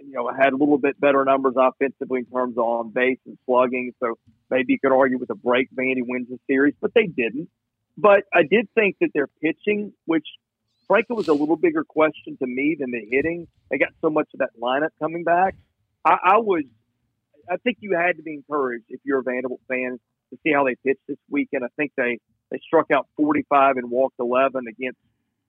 you 0.05 0.13
know, 0.13 0.29
had 0.29 0.53
a 0.53 0.57
little 0.57 0.79
bit 0.79 1.01
better 1.01 1.25
numbers 1.25 1.55
offensively 1.57 2.21
in 2.21 2.27
terms 2.27 2.57
of 2.57 2.65
on 2.65 2.91
base 2.91 3.19
and 3.27 3.39
slugging. 3.47 3.93
So 4.01 4.19
maybe 4.51 4.75
you 4.75 4.79
could 4.79 4.93
argue 4.93 5.19
with 5.19 5.31
a 5.31 5.35
break 5.35 5.69
Vandy 5.75 6.03
wins 6.07 6.29
the 6.29 6.39
series, 6.47 6.75
but 6.81 6.93
they 6.95 7.07
didn't. 7.07 7.49
But 7.97 8.25
I 8.33 8.43
did 8.43 8.69
think 8.75 8.97
that 9.01 9.11
their 9.13 9.27
pitching, 9.43 9.93
which 10.07 10.27
frankly 10.87 11.17
was 11.17 11.29
a 11.29 11.35
little 11.35 11.57
bigger 11.57 11.85
question 11.85 12.37
to 12.39 12.47
me 12.47 12.77
than 12.79 12.91
the 12.91 13.05
hitting, 13.11 13.49
they 13.71 13.79
got 13.79 13.91
so 14.01 14.11
much 14.11 14.29
of 14.35 14.39
that 14.39 14.51
lineup 14.61 14.91
coming 15.01 15.25
back. 15.25 15.57
I, 16.05 16.17
I 16.25 16.37
was, 16.39 16.65
I 17.51 17.57
think 17.57 17.79
you 17.81 17.97
had 17.97 18.17
to 18.17 18.23
be 18.23 18.35
encouraged 18.35 18.87
if 18.89 19.01
you're 19.05 19.19
a 19.19 19.23
Vanderbilt 19.23 19.61
fan 19.69 19.99
to 20.31 20.39
see 20.45 20.53
how 20.53 20.65
they 20.65 20.77
pitched 20.85 21.07
this 21.09 21.19
weekend. 21.29 21.65
I 21.65 21.69
think 21.77 21.93
they 21.97 22.19
they 22.51 22.59
struck 22.67 22.91
out 22.91 23.07
45 23.17 23.77
and 23.77 23.91
walked 23.91 24.17
11 24.19 24.65
against 24.69 24.99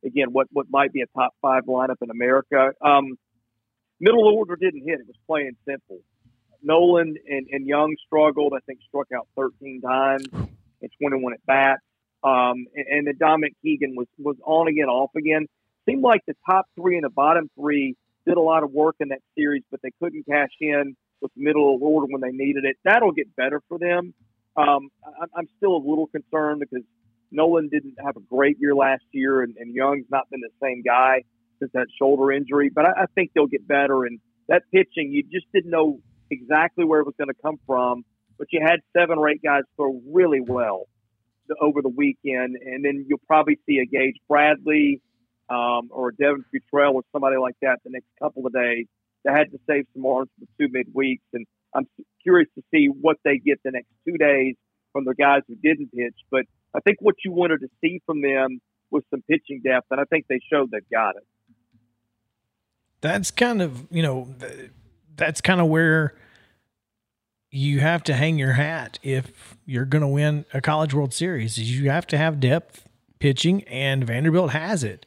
again 0.04 0.28
what 0.32 0.48
what 0.52 0.68
might 0.70 0.92
be 0.92 1.02
a 1.02 1.08
top 1.08 1.34
five 1.42 1.66
lineup 1.66 1.98
in 2.02 2.10
America. 2.10 2.74
Um, 2.82 3.18
middle 4.00 4.28
order 4.28 4.56
didn't 4.56 4.84
hit. 4.86 5.00
It 5.00 5.08
was 5.08 5.16
plain 5.28 5.48
and 5.48 5.58
simple. 5.68 6.00
Noland 6.62 7.18
and, 7.28 7.48
and 7.52 7.68
Young 7.68 7.96
struggled. 8.06 8.54
I 8.56 8.60
think 8.66 8.80
struck 8.88 9.08
out 9.16 9.28
13 9.36 9.82
times 9.82 10.28
and 10.34 10.92
21 11.02 11.34
at 11.34 11.46
bats. 11.46 11.82
Um, 12.24 12.68
and, 12.76 13.08
then 13.08 13.16
Dominic 13.18 13.54
Keegan 13.64 13.96
was 13.96 14.08
was 14.18 14.36
on 14.44 14.68
again, 14.68 14.88
off 14.88 15.12
again. 15.16 15.48
Seemed 15.88 16.04
like 16.04 16.22
the 16.28 16.36
top 16.46 16.66
three 16.76 16.96
and 16.96 17.06
the 17.06 17.10
bottom 17.10 17.50
three 17.58 17.96
did 18.28 18.36
a 18.36 18.42
lot 18.42 18.64
of 18.64 18.72
work 18.72 18.96
in 19.00 19.10
that 19.10 19.22
series, 19.38 19.64
but 19.72 19.82
they 19.82 19.92
couldn't 20.02 20.26
cash 20.26 20.52
in 20.60 20.98
with 21.22 21.34
the 21.36 21.44
middle 21.44 21.80
order 21.82 22.08
when 22.10 22.22
they 22.22 22.32
needed 22.32 22.66
it. 22.66 22.78
That'll 22.84 23.14
get 23.14 23.34
better 23.36 23.62
for 23.70 23.80
them. 23.80 24.14
Um, 24.58 24.90
I, 25.04 25.26
I'm 25.34 25.48
still 25.58 25.76
a 25.76 25.84
little 25.84 26.08
concerned 26.08 26.60
because 26.60 26.86
Noland 27.32 27.72
didn't 27.72 27.96
have 28.04 28.18
a 28.18 28.22
great 28.22 28.58
year 28.60 28.76
last 28.76 29.04
year, 29.12 29.42
and, 29.42 29.56
and 29.58 29.74
Young's 29.74 30.06
not 30.10 30.30
been 30.30 30.42
the 30.42 30.50
same 30.62 30.82
guy 30.82 31.24
since 31.60 31.72
that 31.74 31.88
shoulder 32.00 32.32
injury. 32.32 32.70
But 32.74 32.86
I, 32.86 33.04
I 33.04 33.06
think 33.16 33.32
they'll 33.34 33.48
get 33.48 33.68
better. 33.68 34.06
And 34.06 34.20
that 34.48 34.64
pitching, 34.72 35.12
you 35.12 35.24
just 35.24 35.46
didn't 35.54 35.72
know 35.72 36.00
exactly 36.32 36.86
where 36.86 37.00
it 37.00 37.06
was 37.06 37.16
going 37.18 37.30
to 37.30 37.42
come 37.42 37.60
from, 37.66 38.04
but 38.38 38.48
you 38.52 38.62
had 38.64 38.80
seven 38.98 39.18
or 39.18 39.30
eight 39.30 39.42
guys 39.44 39.64
throw 39.76 40.02
really 40.12 40.42
well 40.42 40.88
over 41.60 41.82
the 41.82 41.90
weekend, 41.90 42.58
and 42.64 42.86
then 42.86 43.06
you'll 43.08 43.22
probably 43.26 43.58
see 43.68 43.80
a 43.80 43.86
Gage 43.86 44.18
Bradley 44.28 45.02
um, 45.50 45.90
or 45.92 46.10
a 46.10 46.16
Devin 46.16 46.46
Futrell 46.54 46.94
or 46.94 47.02
somebody 47.12 47.38
like 47.38 47.56
that 47.62 47.80
the 47.84 47.90
next 47.90 48.08
couple 48.22 48.46
of 48.46 48.54
days 48.54 48.86
that 49.26 49.36
had 49.36 49.52
to 49.52 49.60
save 49.68 49.86
some 49.94 50.06
arms 50.06 50.30
for 50.40 50.46
two 50.60 50.72
midweeks. 50.72 51.26
And 51.34 51.46
I'm 51.74 51.88
curious 52.22 52.50
to 52.56 52.64
see 52.74 52.88
what 52.88 53.18
they 53.26 53.40
get 53.40 53.60
the 53.64 53.72
next 53.72 53.90
two 54.08 54.18
days 54.18 54.56
from 54.94 55.06
the 55.06 55.16
guys 55.16 55.42
who 55.48 55.56
didn't 55.56 55.92
pitch. 55.92 56.16
But 56.32 56.46
I 56.76 56.80
think 56.82 56.98
what 57.02 57.16
you 57.26 57.32
wanted 57.32 57.62
to 57.62 57.68
see 57.82 58.02
from 58.06 58.22
them 58.22 58.60
was 58.92 59.04
some 59.10 59.22
pitching 59.30 59.62
depth, 59.64 59.88
and 59.92 60.00
I 60.00 60.04
think 60.06 60.26
they 60.28 60.40
showed 60.52 60.72
they've 60.72 60.82
got 60.92 61.16
it. 61.16 61.26
That's 63.02 63.32
kind 63.32 63.62
of 63.62 63.88
you 63.92 64.02
know, 64.02 64.34
that's 65.16 65.42
kind 65.42 65.62
of 65.62 65.68
where 65.68 66.16
you 67.52 67.80
have 67.80 68.04
to 68.04 68.14
hang 68.14 68.38
your 68.38 68.54
hat 68.54 69.00
if 69.02 69.58
you're 69.66 69.86
going 69.86 70.02
to 70.02 70.08
win 70.08 70.46
a 70.54 70.62
College 70.62 70.94
World 70.94 71.14
Series. 71.14 71.58
You 71.58 71.90
have 71.90 72.06
to 72.08 72.18
have 72.18 72.40
depth 72.40 72.88
pitching, 73.20 73.64
and 73.64 74.06
Vanderbilt 74.06 74.52
has 74.52 74.84
it. 74.84 75.06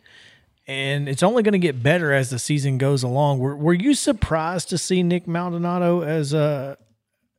And 0.66 1.08
it's 1.08 1.22
only 1.22 1.42
going 1.42 1.52
to 1.52 1.58
get 1.58 1.82
better 1.82 2.12
as 2.12 2.30
the 2.30 2.38
season 2.38 2.78
goes 2.78 3.02
along. 3.02 3.40
Were, 3.40 3.56
were 3.56 3.74
you 3.74 3.94
surprised 3.94 4.68
to 4.70 4.78
see 4.78 5.02
Nick 5.02 5.26
Maldonado 5.26 6.02
as 6.02 6.32
a 6.32 6.78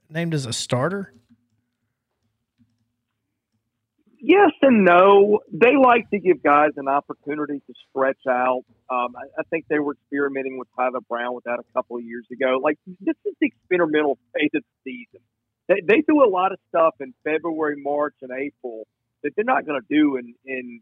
named 0.10 0.34
as 0.34 0.46
a 0.46 0.54
starter? 0.54 1.14
Yes 4.26 4.52
and 4.62 4.86
no. 4.86 5.42
They 5.52 5.76
like 5.76 6.10
to 6.12 6.18
give 6.18 6.42
guys 6.42 6.70
an 6.78 6.88
opportunity 6.88 7.62
to 7.68 7.74
stretch 7.90 8.26
out. 8.26 8.64
Um, 8.90 9.16
I, 9.18 9.42
I, 9.42 9.44
think 9.50 9.66
they 9.68 9.80
were 9.80 9.96
experimenting 9.96 10.58
with 10.58 10.70
Tyler 10.78 11.02
Brown 11.10 11.36
with 11.36 11.44
that 11.44 11.60
a 11.60 11.74
couple 11.74 11.98
of 11.98 12.04
years 12.04 12.26
ago. 12.32 12.58
Like 12.64 12.80
this 12.86 13.18
is 13.26 13.34
the 13.42 13.48
experimental 13.48 14.18
phase 14.34 14.52
of 14.56 14.64
the 14.64 14.92
season. 14.92 15.20
They, 15.68 15.82
they 15.86 16.04
do 16.08 16.24
a 16.24 16.30
lot 16.30 16.54
of 16.54 16.60
stuff 16.70 16.94
in 17.02 17.14
February, 17.26 17.76
March, 17.84 18.16
and 18.22 18.32
April 18.32 18.88
that 19.24 19.32
they're 19.36 19.44
not 19.44 19.66
going 19.66 19.82
to 19.82 19.88
do 19.94 20.16
in 20.16 20.34
in 20.46 20.80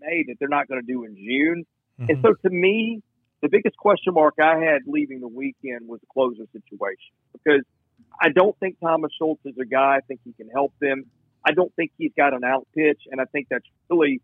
May. 0.00 0.22
That 0.28 0.36
they're 0.38 0.48
not 0.48 0.68
going 0.68 0.80
to 0.80 0.86
do 0.86 1.02
in 1.02 1.16
June. 1.16 1.66
Mm-hmm. 2.00 2.10
And 2.10 2.22
so, 2.22 2.34
to 2.34 2.48
me, 2.48 3.02
the 3.42 3.48
biggest 3.48 3.76
question 3.76 4.14
mark 4.14 4.34
I 4.40 4.56
had 4.58 4.82
leaving 4.86 5.18
the 5.18 5.28
weekend 5.28 5.88
was 5.88 5.98
the 5.98 6.06
closer 6.12 6.44
situation 6.52 7.10
because 7.32 7.64
I 8.22 8.28
don't 8.28 8.56
think 8.60 8.76
Thomas 8.80 9.10
Schultz 9.18 9.44
is 9.44 9.56
a 9.60 9.64
guy. 9.64 9.96
I 9.96 10.00
think 10.06 10.20
he 10.24 10.32
can 10.32 10.48
help 10.48 10.72
them. 10.80 11.06
I 11.44 11.52
don't 11.52 11.74
think 11.74 11.92
he's 11.96 12.12
got 12.16 12.34
an 12.34 12.44
out 12.44 12.66
pitch, 12.74 13.02
and 13.10 13.20
I 13.20 13.24
think 13.24 13.48
that's 13.50 13.64
really 13.88 14.20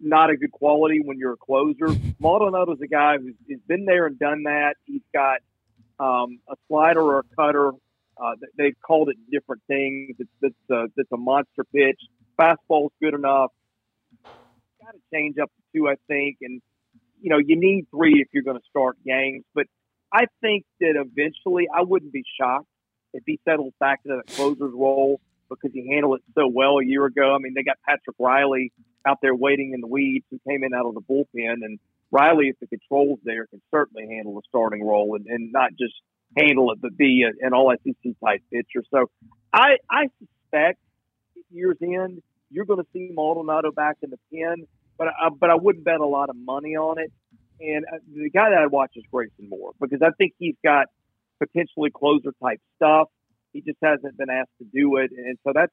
not 0.00 0.30
a 0.30 0.36
good 0.36 0.52
quality 0.52 1.00
when 1.04 1.18
you're 1.18 1.32
a 1.32 1.36
closer. 1.36 1.88
Maldonado's 2.20 2.80
a 2.80 2.86
guy 2.86 3.18
who's, 3.18 3.34
who's 3.46 3.60
been 3.66 3.84
there 3.84 4.06
and 4.06 4.18
done 4.18 4.44
that. 4.44 4.74
He's 4.84 5.02
got 5.12 5.38
um, 5.98 6.38
a 6.48 6.54
slider 6.68 7.00
or 7.00 7.18
a 7.20 7.36
cutter. 7.36 7.72
Uh, 8.16 8.32
they've 8.56 8.76
called 8.84 9.10
it 9.10 9.16
different 9.30 9.62
things. 9.66 10.16
It's, 10.18 10.30
it's, 10.42 10.70
a, 10.70 10.86
it's 10.96 11.12
a 11.12 11.16
monster 11.16 11.64
pitch. 11.64 12.00
Fastball's 12.40 12.92
good 13.00 13.14
enough. 13.14 13.50
Got 14.24 14.92
to 14.92 15.00
change 15.12 15.36
up 15.38 15.50
to 15.50 15.78
two, 15.78 15.88
I 15.88 15.94
think. 16.06 16.38
And, 16.42 16.60
you 17.20 17.30
know, 17.30 17.38
you 17.38 17.58
need 17.58 17.86
three 17.90 18.20
if 18.20 18.28
you're 18.32 18.44
going 18.44 18.58
to 18.58 18.64
start 18.70 18.96
games. 19.04 19.44
But 19.54 19.66
I 20.12 20.26
think 20.40 20.64
that 20.80 20.94
eventually 20.96 21.68
I 21.72 21.82
wouldn't 21.82 22.12
be 22.12 22.24
shocked 22.40 22.66
if 23.12 23.22
he 23.26 23.40
settles 23.44 23.72
back 23.80 24.00
into 24.04 24.16
that 24.16 24.34
closer's 24.34 24.72
role 24.72 25.20
because 25.48 25.70
he 25.72 25.88
handled 25.92 26.18
it 26.18 26.24
so 26.34 26.48
well 26.48 26.78
a 26.78 26.84
year 26.84 27.04
ago. 27.04 27.34
I 27.34 27.38
mean, 27.38 27.54
they 27.54 27.62
got 27.62 27.76
Patrick 27.86 28.16
Reilly 28.18 28.72
out 29.06 29.18
there 29.22 29.34
waiting 29.34 29.72
in 29.74 29.80
the 29.80 29.86
weeds 29.86 30.24
who 30.30 30.40
came 30.48 30.64
in 30.64 30.74
out 30.74 30.86
of 30.86 30.94
the 30.94 31.00
bullpen. 31.00 31.64
And 31.64 31.78
Reilly, 32.10 32.48
if 32.48 32.58
the 32.60 32.66
controls 32.66 33.18
there, 33.24 33.46
can 33.46 33.60
certainly 33.70 34.06
handle 34.08 34.38
a 34.38 34.42
starting 34.48 34.84
role 34.84 35.16
and, 35.16 35.26
and 35.26 35.52
not 35.52 35.70
just 35.78 35.94
handle 36.36 36.72
it, 36.72 36.80
but 36.80 36.96
be 36.96 37.24
a, 37.24 37.46
an 37.46 37.52
all 37.54 37.74
SEC 37.84 38.12
type 38.24 38.42
pitcher. 38.52 38.84
So 38.90 39.10
I, 39.52 39.76
I 39.90 40.08
suspect 40.18 40.78
year's 41.50 41.78
end, 41.82 42.22
you're 42.50 42.64
going 42.64 42.80
to 42.80 42.86
see 42.92 43.10
Maldonado 43.12 43.72
back 43.72 43.96
in 44.02 44.10
the 44.10 44.18
pen, 44.32 44.66
but 44.96 45.08
I, 45.08 45.28
but 45.28 45.50
I 45.50 45.54
wouldn't 45.54 45.84
bet 45.84 46.00
a 46.00 46.06
lot 46.06 46.30
of 46.30 46.36
money 46.36 46.76
on 46.76 46.98
it. 46.98 47.12
And 47.60 47.84
uh, 47.92 47.98
the 48.14 48.30
guy 48.30 48.50
that 48.50 48.58
I 48.58 48.66
watch 48.66 48.92
is 48.96 49.04
Grayson 49.10 49.48
Moore 49.48 49.72
because 49.80 50.00
I 50.02 50.10
think 50.16 50.34
he's 50.38 50.54
got 50.64 50.86
potentially 51.38 51.90
closer 51.90 52.32
type 52.42 52.60
stuff. 52.76 53.08
He 53.52 53.60
just 53.62 53.78
hasn't 53.82 54.16
been 54.16 54.30
asked 54.30 54.50
to 54.58 54.66
do 54.72 54.96
it, 54.96 55.10
and 55.10 55.38
so 55.44 55.52
that's 55.54 55.72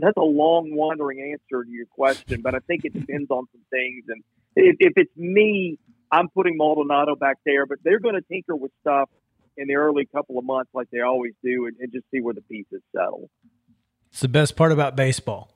that's 0.00 0.16
a 0.16 0.22
long, 0.22 0.74
wandering 0.74 1.32
answer 1.32 1.64
to 1.64 1.70
your 1.70 1.86
question. 1.86 2.42
But 2.42 2.54
I 2.54 2.58
think 2.60 2.84
it 2.84 2.92
depends 2.92 3.30
on 3.30 3.46
some 3.52 3.62
things. 3.70 4.04
And 4.08 4.22
if, 4.56 4.76
if 4.78 4.92
it's 4.96 5.16
me, 5.16 5.78
I'm 6.10 6.28
putting 6.28 6.56
Maldonado 6.56 7.16
back 7.16 7.38
there, 7.46 7.66
but 7.66 7.78
they're 7.82 8.00
going 8.00 8.14
to 8.14 8.20
tinker 8.20 8.54
with 8.54 8.72
stuff 8.80 9.08
in 9.56 9.68
the 9.68 9.74
early 9.74 10.06
couple 10.06 10.38
of 10.38 10.44
months, 10.44 10.70
like 10.74 10.88
they 10.90 11.00
always 11.00 11.32
do, 11.42 11.66
and, 11.66 11.76
and 11.80 11.92
just 11.92 12.04
see 12.10 12.20
where 12.20 12.34
the 12.34 12.42
pieces 12.42 12.82
settle. 12.94 13.30
It's 14.10 14.20
the 14.20 14.28
best 14.28 14.56
part 14.56 14.72
about 14.72 14.96
baseball. 14.96 15.50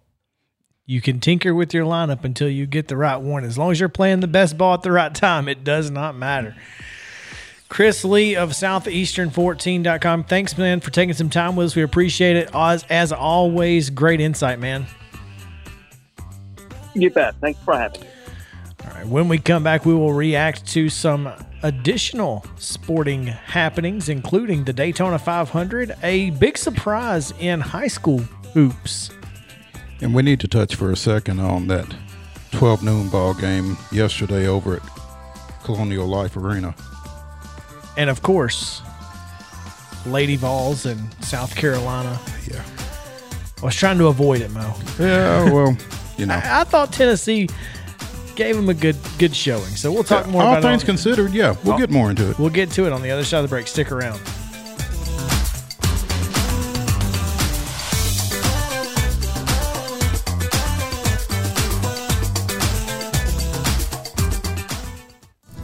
You 0.86 1.00
can 1.00 1.20
tinker 1.20 1.54
with 1.54 1.74
your 1.74 1.84
lineup 1.84 2.24
until 2.24 2.48
you 2.48 2.66
get 2.66 2.88
the 2.88 2.96
right 2.96 3.18
one. 3.18 3.44
As 3.44 3.58
long 3.58 3.72
as 3.72 3.78
you're 3.78 3.90
playing 3.90 4.20
the 4.20 4.26
best 4.26 4.56
ball 4.56 4.74
at 4.74 4.82
the 4.82 4.90
right 4.90 5.14
time, 5.14 5.48
it 5.48 5.62
does 5.62 5.90
not 5.90 6.16
matter. 6.16 6.56
Chris 7.68 8.04
Lee 8.04 8.34
of 8.34 8.50
Southeastern14.com. 8.50 10.24
Thanks, 10.24 10.56
man, 10.56 10.80
for 10.80 10.90
taking 10.90 11.14
some 11.14 11.28
time 11.28 11.54
with 11.54 11.66
us. 11.66 11.76
We 11.76 11.82
appreciate 11.82 12.36
it. 12.36 12.50
As, 12.54 12.84
as 12.88 13.12
always, 13.12 13.90
great 13.90 14.20
insight, 14.20 14.58
man. 14.58 14.86
You 16.94 17.10
bet. 17.10 17.34
Thanks 17.40 17.60
for 17.62 17.76
having 17.76 18.00
me. 18.00 18.08
All 18.84 18.90
right. 18.94 19.06
When 19.06 19.28
we 19.28 19.38
come 19.38 19.62
back, 19.62 19.84
we 19.84 19.94
will 19.94 20.14
react 20.14 20.66
to 20.68 20.88
some 20.88 21.30
additional 21.62 22.44
sporting 22.56 23.26
happenings, 23.26 24.08
including 24.08 24.64
the 24.64 24.72
Daytona 24.72 25.18
500, 25.18 25.94
a 26.02 26.30
big 26.30 26.56
surprise 26.56 27.32
in 27.38 27.60
high 27.60 27.88
school 27.88 28.20
hoops. 28.54 29.10
And 30.00 30.14
we 30.14 30.22
need 30.22 30.40
to 30.40 30.48
touch 30.48 30.74
for 30.74 30.90
a 30.90 30.96
second 30.96 31.40
on 31.40 31.66
that 31.66 31.94
12 32.52 32.82
noon 32.82 33.08
ball 33.08 33.34
game 33.34 33.76
yesterday 33.92 34.46
over 34.46 34.76
at 34.76 34.82
Colonial 35.64 36.06
Life 36.06 36.36
Arena 36.36 36.74
and 37.98 38.08
of 38.08 38.22
course, 38.22 38.80
Lady 40.06 40.36
Vols 40.36 40.86
in 40.86 40.98
South 41.20 41.54
Carolina. 41.54 42.18
Yeah. 42.50 42.64
I 43.60 43.64
was 43.66 43.74
trying 43.74 43.98
to 43.98 44.06
avoid 44.06 44.40
it, 44.40 44.50
Mo. 44.52 44.74
Yeah, 44.98 45.44
well, 45.52 45.76
you 46.16 46.24
know. 46.24 46.34
I, 46.34 46.60
I 46.60 46.64
thought 46.64 46.92
Tennessee 46.92 47.48
gave 48.36 48.54
them 48.54 48.68
a 48.68 48.74
good 48.74 48.96
good 49.18 49.34
showing. 49.34 49.74
So 49.74 49.90
we'll 49.92 50.04
talk 50.04 50.26
yeah, 50.26 50.32
more 50.32 50.42
all 50.42 50.52
about 50.52 50.62
things 50.62 50.84
considered. 50.84 51.32
Yeah, 51.32 51.56
we'll 51.64 51.76
get 51.76 51.90
more 51.90 52.08
into 52.08 52.30
it. 52.30 52.38
We'll 52.38 52.50
get 52.50 52.70
to 52.72 52.86
it 52.86 52.92
on 52.92 53.02
the 53.02 53.10
other 53.10 53.24
side 53.24 53.38
of 53.38 53.50
the 53.50 53.54
break. 53.54 53.66
Stick 53.66 53.90
around. 53.90 54.20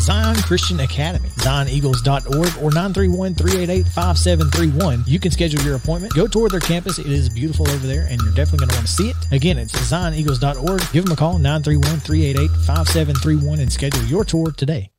Zion 0.00 0.36
Christian 0.36 0.80
Academy, 0.80 1.28
zioneagles.org 1.28 2.62
or 2.62 2.70
931-388-5731. 2.70 5.06
You 5.06 5.20
can 5.20 5.30
schedule 5.30 5.60
your 5.62 5.76
appointment. 5.76 6.14
Go 6.14 6.26
tour 6.26 6.48
their 6.48 6.60
campus. 6.60 6.98
It 6.98 7.06
is 7.06 7.28
beautiful 7.28 7.68
over 7.70 7.86
there 7.86 8.06
and 8.08 8.20
you're 8.22 8.34
definitely 8.34 8.66
going 8.66 8.70
to 8.70 8.76
want 8.76 8.86
to 8.86 8.92
see 8.92 9.10
it. 9.10 9.16
Again, 9.30 9.58
it's 9.58 9.72
zioneagles.org. 9.72 10.80
Give 10.92 11.04
them 11.04 11.12
a 11.12 11.16
call, 11.16 11.38
931-388-5731 11.38 13.60
and 13.60 13.70
schedule 13.72 14.02
your 14.04 14.24
tour 14.24 14.52
today. 14.52 14.90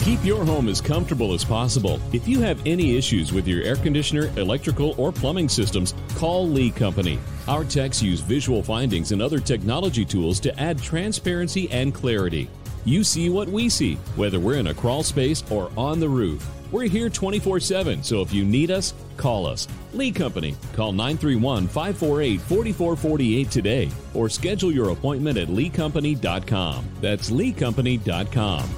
Keep 0.00 0.24
your 0.24 0.44
home 0.44 0.68
as 0.68 0.80
comfortable 0.80 1.32
as 1.32 1.44
possible. 1.44 2.00
If 2.12 2.28
you 2.28 2.40
have 2.40 2.60
any 2.66 2.96
issues 2.96 3.32
with 3.32 3.48
your 3.48 3.62
air 3.62 3.76
conditioner, 3.76 4.30
electrical, 4.36 4.94
or 4.98 5.10
plumbing 5.10 5.48
systems, 5.48 5.94
call 6.16 6.46
Lee 6.48 6.70
Company. 6.70 7.18
Our 7.48 7.64
techs 7.64 8.02
use 8.02 8.20
visual 8.20 8.62
findings 8.62 9.12
and 9.12 9.22
other 9.22 9.38
technology 9.38 10.04
tools 10.04 10.38
to 10.40 10.60
add 10.60 10.82
transparency 10.82 11.70
and 11.70 11.94
clarity. 11.94 12.50
You 12.86 13.02
see 13.02 13.30
what 13.30 13.48
we 13.48 13.68
see, 13.68 13.96
whether 14.14 14.38
we're 14.38 14.58
in 14.58 14.68
a 14.68 14.74
crawl 14.74 15.02
space 15.02 15.42
or 15.50 15.72
on 15.76 15.98
the 15.98 16.08
roof. 16.08 16.48
We're 16.70 16.88
here 16.88 17.10
24 17.10 17.58
7, 17.58 18.02
so 18.04 18.20
if 18.22 18.32
you 18.32 18.44
need 18.44 18.70
us, 18.70 18.94
call 19.16 19.44
us. 19.44 19.66
Lee 19.92 20.12
Company. 20.12 20.54
Call 20.72 20.92
931 20.92 21.66
548 21.66 22.40
4448 22.40 23.50
today 23.50 23.90
or 24.14 24.28
schedule 24.28 24.70
your 24.70 24.90
appointment 24.90 25.36
at 25.36 25.48
leecompany.com. 25.48 26.88
That's 27.00 27.30
leecompany.com. 27.30 28.70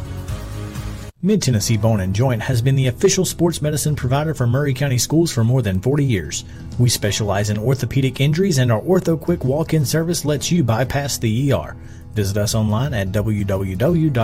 Mid 1.20 1.42
Tennessee 1.42 1.76
Bone 1.76 1.98
and 2.00 2.14
Joint 2.14 2.40
has 2.40 2.62
been 2.62 2.76
the 2.76 2.86
official 2.86 3.24
sports 3.24 3.60
medicine 3.60 3.96
provider 3.96 4.34
for 4.34 4.46
Maury 4.46 4.72
County 4.72 4.98
schools 4.98 5.32
for 5.32 5.42
more 5.42 5.62
than 5.62 5.80
40 5.80 6.04
years. 6.04 6.44
We 6.78 6.88
specialize 6.88 7.50
in 7.50 7.58
orthopedic 7.58 8.20
injuries, 8.20 8.58
and 8.58 8.70
our 8.70 8.80
Ortho 8.80 9.20
Quick 9.20 9.42
walk 9.44 9.74
in 9.74 9.84
service 9.84 10.24
lets 10.24 10.52
you 10.52 10.62
bypass 10.62 11.18
the 11.18 11.52
ER. 11.52 11.76
Visit 12.14 12.36
us 12.36 12.54
online 12.54 12.94
at 12.94 13.08
www.mtbj.net. 13.08 14.18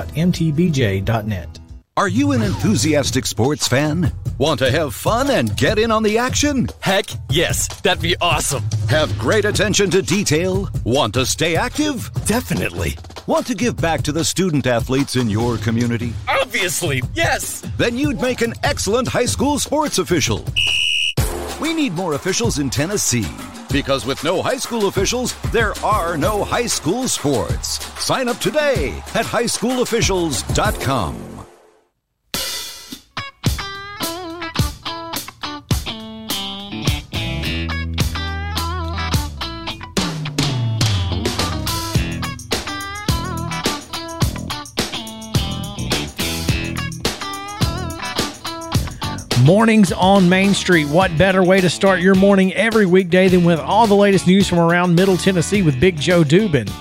Are 1.96 2.08
you 2.08 2.32
an 2.32 2.42
enthusiastic 2.42 3.24
sports 3.24 3.68
fan? 3.68 4.12
Want 4.36 4.58
to 4.58 4.68
have 4.68 4.96
fun 4.96 5.30
and 5.30 5.56
get 5.56 5.78
in 5.78 5.92
on 5.92 6.02
the 6.02 6.18
action? 6.18 6.66
Heck 6.80 7.06
yes, 7.30 7.68
that'd 7.82 8.02
be 8.02 8.16
awesome. 8.20 8.64
Have 8.88 9.16
great 9.16 9.44
attention 9.44 9.90
to 9.90 10.02
detail? 10.02 10.68
Want 10.82 11.14
to 11.14 11.24
stay 11.24 11.54
active? 11.54 12.10
Definitely. 12.26 12.96
Want 13.28 13.46
to 13.46 13.54
give 13.54 13.76
back 13.76 14.02
to 14.02 14.10
the 14.12 14.24
student 14.24 14.66
athletes 14.66 15.14
in 15.14 15.30
your 15.30 15.56
community? 15.58 16.12
Obviously, 16.26 17.00
yes. 17.14 17.60
Then 17.78 17.96
you'd 17.96 18.20
make 18.20 18.40
an 18.40 18.54
excellent 18.64 19.06
high 19.06 19.24
school 19.26 19.60
sports 19.60 19.98
official. 19.98 20.44
We 21.60 21.74
need 21.74 21.92
more 21.92 22.14
officials 22.14 22.58
in 22.58 22.70
Tennessee. 22.70 23.26
Because 23.74 24.06
with 24.06 24.22
no 24.22 24.40
high 24.40 24.58
school 24.58 24.86
officials, 24.86 25.34
there 25.50 25.74
are 25.84 26.16
no 26.16 26.44
high 26.44 26.66
school 26.66 27.08
sports. 27.08 27.84
Sign 28.00 28.28
up 28.28 28.38
today 28.38 28.98
at 29.14 29.26
highschoolofficials.com. 29.26 31.33
Mornings 49.44 49.92
on 49.92 50.26
Main 50.26 50.54
Street. 50.54 50.86
What 50.86 51.18
better 51.18 51.44
way 51.44 51.60
to 51.60 51.68
start 51.68 52.00
your 52.00 52.14
morning 52.14 52.54
every 52.54 52.86
weekday 52.86 53.28
than 53.28 53.44
with 53.44 53.60
all 53.60 53.86
the 53.86 53.94
latest 53.94 54.26
news 54.26 54.48
from 54.48 54.58
around 54.58 54.94
Middle 54.94 55.18
Tennessee 55.18 55.60
with 55.60 55.78
Big 55.78 56.00
Joe 56.00 56.24
Dubin? 56.24 56.72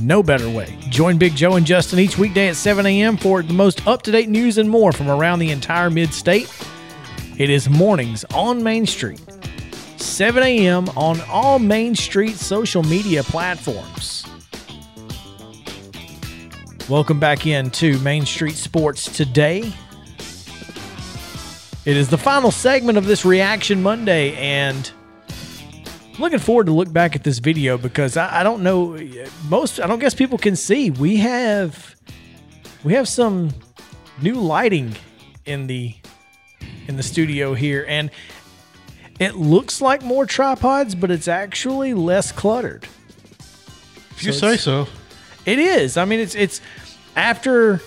No 0.00 0.20
better 0.20 0.50
way. 0.50 0.76
Join 0.88 1.16
Big 1.16 1.36
Joe 1.36 1.54
and 1.54 1.64
Justin 1.64 2.00
each 2.00 2.18
weekday 2.18 2.48
at 2.48 2.56
7 2.56 2.84
a.m. 2.86 3.16
for 3.16 3.40
the 3.40 3.52
most 3.52 3.86
up 3.86 4.02
to 4.02 4.10
date 4.10 4.28
news 4.28 4.58
and 4.58 4.68
more 4.68 4.90
from 4.90 5.10
around 5.10 5.38
the 5.38 5.52
entire 5.52 5.90
mid 5.90 6.12
state. 6.12 6.52
It 7.38 7.50
is 7.50 7.70
Mornings 7.70 8.24
on 8.34 8.64
Main 8.64 8.84
Street, 8.84 9.20
7 9.96 10.42
a.m. 10.42 10.88
on 10.96 11.20
all 11.30 11.60
Main 11.60 11.94
Street 11.94 12.34
social 12.34 12.82
media 12.82 13.22
platforms. 13.22 14.26
Welcome 16.88 17.20
back 17.20 17.46
into 17.46 17.96
Main 18.00 18.26
Street 18.26 18.56
Sports 18.56 19.04
today. 19.16 19.72
It 21.84 21.96
is 21.96 22.08
the 22.08 22.18
final 22.18 22.52
segment 22.52 22.96
of 22.96 23.06
this 23.06 23.24
Reaction 23.24 23.82
Monday, 23.82 24.36
and 24.36 24.88
I'm 26.14 26.20
looking 26.20 26.38
forward 26.38 26.66
to 26.66 26.72
look 26.72 26.92
back 26.92 27.16
at 27.16 27.24
this 27.24 27.40
video 27.40 27.76
because 27.76 28.16
I, 28.16 28.40
I 28.40 28.42
don't 28.44 28.62
know 28.62 28.96
most. 29.48 29.80
I 29.80 29.88
don't 29.88 29.98
guess 29.98 30.14
people 30.14 30.38
can 30.38 30.54
see 30.54 30.90
we 30.90 31.16
have 31.16 31.96
we 32.84 32.92
have 32.92 33.08
some 33.08 33.50
new 34.20 34.34
lighting 34.34 34.94
in 35.44 35.66
the 35.66 35.96
in 36.86 36.96
the 36.96 37.02
studio 37.02 37.54
here, 37.54 37.84
and 37.88 38.12
it 39.18 39.34
looks 39.34 39.80
like 39.80 40.04
more 40.04 40.24
tripods, 40.24 40.94
but 40.94 41.10
it's 41.10 41.26
actually 41.26 41.94
less 41.94 42.30
cluttered. 42.30 42.84
If 44.12 44.22
you 44.22 44.32
So 44.32 44.52
say 44.52 44.56
so. 44.56 44.86
It 45.46 45.58
is. 45.58 45.96
I 45.96 46.04
mean, 46.04 46.20
it's 46.20 46.36
it's 46.36 46.60
after 47.16 47.80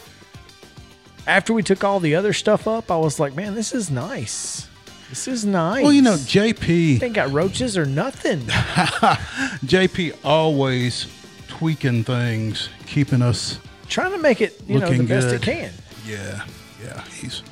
after 1.28 1.54
we 1.54 1.64
took 1.64 1.84
all 1.84 2.00
the 2.00 2.16
other 2.16 2.34
stuff 2.34 2.68
up. 2.68 2.92
I 2.92 2.98
was 2.98 3.20
like, 3.20 3.36
man, 3.36 3.56
this 3.56 3.74
is 3.74 3.90
nice. 3.90 4.68
This 5.10 5.28
is 5.28 5.46
nice. 5.46 5.84
Well, 5.84 5.94
you 5.94 6.02
know, 6.02 6.16
JP 6.16 7.02
ain't 7.02 7.14
got 7.14 7.32
roaches 7.32 7.78
or 7.78 7.86
nothing. 7.86 8.40
JP 9.66 10.18
always 10.24 11.08
tweaking 11.48 12.04
things, 12.04 12.70
keeping 12.88 13.22
us 13.22 13.60
Trying 13.88 14.12
to 14.12 14.18
make 14.18 14.42
it 14.42 14.60
you 14.68 14.80
know 14.80 14.92
the 14.92 15.04
best 15.04 15.28
good. 15.28 15.36
it 15.36 15.42
can. 15.42 15.72
yeah, 16.08 16.46
yeah. 16.84 17.04
He's 17.04 17.44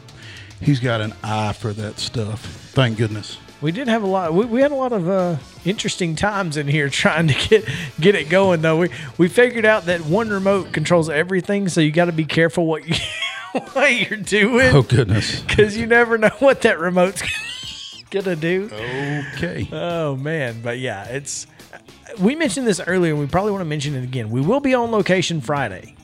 he's 0.59 0.79
got 0.79 1.01
an 1.01 1.13
eye 1.23 1.53
for 1.53 1.73
that 1.73 1.99
stuff. 1.99 2.43
Thank 2.73 2.97
goodness. 2.97 3.37
We 3.61 3.71
did 3.71 3.87
have 3.87 4.03
a 4.03 4.07
lot. 4.07 4.33
We, 4.33 4.45
we 4.45 4.61
had 4.61 4.71
a 4.71 4.75
lot 4.75 4.91
of 4.91 5.07
uh, 5.07 5.37
interesting 5.63 6.15
times 6.15 6.57
in 6.57 6.67
here 6.67 6.89
trying 6.89 7.27
to 7.27 7.33
get 7.33 7.69
get 7.99 8.15
it 8.15 8.29
going. 8.29 8.61
Though 8.61 8.77
we 8.77 8.89
we 9.17 9.27
figured 9.27 9.65
out 9.65 9.85
that 9.85 10.01
one 10.01 10.29
remote 10.29 10.73
controls 10.73 11.09
everything, 11.09 11.69
so 11.69 11.81
you 11.81 11.91
got 11.91 12.05
to 12.05 12.11
be 12.11 12.25
careful 12.25 12.65
what 12.65 12.87
you 12.87 12.95
what 13.73 13.93
you're 14.09 14.19
doing 14.19 14.75
Oh 14.75 14.81
goodness. 14.81 15.41
because 15.41 15.77
you 15.77 15.85
never 15.85 16.17
know 16.17 16.31
what 16.39 16.61
that 16.61 16.79
remote's 16.79 17.21
gonna 18.09 18.35
do. 18.35 18.69
Okay. 19.35 19.67
Oh 19.71 20.15
man, 20.15 20.61
but 20.61 20.79
yeah, 20.79 21.05
it's. 21.05 21.47
We 22.19 22.35
mentioned 22.35 22.67
this 22.67 22.79
earlier, 22.85 23.11
and 23.11 23.19
we 23.19 23.25
probably 23.27 23.51
want 23.51 23.61
to 23.61 23.65
mention 23.65 23.95
it 23.95 24.03
again. 24.03 24.29
We 24.29 24.41
will 24.41 24.59
be 24.59 24.73
on 24.75 24.91
location 24.91 25.41
Friday 25.41 25.95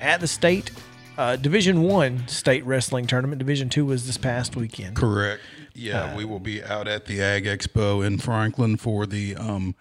at 0.00 0.20
the 0.20 0.26
state 0.26 0.70
uh, 1.16 1.36
Division 1.36 1.82
One 1.82 2.26
state 2.28 2.64
wrestling 2.66 3.06
tournament. 3.06 3.38
Division 3.38 3.68
Two 3.70 3.86
was 3.86 4.06
this 4.06 4.18
past 4.18 4.56
weekend. 4.56 4.96
Correct. 4.96 5.40
Yeah, 5.74 6.14
we 6.16 6.24
will 6.24 6.38
be 6.40 6.62
out 6.62 6.86
at 6.86 7.06
the 7.06 7.20
Ag 7.22 7.44
Expo 7.46 8.06
in 8.06 8.18
Franklin 8.18 8.76
for 8.76 9.06
the 9.06 9.34
um, 9.36 9.74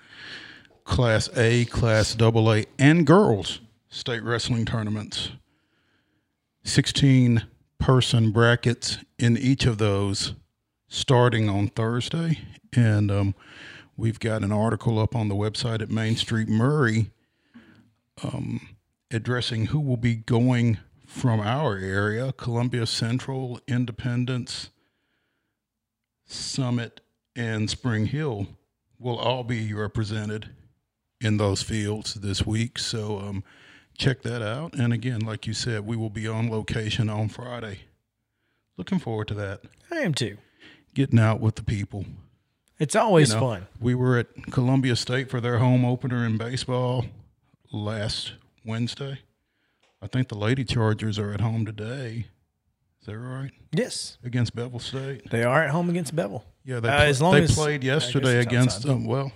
Class 0.86 1.30
A, 1.36 1.66
Class 1.66 2.20
AA, 2.20 2.62
and 2.80 3.06
girls 3.06 3.60
state 3.90 4.24
wrestling 4.24 4.66
tournaments. 4.66 5.32
16 6.64 7.44
person 7.80 8.32
brackets 8.32 8.98
in 9.20 9.38
each 9.38 9.66
of 9.66 9.78
those 9.78 10.34
starting 10.88 11.50
on 11.50 11.68
Thursday. 11.68 12.40
And 12.74 13.12
um, 13.12 13.36
we've 13.98 14.20
got 14.20 14.44
an 14.44 14.52
article 14.52 15.00
up 15.00 15.16
on 15.16 15.28
the 15.28 15.36
website 15.36 15.82
at 15.82 15.90
Main 15.90 16.16
Street 16.16 16.48
Maury 16.48 17.12
um, 18.24 18.76
addressing 19.12 19.68
who 19.68 19.80
will 19.80 19.98
be 19.98 20.16
going 20.16 20.78
from 21.06 21.40
our 21.40 21.78
area 21.78 22.32
Columbia 22.34 22.86
Central, 22.86 23.60
Independence, 23.68 24.70
Summit, 26.26 27.02
and 27.36 27.70
Spring 27.70 28.08
Hill 28.08 28.48
will 29.00 29.18
all 29.18 29.44
be 29.44 29.74
represented 29.74 30.50
in 31.20 31.38
those 31.38 31.62
fields 31.62 32.16
this 32.16 32.46
week. 32.46 32.80
So 32.80 33.20
um, 33.20 33.44
check 33.98 34.22
that 34.24 34.42
out. 34.42 34.74
And 34.74 34.92
again, 34.94 35.20
like 35.22 35.48
you 35.48 35.54
said, 35.54 35.86
we 35.86 35.96
will 35.96 36.10
be 36.10 36.28
on 36.28 36.50
location 36.50 37.10
on 37.10 37.30
Friday. 37.30 37.82
Looking 38.78 39.00
forward 39.00 39.28
to 39.30 39.34
that. 39.36 39.62
I 39.92 39.98
am 39.98 40.14
too. 40.14 40.38
getting 40.96 41.20
out 41.20 41.40
with 41.40 41.56
the 41.56 41.64
people. 41.64 42.06
It's 42.80 42.96
always 42.96 43.30
You 43.30 43.36
know, 43.36 43.40
fun. 43.42 43.68
We 43.80 43.96
were 43.96 44.18
at 44.18 44.28
Columbia 44.52 44.96
State 44.96 45.30
for 45.30 45.40
their 45.40 45.60
home 45.60 45.86
opener 45.86 46.26
in 46.26 46.38
baseball 46.38 47.06
last 47.72 48.34
Wednesday. 48.66 49.20
I 50.02 50.08
think 50.08 50.28
the 50.28 50.38
Lady 50.38 50.64
Chargers 50.66 51.18
are 51.18 51.32
at 51.32 51.42
home 51.42 51.66
today. 51.66 52.26
Is 53.02 53.08
that 53.08 53.18
right? 53.18 53.52
Yes, 53.72 54.18
Against 54.24 54.56
Bevill 54.56 54.80
State. 54.80 55.30
they 55.30 55.44
are 55.44 55.64
at 55.64 55.70
home 55.72 55.90
against 55.90 56.16
Bevill. 56.16 56.44
Yeah, 56.66 56.80
they, 56.80 56.90
Uh, 56.90 56.96
pla- 56.96 57.06
as 57.06 57.22
long 57.22 57.34
they 57.34 57.44
as- 57.44 57.54
played 57.56 57.84
yesterday 57.84 58.40
against 58.40 58.84
them. 58.84 59.06
Well, 59.06 59.32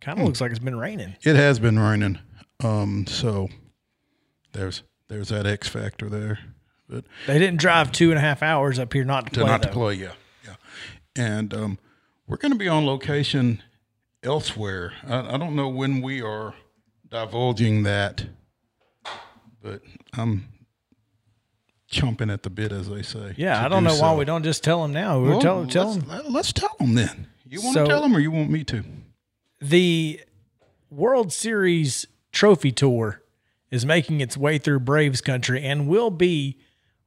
Kind 0.00 0.20
of 0.20 0.26
looks 0.26 0.40
like 0.40 0.50
it's 0.50 0.60
been 0.60 0.76
raining. 0.76 1.16
it 1.24 1.36
has 1.36 1.58
been 1.58 1.78
raining, 1.78 2.18
um, 2.62 3.06
so 3.06 3.48
there's 4.52 4.82
there's 5.08 5.28
that 5.28 5.46
X 5.46 5.68
factor 5.68 6.08
there. 6.08 6.38
But 6.88 7.04
They 7.26 7.38
didn't 7.38 7.58
drive 7.58 7.90
two 7.92 8.10
and 8.10 8.18
a 8.18 8.20
half 8.20 8.42
hours 8.42 8.78
up 8.78 8.92
here 8.92 9.04
not 9.04 9.26
to 9.26 9.30
to 9.32 9.40
play. 9.40 9.50
not 9.50 9.62
to 9.62 9.68
play, 9.68 9.94
yeah, 9.94 10.12
yeah. 10.44 10.54
And 11.16 11.52
um, 11.52 11.78
we're 12.28 12.36
going 12.36 12.52
to 12.52 12.58
be 12.58 12.68
on 12.68 12.86
location 12.86 13.60
elsewhere. 14.22 14.92
I, 15.06 15.34
I 15.34 15.36
don't 15.36 15.56
know 15.56 15.68
when 15.68 16.00
we 16.00 16.22
are 16.22 16.54
divulging 17.08 17.82
that, 17.82 18.26
but 19.62 19.82
I'm 20.16 20.48
chomping 21.90 22.32
at 22.32 22.42
the 22.44 22.50
bit, 22.50 22.70
as 22.72 22.88
they 22.88 23.02
say. 23.02 23.34
Yeah, 23.36 23.64
I 23.64 23.68
don't 23.68 23.82
do 23.84 23.88
know 23.90 23.96
why 24.00 24.14
we 24.14 24.24
don't 24.24 24.42
just 24.44 24.62
tell 24.62 24.82
them 24.82 24.92
now. 24.92 25.20
We're 25.20 25.30
Well, 25.30 25.40
tell, 25.40 25.66
tell 25.66 25.86
let's, 25.92 25.98
them 25.98 26.08
let- 26.08 26.30
let's 26.30 26.52
tell 26.52 26.74
them 26.78 26.94
then. 26.94 27.26
You 27.44 27.62
want 27.62 27.74
So- 27.74 27.84
to 27.84 27.88
tell 27.90 28.02
them, 28.02 28.14
or 28.16 28.20
you 28.20 28.30
want 28.30 28.50
me 28.50 28.64
to? 28.64 28.84
the 29.60 30.20
World 30.90 31.32
Series 31.32 32.06
Trophy 32.36 32.70
Tour 32.70 33.22
is 33.70 33.86
making 33.86 34.20
its 34.20 34.36
way 34.36 34.58
through 34.58 34.80
Braves 34.80 35.22
country 35.22 35.64
and 35.64 35.88
will 35.88 36.10
be 36.10 36.58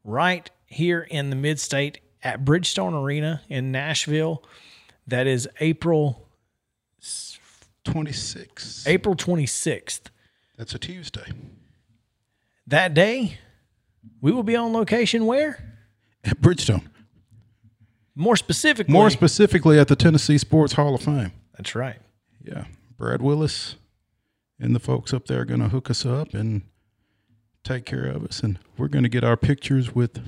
right 0.04 0.50
here 0.66 1.02
in 1.02 1.30
the 1.30 1.36
mid 1.36 1.60
state 1.60 2.00
at 2.24 2.44
Bridgestone 2.44 3.00
Arena 3.00 3.44
in 3.48 3.72
Nashville. 3.72 4.44
That 5.06 5.28
is 5.28 5.48
April 5.60 6.28
26th. 7.86 8.88
April 8.88 9.16
26th. 9.16 10.02
That's 10.58 10.74
a 10.74 10.80
Tuesday. 10.80 11.32
That 12.66 12.96
day, 12.96 13.38
we 14.22 14.32
will 14.32 14.42
be 14.42 14.56
on 14.56 14.74
location 14.74 15.28
where? 15.28 15.78
At 16.24 16.42
Bridgestone. 16.42 16.88
More 18.16 18.36
specifically, 18.36 18.92
More 18.92 19.12
specifically, 19.12 19.78
at 19.78 19.90
the 19.90 19.96
Tennessee 19.96 20.40
Sports 20.40 20.74
Hall 20.74 20.96
of 20.96 21.04
Fame. 21.04 21.34
that's 21.56 21.76
right. 21.76 22.00
Yeah, 22.44 22.66
Brad 22.98 23.22
Willis 23.22 23.76
and 24.60 24.76
the 24.76 24.80
folks 24.80 25.14
up 25.14 25.28
there 25.28 25.42
are 25.42 25.46
going 25.46 25.62
to 25.62 25.70
hook 25.70 25.90
us 25.90 26.06
up 26.06 26.34
and 26.34 26.64
take 27.64 27.86
care 27.86 28.06
of 28.06 28.24
us, 28.26 28.42
and 28.42 28.60
we're 28.78 28.88
going 28.88 29.04
to 29.04 29.10
get 29.10 29.24
our 29.24 29.38
pictures 29.38 29.94
with 29.96 30.20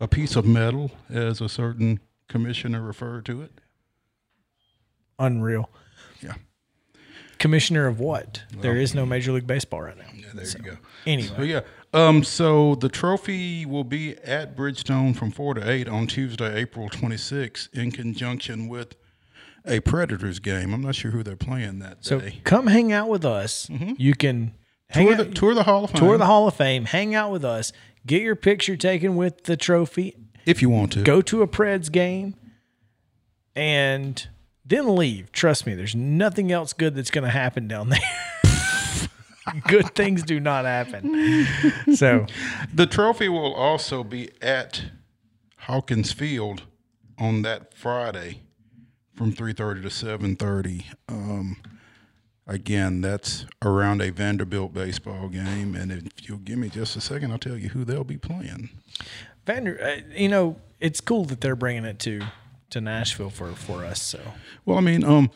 a 0.00 0.08
piece 0.08 0.36
of 0.36 0.44
metal, 0.44 0.90
as 1.08 1.40
a 1.40 1.48
certain 1.48 2.00
commissioner 2.28 2.82
referred 2.82 3.24
to 3.26 3.42
it. 3.42 3.52
Unreal. 5.18 5.70
Yeah, 6.20 6.34
Commissioner 7.38 7.86
of 7.86 8.00
what? 8.00 8.42
there 8.60 8.76
is 8.76 8.94
no 8.94 9.06
Major 9.06 9.32
League 9.32 9.46
Baseball 9.46 9.82
right 9.82 9.96
now. 9.96 10.04
yeah 10.14 10.26
there 10.34 10.44
you 10.46 10.58
go. 10.58 10.76
Anyway, 11.06 11.28
So 11.36 11.42
yeah, 11.42 11.60
um, 11.92 12.24
so 12.24 12.74
the 12.74 12.88
trophy 12.88 13.64
will 13.66 13.84
be 13.84 14.16
at 14.18 14.56
Bridgestone 14.56 15.14
from 15.14 15.30
four 15.30 15.54
to 15.54 15.70
eight 15.70 15.88
on 15.88 16.06
Tuesday, 16.06 16.56
April 16.56 16.88
26th, 16.88 17.72
in 17.72 17.92
conjunction 17.92 18.66
with 18.68 18.96
a 19.66 19.80
Predators 19.80 20.38
game. 20.38 20.72
I'm 20.74 20.82
not 20.82 20.94
sure 20.94 21.10
who 21.10 21.22
they're 21.22 21.36
playing 21.36 21.78
that 21.80 22.04
so 22.04 22.20
day. 22.20 22.40
come 22.44 22.66
hang 22.66 22.92
out 22.92 23.08
with 23.08 23.24
us. 23.24 23.68
You 23.70 24.14
can 24.14 24.54
Mm-hmm. 24.92 25.02
Tour 25.02 25.12
out, 25.12 25.18
the, 25.18 25.24
tour 25.34 25.54
the 25.54 25.62
Hall 25.64 25.84
of 25.84 25.90
Fame 25.90 25.98
tour 26.00 26.18
the 26.18 26.26
Hall 26.26 26.46
of 26.46 26.54
Fame, 26.54 26.84
hang 26.84 27.14
out 27.14 27.32
with 27.32 27.44
us, 27.44 27.72
get 28.06 28.22
your 28.22 28.36
picture 28.36 28.76
taken 28.76 29.16
with 29.16 29.44
the 29.44 29.56
trophy, 29.56 30.14
if 30.46 30.62
you 30.62 30.68
want 30.70 30.92
to. 30.92 31.02
go 31.02 31.20
to 31.22 31.42
a 31.42 31.48
Preds 31.48 31.90
game, 31.90 32.36
and 33.56 34.28
then 34.64 34.94
leave. 34.94 35.32
Trust 35.32 35.66
me, 35.66 35.74
there's 35.74 35.96
nothing 35.96 36.52
else 36.52 36.72
good 36.72 36.94
that's 36.94 37.10
going 37.10 37.24
to 37.24 37.30
happen 37.30 37.66
down 37.66 37.88
there. 37.88 37.98
good 39.68 39.94
things 39.94 40.22
do 40.22 40.38
not 40.38 40.64
happen. 40.64 41.46
So, 41.94 42.26
The 42.72 42.86
trophy 42.86 43.28
will 43.28 43.54
also 43.54 44.04
be 44.04 44.30
at 44.40 44.84
Hawkins 45.60 46.12
Field 46.12 46.62
on 47.18 47.42
that 47.42 47.74
Friday 47.74 48.42
from 49.14 49.32
3:30 49.32 49.82
to 49.82 49.90
7:30. 49.90 50.84
Um, 51.08 51.56
again, 52.46 53.00
that's 53.00 53.46
around 53.62 54.02
a 54.02 54.10
Vanderbilt 54.10 54.72
baseball 54.74 55.28
game, 55.28 55.74
and 55.74 55.92
if 55.92 56.28
you'll 56.28 56.38
give 56.38 56.58
me 56.58 56.68
just 56.68 56.96
a 56.96 57.00
second, 57.00 57.30
I'll 57.32 57.38
tell 57.38 57.56
you 57.56 57.70
who 57.70 57.84
they'll 57.84 58.04
be 58.04 58.18
playing. 58.18 58.70
Vander, 59.46 59.80
uh, 59.82 60.00
you 60.16 60.28
know, 60.28 60.56
it's 60.80 61.00
cool 61.00 61.24
that 61.26 61.40
they're 61.40 61.56
bringing 61.56 61.84
it 61.84 61.98
to 62.00 62.22
to 62.70 62.80
Nashville 62.80 63.30
for 63.30 63.52
for 63.52 63.84
us. 63.84 64.02
So, 64.02 64.20
Well, 64.64 64.78
I 64.78 64.80
mean, 64.80 65.04
um, 65.04 65.30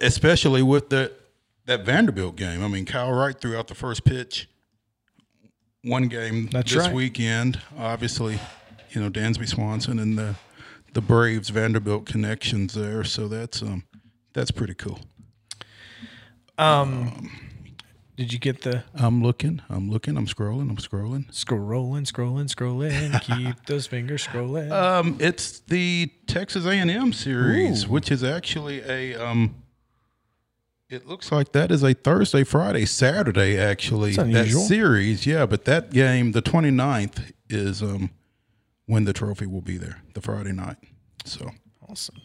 especially 0.00 0.62
with 0.62 0.90
the 0.90 1.12
that 1.66 1.84
Vanderbilt 1.84 2.36
game. 2.36 2.64
I 2.64 2.68
mean, 2.68 2.84
Kyle 2.84 3.12
Wright 3.12 3.38
threw 3.38 3.56
out 3.56 3.68
the 3.68 3.74
first 3.74 4.04
pitch. 4.04 4.48
One 5.82 6.08
game 6.08 6.48
That's 6.52 6.72
this 6.72 6.86
right. 6.86 6.94
weekend. 6.94 7.60
Obviously, 7.78 8.38
you 8.90 9.00
know 9.00 9.08
Dansby 9.10 9.48
Swanson 9.48 9.98
and 9.98 10.18
the 10.18 10.34
the 10.92 11.00
Braves 11.00 11.50
Vanderbilt 11.50 12.06
connections 12.06 12.74
there. 12.74 13.04
So 13.04 13.28
that's 13.28 13.62
um 13.62 13.84
that's 14.32 14.50
pretty 14.50 14.74
cool. 14.74 15.00
Um 16.58 17.30
did 18.20 18.34
you 18.34 18.38
get 18.38 18.60
the 18.60 18.84
I'm 18.94 19.22
looking. 19.22 19.62
I'm 19.70 19.90
looking. 19.90 20.18
I'm 20.18 20.26
scrolling. 20.26 20.68
I'm 20.68 20.76
scrolling. 20.76 21.32
scrolling, 21.32 22.02
scrolling, 22.02 22.54
scrolling? 22.54 23.18
Keep 23.22 23.64
those 23.64 23.86
fingers 23.86 24.26
scrolling. 24.26 24.70
Um, 24.70 25.16
it's 25.18 25.60
the 25.60 26.12
Texas 26.26 26.66
A&M 26.66 27.14
series, 27.14 27.88
which 27.88 28.10
is 28.10 28.22
actually 28.22 28.82
a 28.82 29.14
um. 29.14 29.54
It 30.90 31.06
looks 31.06 31.32
like 31.32 31.52
that 31.52 31.70
is 31.70 31.82
a 31.82 31.94
Thursday, 31.94 32.44
Friday, 32.44 32.84
Saturday. 32.84 33.56
Actually, 33.56 34.12
that 34.12 34.48
series, 34.48 35.24
yeah. 35.24 35.46
But 35.46 35.64
that 35.64 35.90
game, 35.90 36.32
the 36.32 36.42
29th, 36.42 37.32
is 37.48 37.80
um 37.82 38.10
when 38.90 39.04
the 39.04 39.12
trophy 39.12 39.46
will 39.46 39.60
be 39.60 39.78
there, 39.78 40.02
the 40.14 40.20
Friday 40.20 40.52
night. 40.52 40.76
So 41.24 41.50
Awesome. 41.88 42.16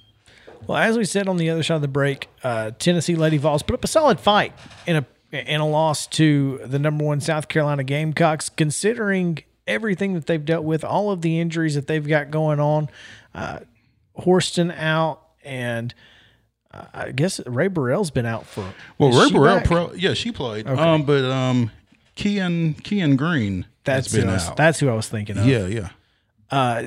Well, 0.68 0.78
as 0.78 0.97
we 0.97 1.05
said 1.05 1.28
on 1.28 1.38
the 1.38 1.49
other 1.49 1.63
side 1.63 1.76
of 1.76 1.82
the 1.82 1.88
break, 1.88 2.28
uh, 2.43 2.72
Tennessee 2.80 3.16
Lady 3.16 3.38
Vols 3.38 3.61
put 3.63 3.74
up 3.76 3.84
a 3.84 3.88
solid 3.88 4.20
fight 4.20 4.53
in 4.88 4.95
a 4.97 5.05
in 5.32 5.59
a 5.59 5.68
loss 5.68 6.07
to 6.07 6.59
the 6.66 6.80
number 6.80 7.03
one 7.03 7.20
South 7.20 7.47
Carolina 7.47 7.84
Gamecocks, 7.84 8.49
considering 8.49 9.39
everything 9.68 10.13
that 10.13 10.28
they've 10.28 10.43
dealt 10.45 10.63
with, 10.63 10.84
all 10.84 11.11
of 11.11 11.22
the 11.22 11.39
injuries 11.39 11.76
that 11.76 11.88
they've 11.88 12.07
got 12.07 12.32
going 12.32 12.59
on. 12.59 12.89
Uh, 13.34 13.59
Horston 14.20 14.72
out, 14.72 15.22
and 15.43 15.93
uh, 16.72 16.86
I 16.93 17.11
guess 17.11 17.41
Rae 17.45 17.68
Burrell's 17.68 18.11
been 18.11 18.26
out 18.26 18.45
for. 18.45 18.74
well, 18.97 19.11
Rae 19.11 19.32
Burrell, 19.32 19.61
pro, 19.61 19.93
yeah, 19.93 20.13
she 20.13 20.32
played. 20.32 20.68
Um, 20.68 21.03
but 21.03 21.26
um, 21.26 21.72
Keyen 22.16 22.82
Keyen 22.82 23.18
Green 23.18 23.66
That's 23.84 24.13
who 24.13 24.22
I 24.24 24.34
was, 24.34 24.47
out. 24.49 24.57
that's 24.57 24.80
who 24.80 24.89
I 24.89 24.93
was 24.93 25.09
thinking 25.09 25.38
of. 25.38 25.45
yeah, 25.45 25.66
yeah. 25.68 25.89
Uh, 26.51 26.83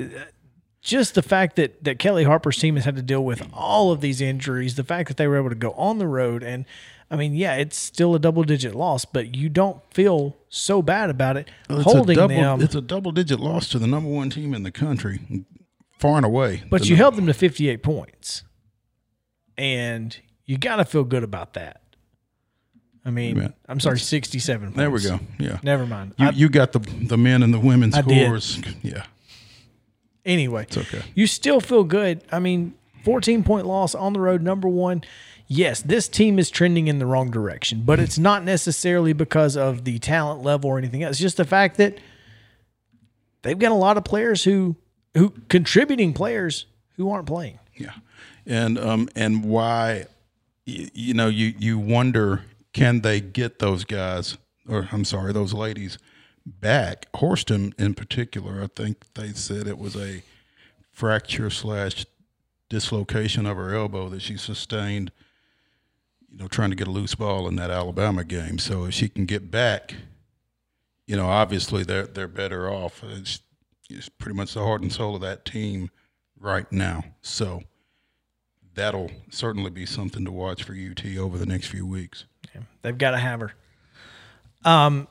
just 0.81 1.13
the 1.15 1.21
fact 1.21 1.55
that 1.57 1.83
that 1.83 1.99
Kellie 1.99 2.23
Harper's 2.23 2.57
team 2.57 2.75
has 2.75 2.85
had 2.85 2.95
to 2.95 3.01
deal 3.01 3.23
with 3.23 3.47
all 3.53 3.91
of 3.91 4.01
these 4.01 4.21
injuries, 4.21 4.75
the 4.75 4.83
fact 4.83 5.07
that 5.09 5.17
they 5.17 5.27
were 5.27 5.37
able 5.37 5.49
to 5.49 5.55
go 5.55 5.71
on 5.73 5.97
the 5.99 6.07
road, 6.07 6.41
and 6.43 6.65
I 7.11 7.15
mean, 7.15 7.33
yeah, 7.35 7.55
it's 7.55 7.77
still 7.77 8.15
a 8.15 8.19
double 8.19 8.43
digit 8.43 8.73
loss, 8.75 9.03
but 9.03 9.35
you 9.35 9.49
don't 9.49 9.81
feel 9.93 10.37
so 10.47 10.81
bad 10.81 11.09
about 11.09 11.37
it 11.37 11.49
It's 11.69 11.83
holding 11.83 12.15
double, 12.15 12.35
them. 12.35 12.61
It's 12.61 12.75
a 12.75 12.81
double 12.81 13.11
digit 13.11 13.39
loss 13.39 13.67
to 13.69 13.79
the 13.79 13.87
number 13.87 14.09
one 14.09 14.29
team 14.29 14.53
in 14.53 14.63
the 14.63 14.71
country, 14.71 15.19
far 15.97 16.17
and 16.17 16.25
away. 16.25 16.63
but 16.69 16.87
you 16.87 16.95
held 16.95 17.15
them 17.15 17.25
to 17.27 17.33
58 17.33 17.83
points, 17.83 18.43
and 19.57 20.17
you 20.45 20.57
got 20.57 20.77
to 20.77 20.85
feel 20.85 21.03
good 21.03 21.23
about 21.23 21.53
that. 21.53 21.81
I 23.05 23.11
mean, 23.11 23.37
Yeah. 23.37 23.47
I'm 23.67 23.79
sorry, 23.79 23.99
67 23.99 24.67
points. 24.67 24.77
There 24.77 24.89
we 24.91 25.01
go. 25.01 25.19
Yeah. 25.39 25.59
Never 25.63 25.85
mind. 25.85 26.13
You, 26.17 26.27
I- 26.27 26.31
you 26.31 26.49
got 26.49 26.71
the 26.73 26.79
the 26.79 27.17
men 27.17 27.43
and 27.43 27.53
the 27.53 27.59
women's 27.59 27.95
I 27.95 28.01
did. 28.01 28.25
scores. 28.27 28.59
Yeah. 28.83 29.03
Anyway, 30.29 30.63
It's 30.63 30.77
okay. 30.77 31.01
you 31.15 31.27
still 31.27 31.59
feel 31.59 31.83
good. 31.83 32.21
I 32.31 32.39
mean, 32.39 32.73
14 33.03 33.43
point 33.43 33.65
loss 33.65 33.95
on 33.95 34.13
the 34.13 34.19
road, 34.19 34.41
number 34.41 34.67
one. 34.67 35.03
Yes, 35.47 35.81
this 35.81 36.07
team 36.07 36.37
is 36.37 36.51
trending 36.51 36.87
in 36.87 36.99
the 36.99 37.07
wrong 37.07 37.31
direction, 37.31 37.81
but 37.83 37.99
it's 37.99 38.19
not 38.19 38.43
necessarily 38.43 39.13
because 39.13 39.57
of 39.57 39.83
the 39.83 39.97
talent 39.97 40.43
level 40.43 40.69
or 40.69 40.77
anything 40.77 41.01
else. 41.01 41.13
It's 41.13 41.19
just 41.19 41.37
the 41.37 41.45
fact 41.45 41.77
that 41.77 41.97
they've 43.41 43.57
got 43.57 43.71
a 43.71 43.75
lot 43.75 43.97
of 43.97 44.03
players 44.03 44.43
who 44.43 44.75
who 45.15 45.31
contributing 45.49 46.13
players 46.13 46.65
who 46.97 47.09
aren't 47.09 47.25
playing. 47.25 47.57
Yeah. 47.75 47.93
And 48.45 48.77
um 48.77 49.09
and 49.15 49.43
why 49.43 50.05
you, 50.65 50.89
you 50.93 51.13
know 51.15 51.27
you 51.27 51.53
you 51.57 51.79
wonder 51.79 52.43
can 52.73 53.01
they 53.01 53.19
get 53.19 53.57
those 53.57 53.83
guys 53.85 54.37
or 54.67 54.87
I'm 54.91 55.03
sorry 55.05 55.33
those 55.33 55.53
ladies 55.53 55.97
back 56.49 57.07
Horston 57.15 57.73
in 57.77 57.93
particular 57.93 58.61
I 58.61 58.67
think 58.67 59.03
they 59.13 59.29
said 59.29 59.67
it 59.67 59.77
was 59.77 59.95
a 59.95 60.23
fracture 60.91 61.49
slash 61.49 62.05
dislocation 62.69 63.45
of 63.45 63.57
her 63.57 63.73
elbow 63.73 64.09
that 64.09 64.21
she 64.21 64.37
sustained 64.37 65.11
you 66.29 66.37
know 66.37 66.47
trying 66.47 66.69
to 66.69 66.75
get 66.75 66.87
a 66.87 66.91
loose 66.91 67.15
ball 67.15 67.47
in 67.47 67.55
that 67.55 67.71
Alabama 67.71 68.23
game 68.23 68.59
so 68.59 68.85
if 68.85 68.93
she 68.93 69.09
can 69.09 69.25
get 69.25 69.49
back 69.49 69.95
you 71.05 71.15
know 71.15 71.27
obviously 71.27 71.83
they're 71.83 72.07
they're 72.07 72.27
better 72.27 72.69
off 72.69 73.03
it's, 73.03 73.39
it's 73.89 74.09
pretty 74.09 74.35
much 74.35 74.53
the 74.53 74.63
heart 74.63 74.81
and 74.81 74.91
soul 74.91 75.15
of 75.15 75.21
that 75.21 75.45
team 75.45 75.89
right 76.39 76.71
now. 76.71 77.03
So 77.21 77.61
that'll 78.73 79.11
certainly 79.29 79.69
be 79.69 79.85
something 79.85 80.25
to 80.25 80.31
watch 80.31 80.63
for 80.63 80.73
UT 80.73 81.05
over 81.17 81.37
the 81.37 81.45
next 81.45 81.67
few 81.67 81.85
weeks. 81.85 82.25
They've 82.81 82.97
got 82.97 83.11
to 83.11 83.17
have 83.17 83.41
her. 83.41 83.53
Um, 84.63 85.07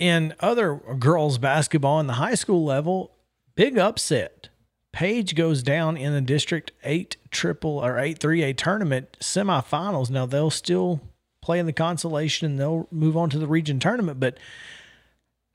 in 0.00 0.34
other 0.40 0.74
girls 0.98 1.38
basketball 1.38 2.00
in 2.00 2.06
the 2.06 2.14
high 2.14 2.34
school 2.34 2.64
level, 2.64 3.12
big 3.54 3.78
upset. 3.78 4.48
Page 4.92 5.36
goes 5.36 5.62
down 5.62 5.96
in 5.96 6.12
the 6.12 6.20
District 6.20 6.72
Eight 6.82 7.16
triple 7.30 7.78
or 7.78 7.98
eight 7.98 8.18
three 8.18 8.42
A 8.42 8.52
tournament 8.52 9.16
semifinals. 9.20 10.10
Now 10.10 10.26
they'll 10.26 10.50
still 10.50 11.00
play 11.42 11.60
in 11.60 11.66
the 11.66 11.72
consolation 11.72 12.50
and 12.50 12.58
they'll 12.58 12.88
move 12.90 13.16
on 13.16 13.30
to 13.30 13.38
the 13.38 13.46
region 13.46 13.78
tournament. 13.78 14.18
But 14.18 14.38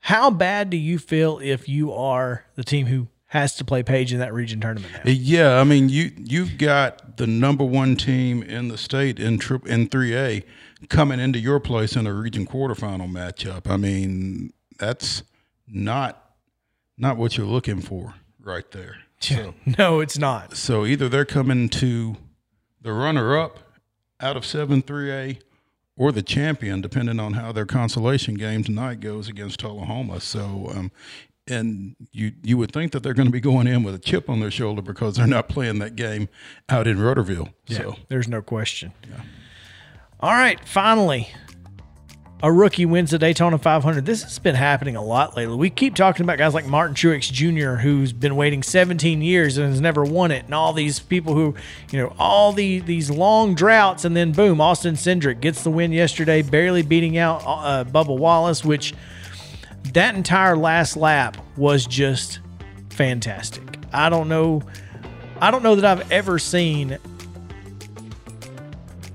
how 0.00 0.30
bad 0.30 0.70
do 0.70 0.76
you 0.76 0.98
feel 0.98 1.38
if 1.42 1.68
you 1.68 1.92
are 1.92 2.44
the 2.54 2.64
team 2.64 2.86
who 2.86 3.08
has 3.26 3.56
to 3.56 3.64
play 3.64 3.82
Page 3.82 4.12
in 4.12 4.20
that 4.20 4.32
region 4.32 4.60
tournament 4.60 4.92
now? 4.92 5.00
Yeah, 5.04 5.60
I 5.60 5.64
mean 5.64 5.88
you 5.90 6.12
you've 6.16 6.56
got 6.56 7.18
the 7.18 7.26
number 7.26 7.64
one 7.64 7.96
team 7.96 8.42
in 8.42 8.68
the 8.68 8.78
state 8.78 9.18
in 9.20 9.38
trip 9.38 9.66
in 9.66 9.88
three 9.88 10.16
A 10.16 10.44
coming 10.88 11.20
into 11.20 11.38
your 11.38 11.60
place 11.60 11.96
in 11.96 12.06
a 12.06 12.12
region 12.12 12.46
quarterfinal 12.46 13.10
matchup. 13.10 13.70
I 13.70 13.76
mean 13.76 14.52
that's 14.78 15.22
not 15.68 16.22
not 16.98 17.16
what 17.16 17.36
you're 17.36 17.46
looking 17.46 17.80
for 17.80 18.14
right 18.40 18.70
there. 18.70 18.96
So, 19.20 19.54
No, 19.78 20.00
it's 20.00 20.18
not. 20.18 20.56
so 20.56 20.84
either 20.86 21.08
they're 21.08 21.24
coming 21.24 21.68
to 21.70 22.16
the 22.82 22.92
runner 22.92 23.36
up 23.38 23.58
out 24.20 24.36
of 24.36 24.44
seven 24.44 24.82
three 24.82 25.10
A 25.12 25.38
or 25.96 26.12
the 26.12 26.22
champion, 26.22 26.80
depending 26.82 27.18
on 27.18 27.32
how 27.34 27.52
their 27.52 27.64
consolation 27.66 28.34
game 28.34 28.62
tonight 28.62 29.00
goes 29.00 29.28
against 29.28 29.60
Tullahoma. 29.60 30.20
So 30.20 30.70
um, 30.74 30.92
and 31.48 31.96
you 32.12 32.32
you 32.42 32.56
would 32.58 32.72
think 32.72 32.92
that 32.92 33.02
they're 33.02 33.14
going 33.14 33.28
to 33.28 33.32
be 33.32 33.40
going 33.40 33.66
in 33.66 33.82
with 33.82 33.94
a 33.94 33.98
chip 33.98 34.28
on 34.28 34.40
their 34.40 34.50
shoulder 34.50 34.82
because 34.82 35.16
they're 35.16 35.26
not 35.26 35.48
playing 35.48 35.78
that 35.78 35.96
game 35.96 36.28
out 36.68 36.86
in 36.86 36.98
Rutherville. 36.98 37.52
So 37.68 37.96
There's 38.08 38.28
no 38.28 38.42
question. 38.42 38.92
All 40.18 40.32
right, 40.32 40.58
finally, 40.66 41.28
a 42.42 42.50
rookie 42.50 42.86
wins 42.86 43.10
the 43.10 43.18
Daytona 43.18 43.58
500. 43.58 44.06
This 44.06 44.22
has 44.22 44.38
been 44.38 44.54
happening 44.54 44.96
a 44.96 45.04
lot 45.04 45.36
lately. 45.36 45.54
We 45.56 45.68
keep 45.68 45.94
talking 45.94 46.24
about 46.24 46.38
guys 46.38 46.54
like 46.54 46.64
Martin 46.64 46.94
Truex 46.94 47.30
Jr., 47.30 47.82
who's 47.82 48.14
been 48.14 48.34
waiting 48.34 48.62
17 48.62 49.20
years 49.20 49.58
and 49.58 49.68
has 49.68 49.80
never 49.80 50.04
won 50.04 50.30
it, 50.30 50.46
and 50.46 50.54
all 50.54 50.72
these 50.72 51.00
people 51.00 51.34
who, 51.34 51.54
you 51.90 51.98
know, 51.98 52.14
all 52.18 52.54
the 52.54 52.78
these 52.78 53.10
long 53.10 53.54
droughts, 53.54 54.06
and 54.06 54.16
then 54.16 54.32
boom, 54.32 54.58
Austin 54.58 54.94
Cindric 54.94 55.40
gets 55.40 55.62
the 55.62 55.70
win 55.70 55.92
yesterday, 55.92 56.40
barely 56.40 56.80
beating 56.80 57.18
out 57.18 57.42
uh, 57.44 57.84
Bubba 57.84 58.18
Wallace, 58.18 58.64
which 58.64 58.94
that 59.92 60.14
entire 60.14 60.56
last 60.56 60.96
lap 60.96 61.36
was 61.58 61.86
just 61.86 62.40
fantastic. 62.88 63.78
I 63.92 64.08
don't 64.08 64.30
know. 64.30 64.62
I 65.42 65.50
don't 65.50 65.62
know 65.62 65.74
that 65.74 65.84
I've 65.84 66.10
ever 66.10 66.38
seen 66.38 66.96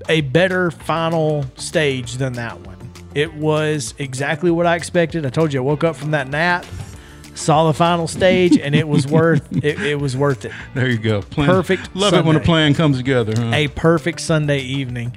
a 0.08 0.20
better 0.22 0.70
final 0.70 1.44
stage 1.56 2.14
than 2.14 2.34
that 2.34 2.60
one. 2.60 2.76
It 3.14 3.34
was 3.34 3.94
exactly 3.98 4.50
what 4.50 4.66
I 4.66 4.76
expected. 4.76 5.26
I 5.26 5.30
told 5.30 5.52
you 5.52 5.60
I 5.60 5.64
woke 5.64 5.84
up 5.84 5.96
from 5.96 6.12
that 6.12 6.28
nap, 6.28 6.64
saw 7.34 7.66
the 7.66 7.74
final 7.74 8.08
stage, 8.08 8.58
and 8.58 8.74
it 8.74 8.88
was 8.88 9.06
worth 9.06 9.46
it, 9.64 9.80
it 9.80 10.00
was 10.00 10.16
worth 10.16 10.44
it. 10.44 10.52
there 10.74 10.88
you 10.88 10.98
go. 10.98 11.22
Plan, 11.22 11.48
Perfect 11.48 11.94
Love 11.94 12.14
it 12.14 12.24
when 12.24 12.36
a 12.36 12.40
plan 12.40 12.74
comes 12.74 12.96
together. 12.96 13.34
Huh? 13.36 13.54
A 13.54 13.68
perfect 13.68 14.20
Sunday 14.20 14.60
evening. 14.60 15.14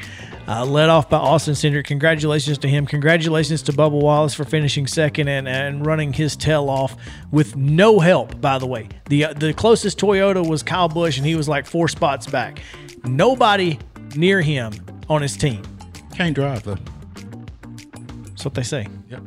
Uh, 0.47 0.63
led 0.63 0.89
off 0.89 1.09
by 1.09 1.17
Austin 1.17 1.55
Cindric. 1.55 1.86
Congratulations 1.86 2.59
to 2.59 2.67
him. 2.67 2.86
Congratulations 2.86 3.63
to 3.63 3.73
Bubba 3.73 3.99
Wallace 3.99 4.36
for 4.36 4.43
finishing 4.43 4.86
second 4.86 5.27
and, 5.27 5.47
and 5.47 5.83
running 5.83 6.13
his 6.13 6.36
tail 6.36 6.69
off 6.69 6.95
with 7.31 7.55
no 7.55 7.99
help, 7.99 8.39
by 8.41 8.59
the 8.59 8.67
way. 8.67 8.88
The, 9.09 9.25
uh, 9.25 9.33
the 9.33 9.55
closest 9.55 9.97
Toyota 9.97 10.47
was 10.47 10.61
Kyle 10.61 10.88
Busch, 10.88 11.17
and 11.17 11.25
he 11.25 11.33
was 11.33 11.49
like 11.49 11.65
four 11.65 11.88
spots 11.88 12.27
back. 12.27 12.61
Nobody 13.03 13.79
near 14.15 14.41
him 14.41 14.73
on 15.09 15.21
his 15.21 15.37
team. 15.37 15.61
Can't 16.13 16.35
drive 16.35 16.63
though. 16.63 16.77
That's 18.23 18.45
what 18.45 18.53
they 18.53 18.63
say. 18.63 18.87
Yep. 19.09 19.21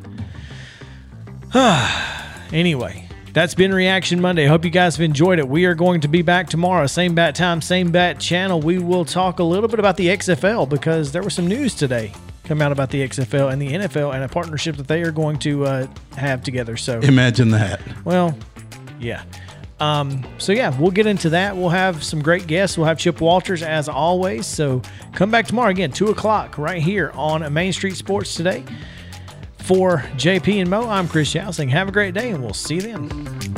Anyway, 2.50 3.06
that's 3.34 3.54
been 3.54 3.74
Reaction 3.74 4.22
Monday. 4.22 4.46
Hope 4.46 4.64
you 4.64 4.70
guys 4.70 4.96
have 4.96 5.04
enjoyed 5.04 5.38
it. 5.38 5.46
We 5.46 5.66
are 5.66 5.74
going 5.74 6.00
to 6.00 6.08
be 6.08 6.22
back 6.22 6.48
tomorrow, 6.48 6.86
same 6.86 7.14
bat 7.14 7.34
time, 7.34 7.60
same 7.60 7.92
bat 7.92 8.18
channel. 8.18 8.58
We 8.58 8.78
will 8.78 9.04
talk 9.04 9.38
a 9.38 9.44
little 9.44 9.68
bit 9.68 9.78
about 9.78 9.98
the 9.98 10.06
XFL 10.06 10.66
because 10.66 11.12
there 11.12 11.22
was 11.22 11.34
some 11.34 11.46
news 11.46 11.74
today 11.74 12.14
come 12.44 12.62
out 12.62 12.72
about 12.72 12.88
the 12.88 13.06
XFL 13.06 13.52
and 13.52 13.60
the 13.60 13.68
NFL 13.70 14.14
and 14.14 14.24
a 14.24 14.28
partnership 14.28 14.76
that 14.76 14.88
they 14.88 15.02
are 15.02 15.10
going 15.10 15.38
to 15.40 15.66
uh, 15.66 15.86
have 16.16 16.42
together. 16.42 16.78
So, 16.78 17.00
Imagine 17.00 17.50
that. 17.50 17.82
well, 18.06 18.36
yeah. 18.98 19.22
Um, 19.80 20.24
so 20.38 20.52
yeah, 20.52 20.76
we'll 20.78 20.90
get 20.90 21.06
into 21.06 21.30
that. 21.30 21.56
We'll 21.56 21.68
have 21.68 22.02
some 22.02 22.20
great 22.20 22.46
guests. 22.46 22.76
We'll 22.76 22.86
have 22.86 22.98
Chip 22.98 23.20
Walters 23.20 23.62
as 23.62 23.88
always. 23.88 24.46
So 24.46 24.82
come 25.12 25.30
back 25.30 25.46
tomorrow 25.46 25.70
again, 25.70 25.92
two 25.92 26.08
o'clock, 26.08 26.58
right 26.58 26.82
here 26.82 27.12
on 27.14 27.50
Main 27.52 27.72
Street 27.72 27.96
Sports 27.96 28.34
today. 28.34 28.64
For 29.58 29.98
JP 30.16 30.62
and 30.62 30.70
Mo, 30.70 30.88
I'm 30.88 31.08
Chris 31.08 31.34
Yousing. 31.34 31.68
Have 31.68 31.88
a 31.88 31.92
great 31.92 32.14
day, 32.14 32.30
and 32.30 32.42
we'll 32.42 32.54
see 32.54 32.76
you 32.76 32.80
then. 32.80 33.57